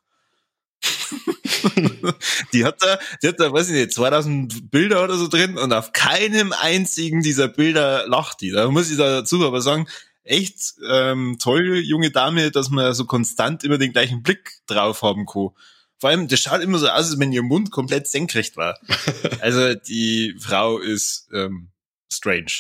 die 2.54 2.66
hat 2.66 2.82
da, 2.82 3.00
die 3.22 3.28
hat 3.30 3.40
da, 3.40 3.52
weiß 3.52 3.70
ich 3.70 3.76
nicht, 3.76 3.94
2000 3.94 4.70
Bilder 4.70 5.04
oder 5.04 5.18
so 5.18 5.28
drin 5.28 5.58
und 5.58 5.74
auf 5.74 5.94
keinem 5.94 6.54
einzigen 6.54 7.22
dieser 7.22 7.48
Bilder 7.48 8.08
lacht 8.08 8.42
die. 8.42 8.52
Da 8.52 8.70
muss 8.70 8.92
ich 8.92 8.98
dazu 8.98 9.46
aber 9.46 9.62
sagen, 9.62 9.88
echt 10.26 10.76
ähm, 10.90 11.38
toll, 11.40 11.78
junge 11.78 12.12
Dame, 12.12 12.52
dass 12.52 12.70
man 12.70 12.94
so 12.94 13.06
konstant 13.06 13.64
immer 13.64 13.78
den 13.78 13.94
gleichen 13.94 14.24
Blick 14.24 14.60
drauf 14.68 15.02
haben 15.02 15.26
kann. 15.26 15.50
Vor 15.98 16.10
allem, 16.10 16.28
das 16.28 16.42
schaut 16.42 16.62
immer 16.62 16.78
so 16.78 16.88
aus, 16.88 17.10
als 17.12 17.20
wenn 17.20 17.32
ihr 17.32 17.44
Mund 17.44 17.72
komplett 17.72 18.08
senkrecht 18.08 18.58
war. 18.58 18.78
Also 19.40 19.76
die 19.76 20.36
Frau 20.40 20.80
ist 20.80 21.28
ähm, 21.34 21.70
strange. 22.12 22.52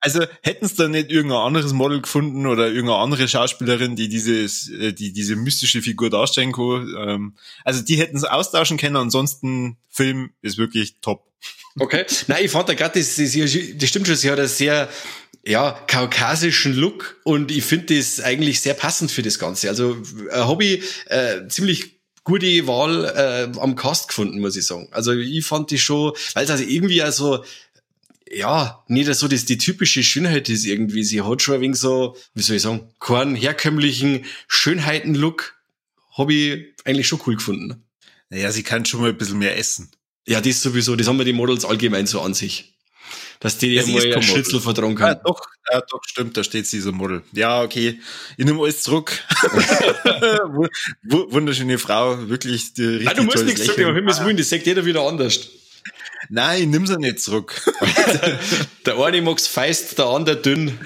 Also 0.00 0.26
hätten 0.42 0.66
es 0.66 0.74
da 0.74 0.86
nicht 0.86 1.10
irgendein 1.10 1.40
anderes 1.40 1.72
Model 1.72 2.02
gefunden 2.02 2.46
oder 2.46 2.66
irgendeine 2.66 2.98
andere 2.98 3.26
Schauspielerin, 3.26 3.96
die 3.96 4.10
dieses, 4.10 4.68
äh, 4.68 4.92
die 4.92 5.14
diese 5.14 5.34
mystische 5.34 5.80
Figur 5.80 6.10
darstellen 6.10 6.52
kann. 6.52 6.94
Ähm, 6.98 7.34
also 7.64 7.80
die 7.80 7.96
hätten 7.96 8.18
es 8.18 8.24
austauschen 8.24 8.76
können. 8.76 8.96
Ansonsten 8.96 9.78
Film 9.88 10.34
ist 10.42 10.58
wirklich 10.58 10.96
top. 11.00 11.26
Okay. 11.78 12.04
Nein, 12.26 12.44
ich 12.44 12.50
fand 12.50 12.68
da 12.68 12.74
gerade, 12.74 12.98
das, 12.98 13.16
das, 13.16 13.32
das 13.32 13.88
stimmt 13.88 14.06
schon, 14.06 14.16
sie 14.16 14.30
hat 14.30 14.38
einen 14.38 14.46
sehr 14.46 14.90
ja, 15.46 15.72
kaukasischen 15.86 16.74
Look 16.74 17.20
und 17.24 17.50
ich 17.50 17.64
finde 17.64 17.96
das 17.96 18.20
eigentlich 18.20 18.60
sehr 18.60 18.74
passend 18.74 19.10
für 19.10 19.22
das 19.22 19.38
Ganze. 19.38 19.68
Also 19.68 19.96
äh, 20.30 20.40
Hobby 20.40 20.82
äh, 21.06 21.46
ziemlich 21.48 22.00
gute 22.24 22.66
Wahl 22.66 23.04
äh, 23.04 23.58
am 23.58 23.76
Cast 23.76 24.08
gefunden, 24.08 24.40
muss 24.40 24.56
ich 24.56 24.66
sagen. 24.66 24.88
Also 24.90 25.12
ich 25.12 25.44
fand 25.44 25.70
die 25.70 25.78
schon, 25.78 26.12
weil 26.32 26.44
es 26.44 26.50
also 26.50 26.64
irgendwie 26.64 27.02
also 27.02 27.44
ja, 28.30 28.82
nicht 28.88 29.14
so 29.14 29.28
dass 29.28 29.44
die 29.44 29.58
typische 29.58 30.02
Schönheit 30.02 30.48
ist 30.48 30.64
irgendwie. 30.64 31.04
Sie 31.04 31.20
hat 31.20 31.42
schon 31.42 31.56
ein 31.56 31.60
wenig 31.60 31.78
so, 31.78 32.16
wie 32.34 32.42
soll 32.42 32.56
ich 32.56 32.62
sagen, 32.62 32.88
keinen 32.98 33.36
herkömmlichen 33.36 34.24
Schönheiten-Look. 34.48 35.54
Habe 36.16 36.32
ich 36.32 36.64
eigentlich 36.84 37.06
schon 37.06 37.20
cool 37.26 37.36
gefunden. 37.36 37.84
Naja, 38.30 38.50
sie 38.50 38.62
kann 38.62 38.84
schon 38.84 39.02
mal 39.02 39.10
ein 39.10 39.18
bisschen 39.18 39.38
mehr 39.38 39.58
essen. 39.58 39.90
Ja, 40.26 40.40
das 40.40 40.62
sowieso. 40.62 40.96
Das 40.96 41.06
haben 41.06 41.18
wir 41.18 41.24
die 41.24 41.32
Models 41.32 41.64
allgemein 41.64 42.06
so 42.06 42.20
an 42.22 42.34
sich. 42.34 42.73
Dass 43.40 43.58
die 43.58 43.74
ja, 43.74 43.86
mal 43.86 44.14
ein 44.14 44.22
Schnitzel 44.22 44.60
vertrauen 44.60 44.94
kann. 44.94 45.08
Ja, 45.08 45.14
doch, 45.14 45.40
ja, 45.70 45.80
doch, 45.80 46.00
stimmt, 46.04 46.36
da 46.36 46.44
steht 46.44 46.66
sie 46.66 46.80
so 46.80 46.92
Model. 46.92 47.22
Ja, 47.32 47.62
okay. 47.62 48.00
Ich 48.36 48.44
nehme 48.44 48.60
alles 48.60 48.82
zurück. 48.82 49.22
Wunderschöne 51.02 51.78
Frau, 51.78 52.28
wirklich 52.28 52.74
die 52.74 52.84
richtig 52.84 53.06
Nein, 53.06 53.16
du 53.16 53.22
musst 53.24 53.44
nichts 53.44 53.66
sagen, 53.66 53.84
um 53.84 53.94
Himmels 53.94 54.24
Willen, 54.24 54.36
das 54.36 54.48
sagt 54.48 54.66
jeder 54.66 54.84
wieder 54.84 55.02
anders. 55.02 55.48
Nein, 56.28 56.70
nimm 56.70 56.86
sie 56.86 56.98
nicht 56.98 57.20
zurück. 57.20 57.60
der 58.86 58.98
eine 58.98 59.22
mag's 59.22 59.46
feist, 59.46 59.98
der 59.98 60.06
andere 60.06 60.36
dünn. 60.36 60.78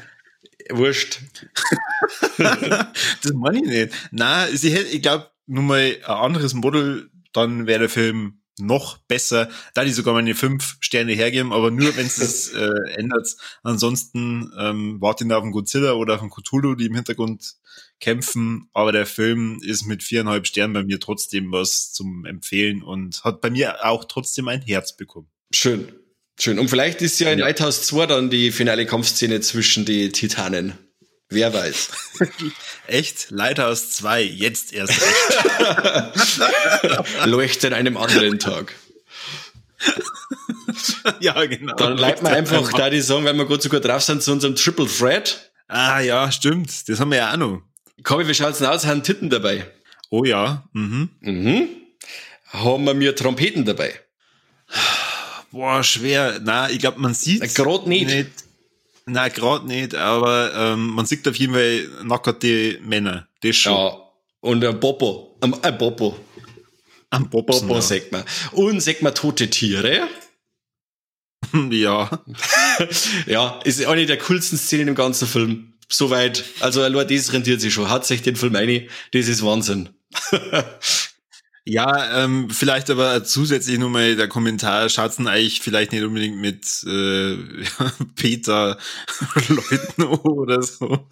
Wurscht. 0.71 1.21
das 2.39 3.33
meine 3.35 3.59
ich 3.59 3.65
nicht. 3.65 3.95
Nein, 4.11 4.57
sie 4.57 4.71
hätte, 4.71 4.89
ich 4.89 5.03
glaube, 5.03 5.31
nur 5.47 5.63
mal 5.63 5.97
ein 5.97 6.05
anderes 6.05 6.55
Model, 6.55 7.11
dann 7.33 7.67
wäre 7.67 7.81
der 7.81 7.89
Film 7.89 8.38
noch 8.59 8.99
besser. 8.99 9.49
Da 9.75 9.85
die 9.85 9.93
sogar 9.93 10.15
meine 10.15 10.35
fünf 10.35 10.77
Sterne 10.81 11.13
hergeben, 11.13 11.53
aber 11.53 11.71
nur 11.71 11.97
wenn 11.97 12.07
es 12.07 12.49
äh, 12.53 12.71
ändert. 12.95 13.37
Ansonsten 13.63 14.53
ähm, 14.59 15.01
warten 15.01 15.33
auf 15.33 15.43
einen 15.43 15.53
Godzilla 15.53 15.93
oder 15.93 16.15
auf 16.15 16.21
einen 16.21 16.31
Cthulhu, 16.31 16.75
die 16.75 16.87
im 16.87 16.95
Hintergrund 16.95 17.57
kämpfen. 18.01 18.69
Aber 18.73 18.93
der 18.93 19.07
Film 19.07 19.61
ist 19.63 19.87
mit 19.87 20.03
viereinhalb 20.03 20.47
Sternen 20.47 20.75
bei 20.75 20.85
mir 20.85 21.01
trotzdem 21.01 21.53
was 21.53 21.93
zum 21.93 22.25
Empfehlen 22.25 22.83
und 22.83 23.25
hat 23.25 23.41
bei 23.41 23.51
mir 23.51 23.85
auch 23.85 24.05
trotzdem 24.05 24.49
ein 24.49 24.63
Herz 24.63 24.97
bekommen. 24.97 25.29
Schön. 25.53 25.93
Schön. 26.41 26.59
Und 26.59 26.69
vielleicht 26.69 27.03
ist 27.03 27.19
ja 27.19 27.33
in 27.33 27.41
ja. 27.41 27.47
Lighthouse 27.47 27.83
2 27.83 28.07
dann 28.07 28.31
die 28.31 28.53
finale 28.53 28.87
Kampfszene 28.87 29.41
zwischen 29.41 29.85
die 29.85 30.11
Titanen. 30.11 30.75
Wer 31.31 31.53
weiß. 31.53 31.91
Echt? 32.87 33.31
Lighthouse 33.31 33.91
2, 33.93 34.23
jetzt 34.23 34.73
erst 34.73 35.01
recht. 35.03 36.41
Leuchte 37.27 37.67
an 37.69 37.75
einem 37.75 37.97
anderen 37.99 38.39
Tag. 38.39 38.75
ja, 41.21 41.45
genau. 41.45 41.75
Dann 41.77 41.97
bleibt 41.97 42.23
man 42.23 42.33
einfach 42.33 42.73
da 42.73 42.89
die 42.89 43.01
sagen, 43.01 43.25
wenn 43.25 43.37
wir 43.37 43.45
gut 43.45 43.63
so 43.63 43.69
gut 43.69 43.85
drauf 43.85 44.03
sind, 44.03 44.23
zu 44.23 44.33
unserem 44.33 44.57
Triple 44.57 44.87
Threat. 44.87 45.51
Ah 45.69 46.01
ja, 46.01 46.33
stimmt. 46.33 46.89
Das 46.89 46.99
haben 46.99 47.11
wir 47.11 47.19
ja 47.19 47.33
auch 47.33 47.37
noch. 47.37 47.63
Kobi, 48.03 48.27
wie 48.27 48.35
schaut's 48.35 48.59
denn 48.59 48.69
aus? 48.69 48.87
Haben 48.87 49.03
Titten 49.03 49.29
dabei? 49.29 49.67
Oh 50.11 50.25
ja. 50.25 50.67
Mhm. 50.73 51.11
Mhm. 51.21 51.69
Haben 52.47 52.85
wir 52.85 52.95
mir 52.95 53.15
Trompeten 53.15 53.67
dabei? 53.67 53.93
Boah, 55.51 55.83
schwer. 55.85 56.41
Na, 56.43 56.71
ich 56.71 56.79
glaube, 56.79 56.99
man 57.01 57.13
sieht 57.13 57.55
gerade 57.55 57.89
nicht. 57.89 58.07
nicht. 58.07 58.31
Nein, 59.09 59.33
gerade 59.35 59.67
nicht, 59.67 59.95
aber 59.95 60.53
ähm, 60.55 60.89
man 60.89 61.07
sieht 61.07 61.27
auf 61.27 61.37
jeden 61.37 61.55
Fall 61.55 61.89
nackerte 62.05 62.79
Männer. 62.83 63.27
Das 63.41 63.57
schon. 63.57 63.73
Ja, 63.73 63.97
und 64.41 64.65
ein 64.65 64.79
Popo. 64.79 65.39
Ein, 65.41 65.55
ein 65.63 65.79
Popo. 65.79 66.17
Ein 67.11 67.31
Popo, 67.31 67.59
Popo 67.59 67.75
ja. 67.75 67.81
sagt 67.81 68.13
man. 68.13 68.25
Und 68.53 68.81
sagt 68.81 69.03
man 69.03 69.15
tote 69.15 69.49
Tiere. 69.49 70.09
ja. 71.71 72.11
ja, 73.27 73.61
ist 73.65 73.85
eine 73.85 74.07
der 74.07 74.19
coolsten 74.19 74.59
Szenen 74.59 74.89
im 74.89 74.95
ganzen 74.95 75.27
Film. 75.27 75.73
Soweit. 75.89 76.45
Also, 76.61 76.83
allein 76.83 77.09
das 77.09 77.33
rentiert 77.33 77.63
sich 77.63 77.73
schon. 77.73 77.89
Hat 77.89 78.05
sich 78.05 78.23
den 78.23 78.37
Film 78.37 78.57
eine. 78.57 78.89
Das 79.13 79.27
ist 79.27 79.43
Wahnsinn. 79.43 79.89
Ja, 81.71 82.25
ähm, 82.25 82.49
vielleicht 82.49 82.89
aber 82.89 83.25
zusätzlich 83.25 83.79
nochmal 83.79 84.17
der 84.17 84.27
Kommentar, 84.27 84.89
schaut's 84.89 85.19
eigentlich 85.19 85.61
vielleicht 85.61 85.93
nicht 85.93 86.03
unbedingt 86.03 86.39
mit 86.39 86.65
äh, 86.87 87.37
Peter 88.17 88.79
Leuten 89.49 90.03
oder 90.05 90.63
so. 90.63 91.07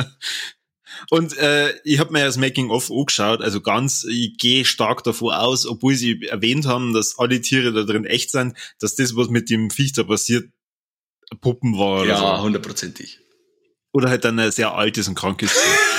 Und 1.10 1.38
äh, 1.38 1.72
ich 1.84 2.00
habe 2.00 2.12
mir 2.12 2.24
das 2.24 2.36
Making-of 2.36 2.90
angeschaut, 2.90 3.42
also 3.42 3.60
ganz, 3.60 4.02
ich 4.02 4.38
gehe 4.38 4.64
stark 4.64 5.04
davor 5.04 5.40
aus, 5.40 5.66
obwohl 5.66 5.94
sie 5.94 6.26
erwähnt 6.26 6.66
haben, 6.66 6.92
dass 6.92 7.20
alle 7.20 7.40
Tiere 7.40 7.72
da 7.72 7.84
drin 7.84 8.04
echt 8.04 8.32
sind, 8.32 8.56
dass 8.80 8.96
das, 8.96 9.14
was 9.14 9.28
mit 9.28 9.50
dem 9.50 9.70
Viech 9.70 9.92
da 9.92 10.02
passiert, 10.02 10.50
Puppen 11.40 11.78
war. 11.78 12.02
Oder 12.02 12.08
ja, 12.08 12.42
hundertprozentig. 12.42 13.20
So. 13.20 13.24
Oder 13.92 14.10
halt 14.10 14.24
dann 14.24 14.36
ein 14.40 14.50
sehr 14.50 14.74
altes 14.74 15.06
und 15.06 15.14
krankes 15.14 15.52
Tier. 15.52 15.89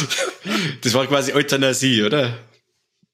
Das 0.82 0.94
war 0.94 1.06
quasi 1.06 1.32
Euthanasie, 1.32 2.02
oder? 2.02 2.38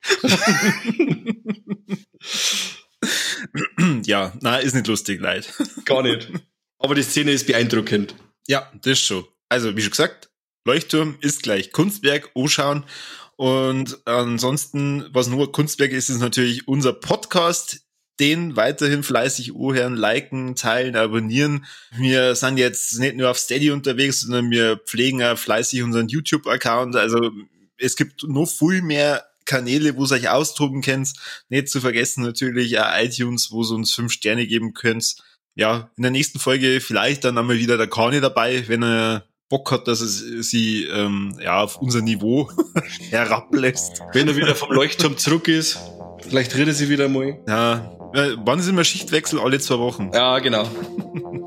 ja, 4.05 4.33
na, 4.41 4.59
ist 4.59 4.75
nicht 4.75 4.89
lustig, 4.89 5.21
leid. 5.21 5.53
Gar 5.85 6.03
nicht. 6.03 6.31
Aber 6.79 6.95
die 6.95 7.03
Szene 7.03 7.33
ist 7.33 7.47
beeindruckend. 7.47 8.15
Ja, 8.49 8.71
das 8.83 8.99
schon. 8.99 9.27
Also, 9.49 9.77
wie 9.77 9.83
schon 9.83 9.91
gesagt, 9.91 10.31
Leuchtturm 10.67 11.17
ist 11.21 11.43
gleich 11.43 11.73
Kunstwerk, 11.73 12.31
anschauen. 12.35 12.85
Und 13.37 14.07
ansonsten, 14.07 15.07
was 15.13 15.29
nur 15.29 15.53
Kunstwerk 15.53 15.93
ist, 15.93 16.11
ist 16.11 16.21
natürlich 16.21 16.69
unser 16.69 16.93
Podcast, 16.93 17.83
den 18.21 18.57
weiterhin 18.57 19.03
fleißig 19.03 19.55
anhören, 19.55 19.97
liken, 19.97 20.55
teilen, 20.55 20.95
abonnieren. 20.95 21.65
Wir 21.97 22.35
sind 22.35 22.59
jetzt 22.59 22.99
nicht 22.99 23.17
nur 23.17 23.31
auf 23.31 23.39
Steady 23.39 23.71
unterwegs, 23.71 24.21
sondern 24.21 24.51
wir 24.51 24.77
pflegen 24.77 25.23
auch 25.23 25.39
fleißig 25.39 25.83
unseren 25.83 26.09
YouTube-Account. 26.09 26.97
Also 26.97 27.31
es 27.79 27.97
gibt 27.97 28.23
noch 28.25 28.47
viel 28.47 28.83
mehr 28.83 29.25
Kanäle, 29.47 29.97
wo 29.97 30.05
ihr 30.05 30.13
euch 30.13 30.29
austoben 30.29 30.83
könnt. 30.83 31.13
Nicht 31.49 31.69
zu 31.69 31.81
vergessen 31.81 32.23
natürlich 32.23 32.77
iTunes, 32.77 33.51
wo 33.51 33.63
ihr 33.65 33.75
uns 33.75 33.95
fünf 33.95 34.13
Sterne 34.13 34.47
geben 34.47 34.75
könnt. 34.75 35.17
Ja, 35.57 35.91
in 35.97 36.03
der 36.03 36.13
nächsten 36.13 36.39
Folge 36.39 36.81
vielleicht 36.81 37.25
dann 37.25 37.37
einmal 37.37 37.59
wieder 37.59 37.77
der 37.77 37.89
Kani 37.89 38.21
dabei, 38.21 38.69
wenn 38.69 38.85
er 38.85 39.25
Bock 39.49 39.73
hat, 39.73 39.89
dass 39.89 40.01
es 40.01 40.49
sie 40.49 40.85
ähm, 40.85 41.37
ja 41.43 41.61
auf 41.61 41.77
unser 41.79 42.03
Niveau 42.03 42.51
herablässt. 43.11 44.01
Wenn 44.13 44.29
er 44.29 44.37
wieder 44.37 44.55
vom 44.55 44.71
Leuchtturm 44.71 45.19
zurück 45.19 45.49
ist, 45.49 45.81
vielleicht 46.29 46.57
redet 46.57 46.77
sie 46.77 46.89
wieder 46.89 47.09
mal. 47.09 47.39
Ja, 47.47 47.93
wann 48.45 48.59
ist 48.59 48.69
immer 48.69 48.85
Schichtwechsel? 48.85 49.41
Alle 49.41 49.59
zwei 49.59 49.79
Wochen. 49.79 50.11
Ja, 50.13 50.39
genau. 50.39 50.67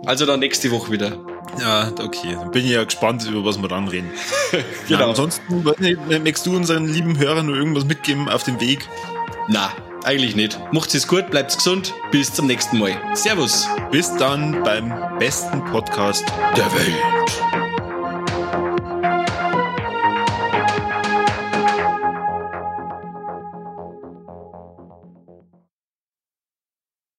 Also 0.06 0.26
dann 0.26 0.40
nächste 0.40 0.72
Woche 0.72 0.92
wieder. 0.92 1.18
Ja, 1.60 1.92
okay. 2.02 2.36
Dann 2.40 2.52
bin 2.52 2.66
ich 2.66 2.72
ja 2.72 2.84
gespannt, 2.84 3.26
über 3.30 3.46
was 3.46 3.62
wir 3.62 3.68
dann 3.68 3.88
reden. 3.88 4.10
genau. 4.88 5.00
Ja, 5.00 5.08
ansonsten, 5.08 5.64
möchtest 5.64 6.46
du 6.46 6.56
unseren 6.56 6.88
lieben 6.88 7.18
Hörern 7.18 7.46
nur 7.46 7.56
irgendwas 7.56 7.86
mitgeben 7.86 8.30
auf 8.30 8.44
dem 8.44 8.60
Weg? 8.60 8.88
Na, 9.48 9.72
eigentlich 10.04 10.36
nicht. 10.36 10.60
Macht's 10.72 10.94
es 10.94 11.08
gut, 11.08 11.30
bleibt 11.30 11.56
gesund. 11.56 11.94
Bis 12.12 12.34
zum 12.34 12.48
nächsten 12.48 12.80
Mal. 12.80 12.96
Servus. 13.14 13.68
Bis 13.92 14.14
dann 14.18 14.64
beim 14.64 14.94
besten 15.20 15.64
Podcast 15.66 16.26
der 16.58 16.66
Welt. 16.74 17.63